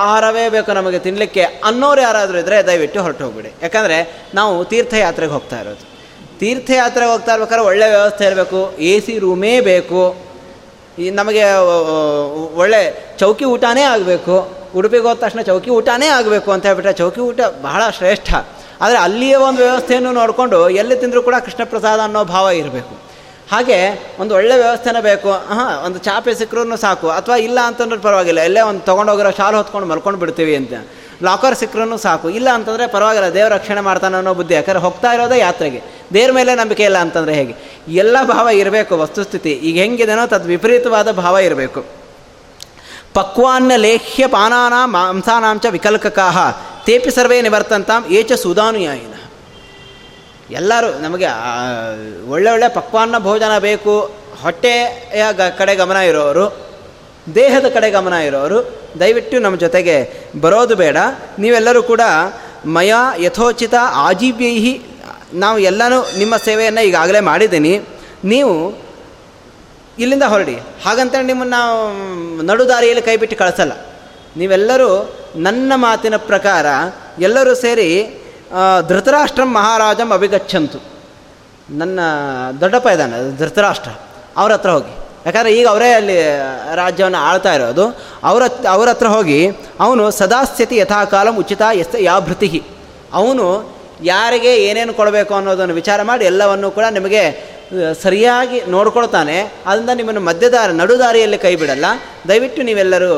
[0.00, 3.50] ಆಹಾರವೇ ಬೇಕು ನಮಗೆ ತಿನ್ನಲಿಕ್ಕೆ ಅನ್ನೋರು ಯಾರಾದರೂ ಇದ್ದರೆ ದಯವಿಟ್ಟು ಹೊರಟು ಹೋಗ್ಬಿಡಿ.
[3.62, 3.96] ಯಾಕಂದರೆ
[4.38, 5.84] ನಾವು ತೀರ್ಥಯಾತ್ರೆಗೆ ಹೋಗ್ತಾ ಇರೋದು.
[6.40, 10.02] ತೀರ್ಥಯಾತ್ರೆಗೆ ಹೋಗ್ತಾ ಇರ್ಬೇಕಾದ್ರೆ ಒಳ್ಳೆಯ ವ್ಯವಸ್ಥೆ ಇರಬೇಕು, ಎ ಸಿ ರೂಮೇ ಬೇಕು,
[10.98, 11.44] ಈ ನಮಗೆ
[12.62, 12.82] ಒಳ್ಳೆ
[13.20, 14.34] ಚೌಕಿ ಊಟನೇ ಆಗಬೇಕು
[14.78, 18.30] ಉಡುಪಿಗೆ ಹೋದ ತಕ್ಷಣ ಚೌಕಿ ಊಟನೇ ಆಗಬೇಕು ಅಂತ ಹೇಳ್ಬಿಟ್ರೆ ಚೌಕಿ ಊಟ ಬಹಳ ಶ್ರೇಷ್ಠ.
[18.80, 22.94] ಆದರೆ ಅಲ್ಲಿಯ ಒಂದು ವ್ಯವಸ್ಥೆಯನ್ನು ನೋಡಿಕೊಂಡು ಎಲ್ಲಿ ತಿಂದರೂ ಕೂಡ ಕೃಷ್ಣ ಪ್ರಸಾದ ಅನ್ನೋ ಭಾವ ಇರಬೇಕು.
[23.52, 25.30] ಹಾಗೆ ಒಂದು ಒಳ್ಳೆ ವ್ಯವಸ್ಥೆನೇ ಬೇಕು.
[25.30, 27.10] ಹಾಂ ಒಂದು ಚಾಪೆ ಸಿಕ್ಕರೂ ಸಾಕು.
[27.10, 28.40] ಅಥವಾ ಇಲ್ಲ ಅಂತಂದ್ರೆ ಪರವಾಗಿಲ್ಲ.
[28.40, 30.72] ಎಲ್ಲೇ ಒಂದು ತೊಗೊಂಡೋಗಿರೋ ಶಾಲು ಹೊತ್ಕೊಂಡು ಮಲ್ಕೊಂಡು ಬಿಡ್ತೀವಿ ಅಂತ.
[31.22, 32.30] ಲಾಕರ್ ಸಿಕ್ಕರೂ ಸಾಕು.
[32.30, 34.54] ಇಲ್ಲ ಅಂತಂದರೆ ಪರವಾಗಿಲ್ಲ, ದೇವ್ರ ರಕ್ಷಣೆ ಮಾಡ್ತಾನೆ ಅನ್ನೋ ಬುದ್ಧಿ.
[34.54, 35.82] ಯಾಕಂದರೆ ಹೋಗ್ತಾ ಇರೋದೇ ಯಾತ್ರೆಗೆ.
[36.14, 37.54] ದೇವ್ರ ಮೇಲೆ ನಂಬಿಕೆ ಇಲ್ಲ ಅಂತಂದರೆ ಹೇಗೆ?
[37.88, 39.52] ಎಲ್ಲ ಭಾವ ಇರಬೇಕು, ವಸ್ತುಸ್ಥಿತಿ.
[39.52, 41.84] ಈಗ ಹೆಂಗಿದೆನೋ ತದ್ ವಿಪರೀತವಾದ ಭಾವ ಇರಬೇಕು.
[43.14, 46.38] ಪಕ್ವಾನ್ನ ಲೇಹ್ಯ ಪಾನಾನ ಮಾಂಸಾನಾಂಚ ವಿಕಲ್ಕಕಾಹ.
[46.86, 49.13] ತೇಪಿ ಸರ್ವೇ ನಿವರ್ತಂತಾಂ ಏಚ ಸುಧಾನುಯಾಯಿನ.
[50.50, 51.26] ಎಲ್ಲರೂ ನಮಗೆ
[52.28, 54.10] ಒಳ್ಳೆ ಒಳ್ಳೆ ಪಕ್ವಾನ್ನ ಭೋಜನ ಬೇಕು,
[54.42, 56.46] ಹೊಟ್ಟೆಯ ಗ, ಕಡೆ ಗಮನ ಇರೋರು,
[57.34, 58.58] ದೇಹದ ಕಡೆ ಗಮನ ಇರೋರು,
[59.00, 59.96] ದಯವಿಟ್ಟು ನಮ್ಮ ಜೊತೆಗೆ
[60.40, 60.96] ಬರೋದು ಬೇಡ.
[61.38, 62.00] ನೀವೆಲ್ಲರೂ ಕೂಡ
[62.66, 64.82] ಮಯ ಯಥೋಚಿತ ಆಜೀವ್ಯೈಹಿ,
[65.34, 67.80] ನಾವು ಎಲ್ಲನೂ ನಿಮ್ಮ ಸೇವೆಯನ್ನು ಈಗಾಗಲೇ ಮಾಡಿದ್ದೀನಿ.
[68.24, 68.84] ನೀವು
[69.98, 70.54] ಇಲ್ಲಿಂದ ಹೊರಡಿ.
[70.84, 71.62] ಹಾಗಂತ ನಿಮ್ಮನ್ನು
[72.46, 73.72] ನಡು ದಾರಿಯಲ್ಲಿ ಕೈ ಬಿಟ್ಟು ಕಳಿಸಲ್ಲ.
[74.36, 76.66] ನೀವೆಲ್ಲರೂ ನನ್ನ ಮಾತಿನ ಪ್ರಕಾರ
[77.18, 77.88] ಎಲ್ಲರೂ ಸೇರಿ
[78.88, 80.78] ಧೃತರಾಷ್ಟ್ರಂ ಮಹಾರಾಜಂ ಅಭಿಗಚ್ಚಂತು
[81.80, 82.00] ನನ್ನ
[82.60, 83.90] ದೊಡ್ಡಪ್ಪ ಇದ್ದಾನೆ, ಧೃತರಾಷ್ಟ್ರ,
[84.36, 84.92] ಅವ್ರ ಹತ್ರ ಹೋಗಿ.
[85.26, 86.16] ಯಾಕಂದರೆ ಈಗ ಅವರೇ ಅಲ್ಲಿ
[86.74, 87.84] ರಾಜ್ಯವನ್ನು ಆಳ್ತಾ ಇರೋದು.
[88.30, 88.42] ಅವ್ರ
[88.74, 89.38] ಅವ್ರ ಹತ್ರ ಹೋಗಿ,
[89.80, 91.96] ಅವನು ಸದಾಸ್ಥಿತಿ ಯಥಾಕಾಲಂ ಉಚಿತ ಎಸ್
[92.28, 92.62] ಭೃತಿ
[93.20, 93.46] ಅವನು
[94.02, 97.22] ಯಾರಿಗೆ ಏನೇನು ಕೊಡಬೇಕು ಅನ್ನೋದನ್ನು ವಿಚಾರ ಮಾಡಿ ಎಲ್ಲವನ್ನು ಕೂಡ ನಿಮಗೆ
[98.02, 99.36] ಸರಿಯಾಗಿ ನೋಡ್ಕೊಳ್ತಾನೆ.
[99.66, 101.86] ಅದರಿಂದ ನಿಮ್ಮನ್ನು ಮಧ್ಯದಾರ ನಡುದಾರಿಯಲ್ಲಿ ಕೈ ಬಿಡಲ್ಲ.
[102.28, 103.12] ದಯವಿಟ್ಟು ನೀವೆಲ್ಲರೂ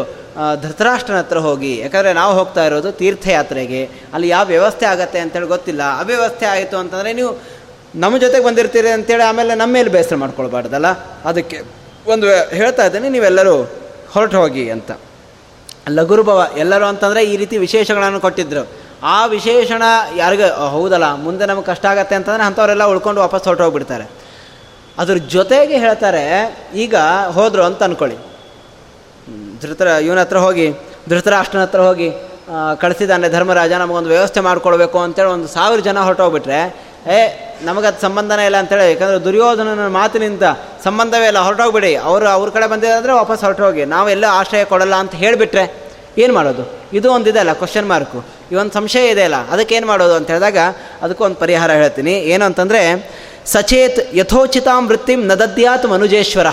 [0.63, 1.73] ಧೃತರಾಷ್ಟ್ರನ ಹತ್ರ ಹೋಗಿ.
[1.83, 3.83] ಯಾಕಂದರೆ ನಾವು ಹೋಗ್ತಾ ಇರೋದು ತೀರ್ಥಯಾತ್ರೆಗೆ.
[4.15, 5.83] ಅಲ್ಲಿ ಯಾವ ವ್ಯವಸ್ಥೆ ಆಗತ್ತೆ ಅಂತೇಳಿ ಗೊತ್ತಿಲ್ಲ.
[6.03, 7.31] ಅವ್ಯವಸ್ಥೆ ಆಯಿತು ಅಂತಂದರೆ ನೀವು
[8.03, 10.89] ನಮ್ಮ ಜೊತೆಗೆ ಬಂದಿರ್ತೀರಿ ಅಂತೇಳಿ ಆಮೇಲೆ ನಮ್ಮ ಮೇಲೆ ಬೇಸರ ಮಾಡ್ಕೊಳ್ಬಾರ್ದಲ್ಲ?
[11.31, 11.59] ಅದಕ್ಕೆ
[12.15, 12.27] ಒಂದು
[12.61, 13.55] ಹೇಳ್ತಾ ಇದ್ದೀನಿ, ನೀವೆಲ್ಲರೂ
[14.15, 14.91] ಹೊರಟು ಹೋಗಿ ಅಂತ.
[15.97, 18.63] ಲಘುರುಭವ ಎಲ್ಲರೂ ಅಂತಂದರೆ ಈ ರೀತಿ ವಿಶೇಷಗಳನ್ನು ಕೊಟ್ಟಿದ್ದರು
[19.15, 19.83] ಆ ವಿಶೇಷಣ
[20.21, 24.07] ಯಾರಿಗೂ ಹೌದಲ್ಲ, ಮುಂದೆ ನಮಗೆ ಕಷ್ಟ ಆಗತ್ತೆ ಅಂತಂದರೆ ಅಂಥವರೆಲ್ಲ ಉಳ್ಕೊಂಡು ವಾಪಸ್ ಹೊರಟು ಹೋಗ್ಬಿಡ್ತಾರೆ.
[25.03, 26.25] ಅದ್ರ ಜೊತೆಗೆ ಹೇಳ್ತಾರೆ,
[26.85, 26.95] ಈಗ
[27.37, 28.17] ಹೋದರು ಅಂತ ಅಂದ್ಕೊಳ್ಳಿ
[29.63, 30.67] ಧೃತರ, ಇವನ ಹತ್ರ ಹೋಗಿ,
[31.11, 32.09] ಧೃತರಾಷ್ಟ್ರನ ಹತ್ರ ಹೋಗಿ
[32.83, 36.61] ಕಳಿಸಿದ್ದಾನೆ ಧರ್ಮರಾಜ, ನಮಗೊಂದು ವ್ಯವಸ್ಥೆ ಮಾಡಿಕೊಡ್ಬೇಕು ಅಂತೇಳಿ ಒಂದು ಸಾವಿರ ಜನ ಹೊರಟೋಗ್ಬಿಟ್ರೆ,
[37.17, 37.19] ಏ,
[37.69, 40.47] ನಮಗದು ಸಂಬಂಧನೇ ಇಲ್ಲ ಅಂತೇಳಿ, ಯಾಕಂದರೆ ದುರ್ಯೋಧನನ ಮಾತಿನಿಂದ
[40.85, 41.93] ಸಂಬಂಧವೇ ಇಲ್ಲ, ಹೊರಟೋಗ್ಬಿಡಿ.
[42.09, 45.65] ಅವರು ಅವ್ರ ಕಡೆ ಬಂದಿದ್ದಾರೆ ವಾಪಸ್ ಹೊರಟೋಗಿ, ನಾವು ಎಲ್ಲೋ ಆಶ್ರಯ ಕೊಡಲ್ಲ ಅಂತ ಹೇಳಿಬಿಟ್ರೆ
[46.23, 46.65] ಏನು ಮಾಡೋದು?
[46.99, 48.19] ಇದು ಒಂದು ಇದೆ ಅಲ್ಲ ಕ್ವಶನ್ ಮಾರ್ಕು
[48.53, 50.59] ಈ ಸಂಶಯ ಇದೆ ಅಲ್ಲ, ಅದಕ್ಕೆ ಏನು ಮಾಡೋದು ಅಂತ ಹೇಳಿದಾಗ,
[51.03, 52.15] ಅದಕ್ಕೂ ಒಂದು ಪರಿಹಾರ ಹೇಳ್ತೀನಿ.
[52.35, 52.83] ಏನು ಅಂತಂದರೆ
[53.55, 56.49] ಸಚೇತ್ ಯಥೋಚಿತಾಂ ವೃತ್ತಿಂ ನದದ್ಯಾತ್ ಮನುಜೇಶ್ವರ.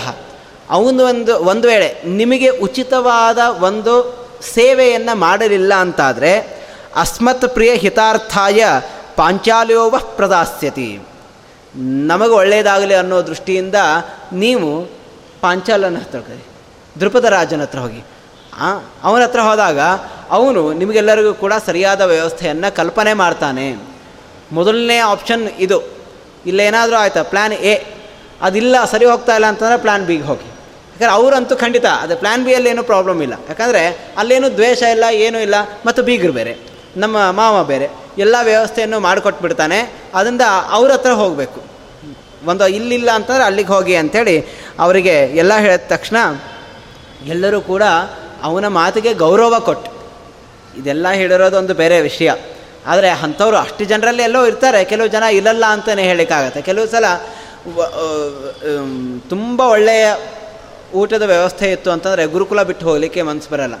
[0.70, 6.64] ಅವನು ಒಂದು ಒಂದು ವೇಳೆ ನಿಮಗೆ ಉಚಿತವಾದ ಒಂದು ಸೇವೆಯನ್ನು ಮಾಡಲಿಲ್ಲ ಅಂತಾದರೆ,
[6.96, 8.64] ಅಸ್ಮತ್ ಪ್ರಿಯ ಹಿತಾರ್ಥಾಯ
[9.16, 10.98] ಪಾಂಚಾಲಯೋವ ಪ್ರದಾಸ್ಯತಿ.
[11.76, 13.74] ನಮಗೆ ಒಳ್ಳೆಯದಾಗಲಿ ಅನ್ನೋ ದೃಷ್ಟಿಯಿಂದ
[14.32, 14.84] ನೀವು
[15.40, 16.18] ಪಾಂಚಾಲನ ಹತ್ರ
[17.00, 18.04] ದೃಪದ ರಾಜನ ಹತ್ರ ಹೋಗಿ.
[19.02, 19.80] ಅವನ ಹತ್ರ ಹೋದಾಗ
[20.30, 23.76] ಅವನು ನಿಮಗೆಲ್ಲರಿಗೂ ಕೂಡ ಸರಿಯಾದ ವ್ಯವಸ್ಥೆಯನ್ನು ಕಲ್ಪನೆ ಮಾಡ್ತಾನೆ.
[24.52, 25.82] ಮೊದಲನೇ ಆಪ್ಷನ್ ಇದು.
[26.46, 27.74] ಇಲ್ಲೇನಾದರೂ ಆಯಿತಾ ಪ್ಲ್ಯಾನ್ ಎ
[28.42, 30.53] ಅದಿಲ್ಲ, ಸರಿ ಹೋಗ್ತಾ ಇಲ್ಲ ಅಂತಂದರೆ ಪ್ಲ್ಯಾನ್ ಬಿಗೆ ಹೋಗಿ.
[30.94, 33.34] ಯಾಕಂದರೆ ಅವರಂತೂ ಖಂಡಿತ ಅದು ಪ್ಲ್ಯಾನ್ ಬಿ ಅಲ್ಲಿ ಏನೂ ಪ್ರಾಬ್ಲಮ್ ಇಲ್ಲ.
[33.48, 33.82] ಯಾಕಂದರೆ
[34.18, 36.52] ಅಲ್ಲೇನು ದ್ವೇಷ ಇಲ್ಲ, ಏನೂ ಇಲ್ಲ, ಮತ್ತು ಬೀಗರು ಬೇರೆ,
[36.96, 37.88] ನಮ್ಮ ಮಾವ ಬೇರೆ,
[38.18, 39.78] ಎಲ್ಲ ವ್ಯವಸ್ಥೆಯನ್ನು ಮಾಡಿಕೊಟ್ಬಿಡ್ತಾನೆ.
[40.14, 40.44] ಅದರಿಂದ
[40.76, 41.60] ಅವ್ರ ಹತ್ರ ಹೋಗಬೇಕು.
[42.50, 44.36] ಒಂದು ಇಲ್ಲಿಲ್ಲ ಅಂತಂದ್ರೆ ಅಲ್ಲಿಗೆ ಹೋಗಿ ಅಂಥೇಳಿ
[44.78, 46.16] ಅವರಿಗೆ ಎಲ್ಲ ಹೇಳಿದ ತಕ್ಷಣ
[47.26, 47.84] ಎಲ್ಲರೂ ಕೂಡ
[48.42, 49.90] ಅವನ ಮಾತಿಗೆ ಗೌರವ ಕೊಟ್ಟು,
[50.80, 52.30] ಇದೆಲ್ಲ ಹೇಳಿರೋದು ಒಂದು ಬೇರೆ ವಿಷಯ.
[52.86, 57.04] ಆದರೆ ಅಂಥವ್ರು ಅಷ್ಟು ಜನರಲ್ಲಿ ಎಲ್ಲೋ ಇರ್ತಾರೆ, ಕೆಲವು ಜನ ಇಲ್ಲಲ್ಲ ಅಂತಲೇ ಹೇಳಕ್ಕಾಗತ್ತೆ ಕೆಲವು ಸಲ
[59.30, 60.06] ತುಂಬ ಒಳ್ಳೆಯ
[60.94, 63.76] ಊಟದ ವ್ಯವಸ್ಥೆ ಇತ್ತು ಅಂತಂದರೆ ಗುರುಕುಲ ಬಿಟ್ಟು ಹೋಗಲಿಕ್ಕೆ ಮನಸ್ಸು ಬರಲ್ಲ.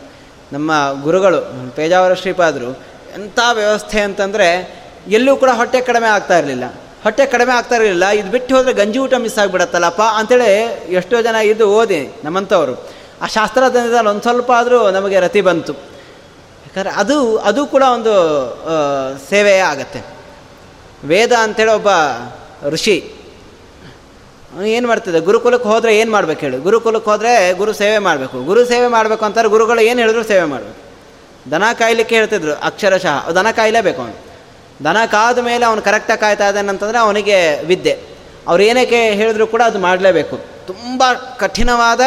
[0.52, 0.70] ನಮ್ಮ
[1.02, 1.40] ಗುರುಗಳು
[1.76, 2.70] ಪೇಜಾವರ ಶ್ರೀಪಾದರು,
[3.14, 4.48] ಎಂಥ ವ್ಯವಸ್ಥೆ ಅಂತಂದರೆ
[5.08, 6.64] ಎಲ್ಲೂ ಕೂಡ ಹೊಟ್ಟೆ ಕಡಿಮೆ ಆಗ್ತಾ ಇರಲಿಲ್ಲ.
[7.02, 8.04] ಹೊಟ್ಟೆ ಕಡಿಮೆ ಆಗ್ತಾ ಇರಲಿಲ್ಲ.
[8.08, 10.50] ಇದು ಬಿಟ್ಟು ಹೋದರೆ ಗಂಜಿ ಊಟ ಮಿಸ್ ಆಗಿಬಿಡತ್ತಲ್ಲಪ್ಪ ಅಂಥೇಳಿ
[10.94, 12.74] ಎಷ್ಟೋ ಜನ ಇದು ಓದಿ ನಮ್ಮಂಥವ್ರು.
[13.22, 15.72] ಆ ಶಾಸ್ತ್ರದಿಂದ ಒಂದು ಸ್ವಲ್ಪ ಆದರೂ ನಮಗೆ ರತಿ ಬಂತು.
[16.66, 18.14] ಯಾಕಂದರೆ ಅದು ಅದು ಕೂಡ ಒಂದು
[19.30, 20.00] ಸೇವೆಯೇ ಆಗತ್ತೆ.
[21.04, 21.90] ವೇದ ಅಂಥೇಳಿ ಒಬ್ಬ
[22.68, 22.96] ಋಷಿ
[24.62, 25.20] ಏನು ಮಾಡ್ತದೆ?
[25.20, 26.58] ಗುರುಕುಲಕ್ಕೆ ಹೋದರೆ ಏನು ಮಾಡ್ಬೇಕು ಹೇಳಿ?
[26.58, 28.44] ಗುರುಕುಲಕ್ಕೆ ಹೋದರೆ ಗುರು ಸೇವೆ ಮಾಡಬೇಕು.
[28.44, 30.84] ಗುರು ಸೇವೆ ಮಾಡಬೇಕು ಅಂತಾರೆ, ಗುರುಗಳು ಏನು ಹೇಳಿದ್ರು ಸೇವೆ ಮಾಡಬೇಕು.
[31.50, 33.30] ದನ ಕಾಯ್ಲಿಕ್ಕೆ ಹೇಳ್ತಿದ್ರು ಅಕ್ಷರಶಃ.
[33.30, 34.34] ದನ ಕಾಯಲೇಬೇಕು ಅವನು.
[34.84, 38.02] ದನ ಕಾದ ಮೇಲೆ ಅವನು ಕರೆಕ್ಟಾಗಿ ಕಾಯ್ತಾ ಇದ್ದಾನಂತಂದರೆ ಅವನಿಗೆ ವಿದ್ಯೆ.
[38.48, 40.40] ಅವ್ರು ಏನಕ್ಕೆ ಹೇಳಿದ್ರು ಕೂಡ ಅದು ಮಾಡಲೇಬೇಕು.
[40.66, 41.02] ತುಂಬ
[41.38, 42.00] ಕಠಿಣವಾದ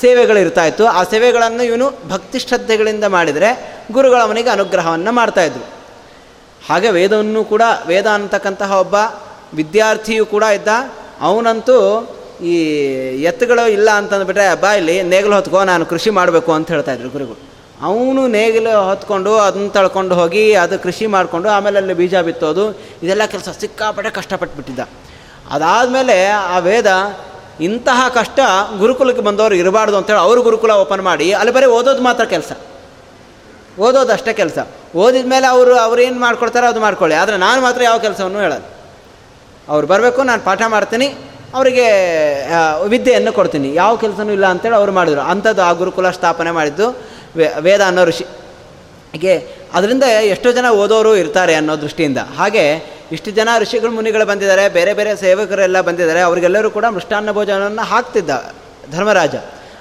[0.00, 5.68] ಸೇವೆಗಳಿರ್ತಾ ಇತ್ತು ಆ ಸೇವೆಗಳನ್ನು ಇವನು ಭಕ್ತಿ ಶ್ರದ್ಧೆಗಳಿಂದ ಮಾಡಿದರೆ ಗುರುಗಳು ಅವನಿಗೆ ಅನುಗ್ರಹವನ್ನು ಮಾಡ್ತಾಯಿದ್ರು.
[6.68, 8.94] ಹಾಗೆ ವೇದವನ್ನು ಕೂಡ, ವೇದ ಅಂತಕ್ಕಂತಹ ಒಬ್ಬ
[9.54, 10.68] ವಿದ್ಯಾರ್ಥಿಯು ಕೂಡ ಇದ್ದ.
[11.20, 11.76] ಅವನಂತೂ
[12.42, 12.54] ಈ
[13.22, 17.50] ಎತ್ತುಗಳು ಇಲ್ಲ ಅಂತಂದ್ಬಿಟ್ರೆ ಬಾ ಇಲ್ಲಿ ನೇಗಿಲು ಹೊತ್ಕೋ, ನಾನು ಕೃಷಿ ಮಾಡಬೇಕು ಅಂತ ಹೇಳ್ತಾ ಹೇಳ್ತಾಯಿದ್ರು ಗುರುಗಳು.
[17.82, 22.70] ಅವನು ನೇಗಿಲು ಹೊತ್ಕೊಂಡು ಅದನ್ನ ತಳ್ಕೊಂಡು ಹೋಗಿ, ಅದು ಕೃಷಿ ಮಾಡಿಕೊಂಡು ಆಮೇಲೆ ಅಲ್ಲಿ ಬೀಜ ಬಿತ್ತೋದು,
[23.02, 24.80] ಇದೆಲ್ಲ ಕೆಲಸ ಸಿಕ್ಕಾಪಟ್ಟೆ ಕಷ್ಟಪಟ್ಟುಬಿಟ್ಟಿದ್ದ
[25.50, 26.86] ಅದಾದಮೇಲೆ ಆ ವೇದ,
[27.60, 28.40] ಇಂತಹ ಕಷ್ಟ
[28.78, 32.52] ಗುರುಕುಲಕ್ಕೆ ಬಂದವರು ಇರಬಾರ್ದು ಅಂತೇಳಿ ಅವರು ಗುರುಕುಲ ಓಪನ್ ಮಾಡಿ, ಅಲ್ಲಿ ಬರೀ ಓದೋದು ಮಾತ್ರ ಕೆಲಸ.
[33.80, 34.58] ಓದೋದು ಅಷ್ಟೇ ಕೆಲಸ.
[34.96, 37.16] ಓದಿದ ಮೇಲೆ ಅವರು, ಅವ್ರು ಏನು ಮಾಡ್ಕೊಡ್ತಾರೋ ಅದು ಮಾಡ್ಕೊಳ್ಳಿ.
[37.16, 38.79] ಆದರೆ ನಾನು ಮಾತ್ರ ಯಾವ ಕೆಲಸವನ್ನು ಹೇಳೋದು
[39.70, 41.08] ಅವ್ರು ಬರಬೇಕು, ನಾನು ಪಾಠ ಮಾಡ್ತೀನಿ,
[41.54, 41.86] ಅವರಿಗೆ
[42.88, 43.68] ವಿದ್ಯೆಯನ್ನು ಕೊಡ್ತೀನಿ.
[43.74, 45.22] ಯಾವ ಕೆಲಸನೂ ಇಲ್ಲ ಅಂತೇಳಿ ಅವ್ರು ಮಾಡಿದರು.
[45.32, 46.86] ಅಂಥದ್ದು ಆ ಗುರುಕುಲ ಸ್ಥಾಪನೆ ಮಾಡಿದ್ದು
[47.66, 48.26] ವೇದ ಅನ್ನೋ ಋಷಿ.
[49.12, 49.34] ಹೀಗೆ
[49.74, 50.04] ಅದರಿಂದ
[50.34, 52.20] ಎಷ್ಟೋ ಜನ ಓದೋರು ಇರ್ತಾರೆ ಅನ್ನೋ ದೃಷ್ಟಿಯಿಂದ.
[52.38, 52.64] ಹಾಗೆ
[53.12, 58.30] ಇಷ್ಟು ಜನ ಋಷಿಗಳು, ಮುನಿಗಳು ಬಂದಿದ್ದಾರೆ, ಬೇರೆ ಬೇರೆ ಸೇವಕರೆಲ್ಲ ಬಂದಿದ್ದಾರೆ, ಅವರಿಗೆಲ್ಲರೂ ಕೂಡ ಮೃಷ್ಟಾನ್ನ ಭೋಜನವನ್ನು ಹಾಕ್ತಿದ್ದ
[58.92, 59.34] ಧರ್ಮರಾಜ.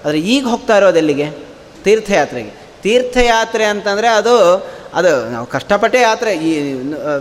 [0.06, 1.28] ಆದರೆ ಈಗ ಹೋಗ್ತಾ ಇರೋದು ಎಲ್ಲಿಗೆ?
[1.84, 2.52] ತೀರ್ಥಯಾತ್ರೆಗೆ.
[2.84, 4.36] ತೀರ್ಥಯಾತ್ರೆ ಅಂತಂದರೆ ಅದು
[4.94, 6.74] ಅದು ನಾವು ಕಷ್ಟಪಟ್ಟೇ ಯಾತ್ರೆ, ಈ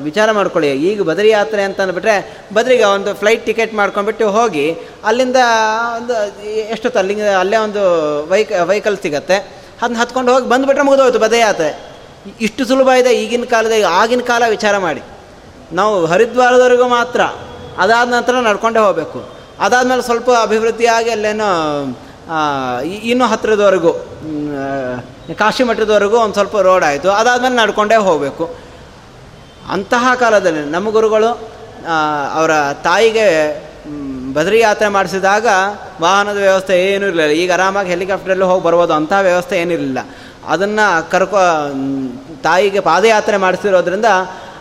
[0.03, 0.73] ವಿಚಾರ ಮಾಡ್ಕೊಳ್ಳಿ.
[0.73, 5.37] ಈಗ ಬದರಿ ಯಾತ್ರೆ ಅಂತ ಅಂದ್ಬಿಟ್ರೆ ಬದರಿಗೆ ಒಂದು ಫ್ಲೈಟ್ ಟಿಕೆಟ್ ಮಾಡ್ಕೊಂಡ್ಬಿಟ್ಟು ಹೋಗಿ, ಅಲ್ಲಿಂದ
[5.97, 6.15] ಒಂದು
[6.75, 7.83] ಎಷ್ಟೊತ್ತು, ಅಲ್ಲಿಂದ, ಅಲ್ಲೇ ಒಂದು
[8.29, 9.39] ವೈಕ ವೆಹಿಕಲ್ ಸಿಗತ್ತೆ.
[9.83, 11.71] ಅದನ್ನ ಹತ್ಕೊಂಡು ಹೋಗಿ ಬಂದುಬಿಟ್ರೆ ಮುಗಿದೋಯ್ತು ಯಾತ್ರೆ.
[12.41, 15.03] ಇಷ್ಟು ಸುಲಭ ಇದೆ, ಈಗಿನ ಕಾಲದ, ಆಗಿನ ಕಾಲ ವಿಚಾರ ಮಾಡಿ.
[15.73, 17.21] ನಾವು ಹರಿದ್ವಾರದವರೆಗೂ ಮಾತ್ರ
[17.79, 19.21] ಅದಾದ ನಂತರ ನಡ್ಕೊಂಡೇ ಹೋಗಬೇಕು.
[19.61, 21.49] ಅದಾದಮೇಲೆ ಸ್ವಲ್ಪ ಅಭಿವೃದ್ಧಿಯಾಗಿ ಅಲ್ಲೇನೋ
[23.03, 23.93] ಇನ್ನೂ ಹತ್ತಿರದವರೆಗೂ
[25.35, 27.11] ಕಾಶಿ ಮಠದವರೆಗೂ ಒಂದು ಸ್ವಲ್ಪ ರೋಡ್ ಆಯಿತು.
[27.11, 28.57] ಅದಾದಮೇಲೆ ನಡ್ಕೊಂಡೇ ಹೋಗಬೇಕು.
[29.71, 31.51] ಅಂತಹ ಕಾಲದಲ್ಲಿ ನಮ್ಮ ಗುರುಗಳು
[32.35, 33.27] ಅವರ ತಾಯಿಗೆ
[34.35, 35.47] ಬದರಿ ಯಾತ್ರೆ ಮಾಡಿಸಿದಾಗ
[36.01, 37.33] ವಾಹನದ ವ್ಯವಸ್ಥೆ ಏನೂ ಇರಲಿಲ್ಲ.
[37.33, 39.99] ಈಗ ಆರಾಮಾಗಿ ಹೆಲಿಕಾಪ್ಟರಲ್ಲಿ ಹೋಗಿ ಬರ್ಬೋದು ಅಂತಹ ವ್ಯವಸ್ಥೆ ಏನಿರಲಿಲ್ಲ
[40.47, 41.37] ಅದನ್ನು ಕರ್ಕೊ
[42.43, 44.05] ತಾಯಿಗೆ ಪಾದಯಾತ್ರೆ ಮಾಡಿಸಿರೋದ್ರಿಂದ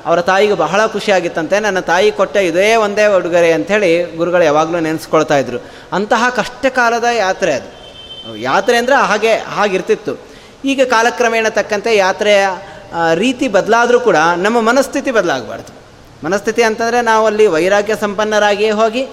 [0.05, 1.59] ಅವರ ತಾಯಿಗೆ ಬಹಳ ಖುಷಿಯಾಗಿತ್ತಂತೆ.
[1.59, 5.57] ನನ್ನ ತಾಯಿ ಕೊಟ್ಟ ಇದೇ ಒಂದೇ ಉಡುಗೊರೆ ಅಂಥೇಳಿ ಗುರುಗಳು ಯಾವಾಗಲೂ ನೆನೆಸ್ಕೊಳ್ತಾ ಇದ್ರು.
[5.93, 7.70] ಅಂತಹ ಕಷ್ಟಕಾಲದ ಯಾತ್ರೆ ಅದು.
[8.38, 10.26] ಯಾತ್ರೆ ಅಂದರೆ ಹಾಗೆ, ಹಾಗಿರ್ತಿತ್ತು.
[10.72, 12.43] ಈಗ ಕಾಲಕ್ರಮೇಣ ತಕ್ಕಂತೆ ಯಾತ್ರೆಯ
[13.13, 15.72] ರೀತಿ ಬದಲಾದರೂ ಕೂಡ ನಮ್ಮ ಮನಸ್ಥಿತಿ ಬದಲಾಗಬಾರ್ದು.
[16.26, 19.03] ಮನಸ್ಥಿತಿ ಅಂತಂದರೆ ನಾವು ಅಲ್ಲಿ ವೈರಾಗ್ಯ ಸಂಪನ್ನರಾಗಿಯೇ ಹೋಗಿ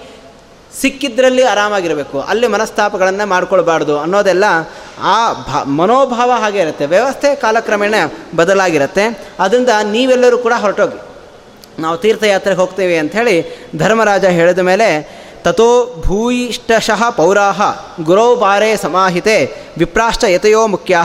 [0.81, 4.45] ಸಿಕ್ಕಿದ್ರಲ್ಲಿ ಆರಾಮಾಗಿರಬೇಕು, ಅಲ್ಲಿ ಮನಸ್ತಾಪಗಳನ್ನು ಮಾಡ್ಕೊಳ್ಬಾರ್ದು ಅನ್ನೋದೆಲ್ಲ
[5.01, 6.85] ಆ ಭ, ಮನೋಭಾವ ಹಾಗೆ ಇರುತ್ತೆ.
[6.85, 7.95] ವ್ಯವಸ್ಥೆ ಕಾಲಕ್ರಮೇಣ
[8.35, 9.05] ಬದಲಾಗಿರುತ್ತೆ.
[9.39, 10.99] ಅದರಿಂದ ನೀವೆಲ್ಲರೂ ಕೂಡ ಹೊರಟೋಗಿ.
[11.81, 13.35] ನಾವು ತೀರ್ಥಯಾತ್ರೆಗೆ ಹೋಗ್ತೇವೆ ಅಂಥೇಳಿ
[13.77, 14.87] ಧರ್ಮರಾಜ ಹೇಳಿದ ಮೇಲೆ
[15.45, 17.61] ತಥೋ ಭೂಯಿಷ್ಟಶಃ ಪೌರಾಹ
[18.01, 21.03] ಗುರೌ ಪಾರೆ ಸಮಾಹಿತೆ ವಿಪ್ರಾಷ್ಟ ಯತೆಯೋ ಮುಖ್ಯ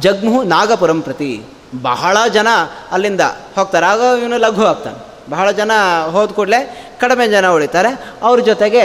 [0.00, 1.42] ಜಗ್ಮು ನಾಗಪುರಂ ಪ್ರತಿ
[1.82, 2.48] ಬಹಳ ಜನ
[2.92, 3.20] ಅಲ್ಲಿಂದ
[3.56, 3.86] ಹೋಗ್ತಾರೆ.
[3.86, 5.30] ಆಗ ಇವನು ಲಘು ಆಗ್ತಾನೆ.
[5.30, 5.70] ಬಹಳ ಜನ
[6.12, 6.60] ಹೋದ ಕೂಡಲೇ
[7.00, 8.04] ಕಡಿಮೆ ಜನ ಉಳಿತಾರೆ.
[8.22, 8.84] ಅವ್ರ ಜೊತೆಗೆ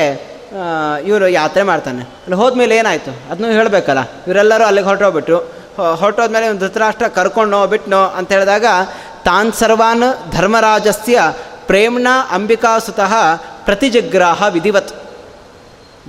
[1.05, 2.01] ಇವರು ಯಾತ್ರೆ ಮಾಡ್ತಾನೆ.
[2.01, 3.31] ಅಲ್ಲಿ ಹೋದ್ಮೇಲೆ ಏನಾಯಿತು?
[3.31, 3.99] ಅದನ್ನು ಹೇಳಬೇಕಲ್ಲ.
[4.27, 5.37] ಇವರೆಲ್ಲರೂ ಅಲ್ಲಿಗೆ ಹೊರಟೋಗ್ಬಿಟ್ರು.
[5.95, 8.65] ಹೊರಟೋದ್ಮೇಲೆ ಒಂದು ಧೃತರಾಷ್ಟ್ರ ಕರ್ಕೊಂಡೋ ಬಿಟ್ನೋ ಅಂತ ಹೇಳಿದಾಗ,
[9.23, 11.33] ತಾನ್ ಸರ್ವಾನ್ ಧರ್ಮರಾಜಸ್ಯ
[11.67, 13.13] ಪ್ರೇಮ್ಣ ಅಂಬಿಕಾಸುತಃ
[13.65, 15.05] ಪ್ರತಿಜಗ್ರಾಹ ವಿಧಿವತ್.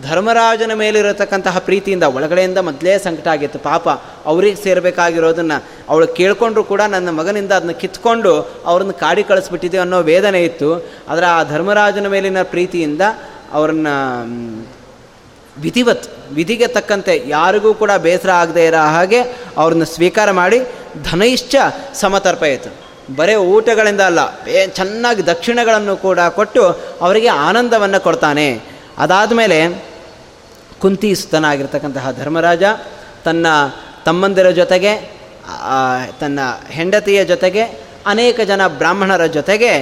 [0.03, 3.59] ಧರ್ಮರಾಜನ ಮೇಲಿರತಕ್ಕಂತಹ ಪ್ರೀತಿಯಿಂದ ಒಳಗಡೆಯಿಂದ ಮೊದಲೇ ಸಂಕಟ ಆಗಿತ್ತು.
[3.59, 3.89] ಪಾಪ
[4.27, 10.87] ಅವ್ರಿಗೆ ಸೇರಬೇಕಾಗಿರೋದನ್ನು ಅವಳು ಕೇಳಿಕೊಂಡ್ರು ಕೂಡ ನನ್ನ ಮಗನಿಂದ ಅದನ್ನ ಕಿತ್ಕೊಂಡು ಅವ್ರನ್ನ ಕಾಡಿ ಕಳಿಸ್ಬಿಟ್ಟಿದೆ ಅನ್ನೋ ವೇದನೆ ಇತ್ತು.
[11.09, 13.01] ಆದರೆ ಆ ಧರ್ಮರಾಜನ ಮೇಲಿನ ಪ್ರೀತಿಯಿಂದ
[13.53, 13.87] ಅವ್ರನ್ನ
[15.59, 16.09] ವಿಧಿವತ್.
[16.33, 19.21] ವಿಧಿಗೆ ತಕ್ಕಂತೆ ಯಾರಿಗೂ ಕೂಡ ಬೇಸರ ಆಗದೇ ಇರೋ ಹಾಗೆ
[19.57, 20.59] ಅವ್ರನ್ನ ಸ್ವೀಕಾರ ಮಾಡಿ
[21.13, 21.57] ಧನೈಶ್ಚ
[21.95, 22.86] ಸಮತರ್ಪಯಿತು.
[23.17, 26.63] ಬರೇ ಊಟಗಳಿಂದ ಅಲ್ಲ ಏ ಚೆನ್ನಾಗಿ ದಕ್ಷಿಣಗಳನ್ನು ಕೂಡ ಕೊಟ್ಟು
[27.01, 28.61] ಅವರಿಗೆ ಆನಂದವನ್ನು ಕೊಡ್ತಾನೆ.
[28.99, 29.59] ಅದಾದ ಮೇಲೆ
[30.81, 32.63] ಕುಂತಿ ಸುತನಾಗಿರ್ತಕ್ಕಂತಹ ಧರ್ಮರಾಜ
[33.25, 33.47] ತನ್ನ
[34.05, 34.93] ತಮ್ಮಂದಿರ ಜೊತೆಗೆ
[36.21, 36.41] ತನ್ನ
[36.71, 37.63] ಹೆಂಡತಿಯ ಜೊತೆಗೆ,
[38.07, 39.73] ಅನೇಕ ಜನ ಬ್ರಾಹ್ಮಣರ ಜೊತೆಗೆ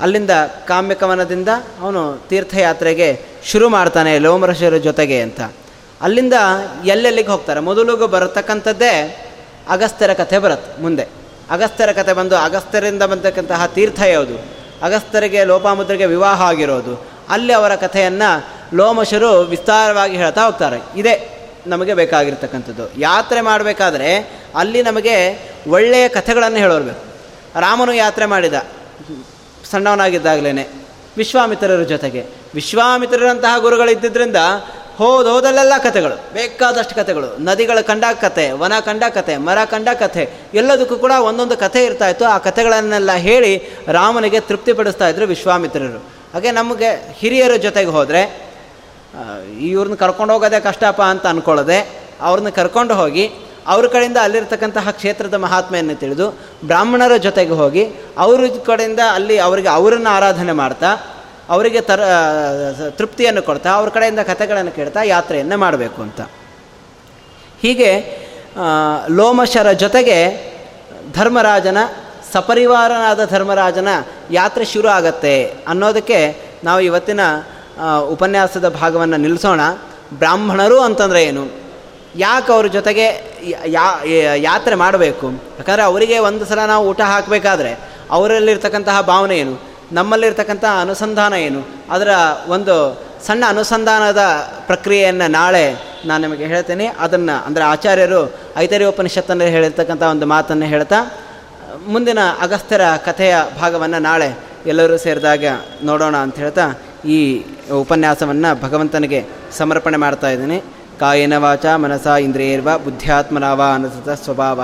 [0.00, 0.30] ಅಲ್ಲಿಂದ
[0.66, 1.48] ಕಾಮ್ಯಕವನದಿಂದ
[1.80, 5.40] ಅವನು ತೀರ್ಥಯಾತ್ರೆಗೆ ಶುರು ಮಾಡ್ತಾನೆ ಲೋಮರಷರ ಜೊತೆಗೆ ಅಂತ.
[6.00, 6.32] ಅಲ್ಲಿಂದ
[6.84, 7.60] ಎಲ್ಲೆಲ್ಲಿಗೆ ಹೋಗ್ತಾರೆ?
[7.60, 8.94] ಮೊದಲಿಗೂ ಬರತಕ್ಕಂಥದ್ದೇ
[9.68, 11.23] ಅಗಸ್ತ್ಯರ ಕಥೆ ಬರುತ್ತೆ ಮುಂದೆ.
[11.50, 14.44] ಅಗಸ್ತ್ಯರ ಕಥೆ ಬಂದು ಅಗಸ್ತ್ಯರಿಂದ ಬಂದಕ್ಕಂತಹ ತೀರ್ಥ ಯಾವುದು?
[14.82, 17.08] ಅಗಸ್ತ್ಯರಿಗೆ ಲೋಪಾಮುದ್ರಿಗೆ ವಿವಾಹ ಆಗಿರೋದು.
[17.28, 18.44] ಅಲ್ಲಿ ಅವರ ಕಥೆಯನ್ನು
[18.76, 21.00] ಲೋಮಶರು ವಿಸ್ತಾರವಾಗಿ ಹೇಳ್ತಾ ಹೋಗ್ತಾರೆ.
[21.00, 21.30] ಇದೇ
[21.66, 23.00] ನಮಗೆ ಬೇಕಾಗಿರ್ತಕ್ಕಂಥದ್ದು.
[23.00, 27.04] ಯಾತ್ರೆ ಮಾಡಬೇಕಾದ್ರೆ ಅಲ್ಲಿ ನಮಗೆ ಒಳ್ಳೆಯ ಕಥೆಗಳನ್ನು ಹೇಳೋರ್ಬೇಕು
[27.60, 28.54] ರಾಮನು ಯಾತ್ರೆ ಮಾಡಿದ.
[29.70, 30.72] ಸಣ್ಣವನಾಗಿದ್ದಾಗಲೇ
[31.16, 32.26] ವಿಶ್ವಾಮಿತ್ರರ ಜೊತೆಗೆ.
[32.54, 33.90] ವಿಶ್ವಾಮಿತ್ರರಂತಹ ಗುರುಗಳು
[34.98, 37.28] ಇದ್ದಿದ್ದರಿಂದ ಹೋದ ಹೋದಲ್ಲೆಲ್ಲ ಕಥೆಗಳು, ಬೇಕಾದಷ್ಟು ಕಥೆಗಳು.
[37.44, 40.24] ನದಿಗಳ ಕಂಡ ಕಥೆ, ವನ ಕಂಡ ಕಥೆ, ಮರ ಕಂಡ ಕಥೆ,
[40.54, 42.24] ಎಲ್ಲದಕ್ಕೂ ಕೂಡ ಒಂದೊಂದು ಕಥೆ ಇರ್ತಾ ಇತ್ತು.
[42.24, 43.52] ಆ ಕಥೆಗಳನ್ನೆಲ್ಲ ಹೇಳಿ
[43.88, 46.00] ರಾಮನಿಗೆ ತೃಪ್ತಿಪಡಿಸ್ತಾ ಇದ್ರು ವಿಶ್ವಾಮಿತ್ರರು.
[46.34, 48.22] ಹಾಗೆ ನಮಗೆ ಹಿರಿಯರ ಜೊತೆಗೆ ಹೋದರೆ
[49.60, 51.78] ಇವ್ರನ್ನ ಕರ್ಕೊಂಡು ಹೋಗೋದೇ ಕಷ್ಟಪ್ಪ ಅಂತ ಅಂದ್ಕೊಳ್ಳೋದೆ
[52.20, 53.24] ಅವ್ರನ್ನ ಕರ್ಕೊಂಡು ಹೋಗಿ,
[53.66, 56.26] ಅವ್ರ ಕಡೆಯಿಂದ ಅಲ್ಲಿರ್ತಕ್ಕಂತಹ ಕ್ಷೇತ್ರದ ಮಹಾತ್ಮೆಯನ್ನು ತಿಳಿದು,
[56.64, 57.84] ಬ್ರಾಹ್ಮಣರ ಜೊತೆಗೆ ಹೋಗಿ,
[58.18, 61.13] ಅವ್ರ ಕಡೆಯಿಂದ ಅಲ್ಲಿ ಅವರಿಗೆ ಅವರನ್ನು ಆರಾಧನೆ ಮಾಡ್ತಾ
[61.52, 62.00] ಅವರಿಗೆ ತರ
[62.98, 66.20] ತೃಪ್ತಿಯನ್ನು ಕೊಡ್ತಾ, ಅವ್ರ ಕಡೆಯಿಂದ ಕಥೆಗಳನ್ನು ಕೇಳ್ತಾ ಯಾತ್ರೆಯನ್ನು ಮಾಡಬೇಕು ಅಂತ.
[67.62, 67.90] ಹೀಗೆ
[69.18, 70.18] ಲೋಮಶರ ಜೊತೆಗೆ
[71.18, 71.78] ಧರ್ಮರಾಜನ,
[72.32, 73.88] ಸಪರಿವಾರನಾದ ಧರ್ಮರಾಜನ
[74.38, 75.34] ಯಾತ್ರೆ ಶುರು ಆಗತ್ತೆ
[75.72, 76.20] ಅನ್ನೋದಕ್ಕೆ
[76.64, 77.20] ನಾವು ಇವತ್ತಿನ
[78.14, 79.60] ಉಪನ್ಯಾಸದ ಭಾಗವನ್ನು ನಿಲ್ಲಿಸೋಣ
[80.20, 81.44] ಬ್ರಾಹ್ಮಣರು ಅಂತಂದರೆ ಏನು?
[82.16, 83.06] ಯಾಕೆ ಅವ್ರ ಜೊತೆಗೆ
[84.48, 85.26] ಯಾತ್ರೆ ಮಾಡಬೇಕು?
[85.58, 87.72] ಯಾಕಂದರೆ ಅವರಿಗೆ ಒಂದು ಸಲ ನಾವು ಊಟ ಹಾಕಬೇಕಾದ್ರೆ
[88.16, 89.54] ಅವರಲ್ಲಿರ್ತಕ್ಕಂತಹ ಭಾವನೆ ಏನು?
[89.92, 91.60] ನಮ್ಮಲ್ಲಿರ್ತಕ್ಕಂಥ ಅನುಸಂಧಾನ ಏನು?
[91.90, 92.08] ಅದರ
[92.48, 92.74] ಒಂದು
[93.26, 94.22] ಸಣ್ಣ ಅನುಸಂಧಾನದ
[94.66, 95.66] ಪ್ರಕ್ರಿಯೆಯನ್ನು ನಾಳೆ
[96.06, 96.86] ನಾನು ನಿಮಗೆ ಹೇಳ್ತೇನೆ.
[96.86, 100.98] ಅದನ್ನು ಅಂದರೆ ಆಚಾರ್ಯರು ಐತರಿ ಉಪನಿಷತ್ತನ್ನು ಹೇಳಿರ್ತಕ್ಕಂಥ ಒಂದು ಮಾತನ್ನು ಹೇಳ್ತಾ,
[101.86, 104.28] ಮುಂದಿನ ಅಗಸ್ತ್ಯರ ಕಥೆಯ ಭಾಗವನ್ನು ನಾಳೆ
[104.66, 105.44] ಎಲ್ಲರೂ ಸೇರಿದಾಗ
[105.84, 106.66] ನೋಡೋಣ ಅಂತ ಹೇಳ್ತಾ,
[107.04, 109.20] ಈ ಉಪನ್ಯಾಸವನ್ನು ಭಗವಂತನಿಗೆ
[109.58, 110.58] ಸಮರ್ಪಣೆ ಮಾಡ್ತಾ ಇದ್ದೀನಿ.
[111.00, 114.60] ಕಾಯಿನ ವಾಚ ಮನಸ ಇಂದ್ರಿಯರ್ವ ಬುದ್ಧ್ಯಾತ್ಮನಾವ ಅನಸತ ಸ್ವಭಾವ.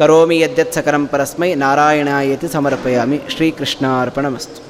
[0.00, 4.69] ಕರೋಮಿ ಯದ್ಯತ್ ಸಕರಂ ಪರಸ್ಮೈ ನಾರಾಯಣಾಯತಿ ಸಮರ್ಪಯಾಮಿ ಶ್ರೀಕೃಷ್ಣಾರ್ಪಣಮಸ್ತು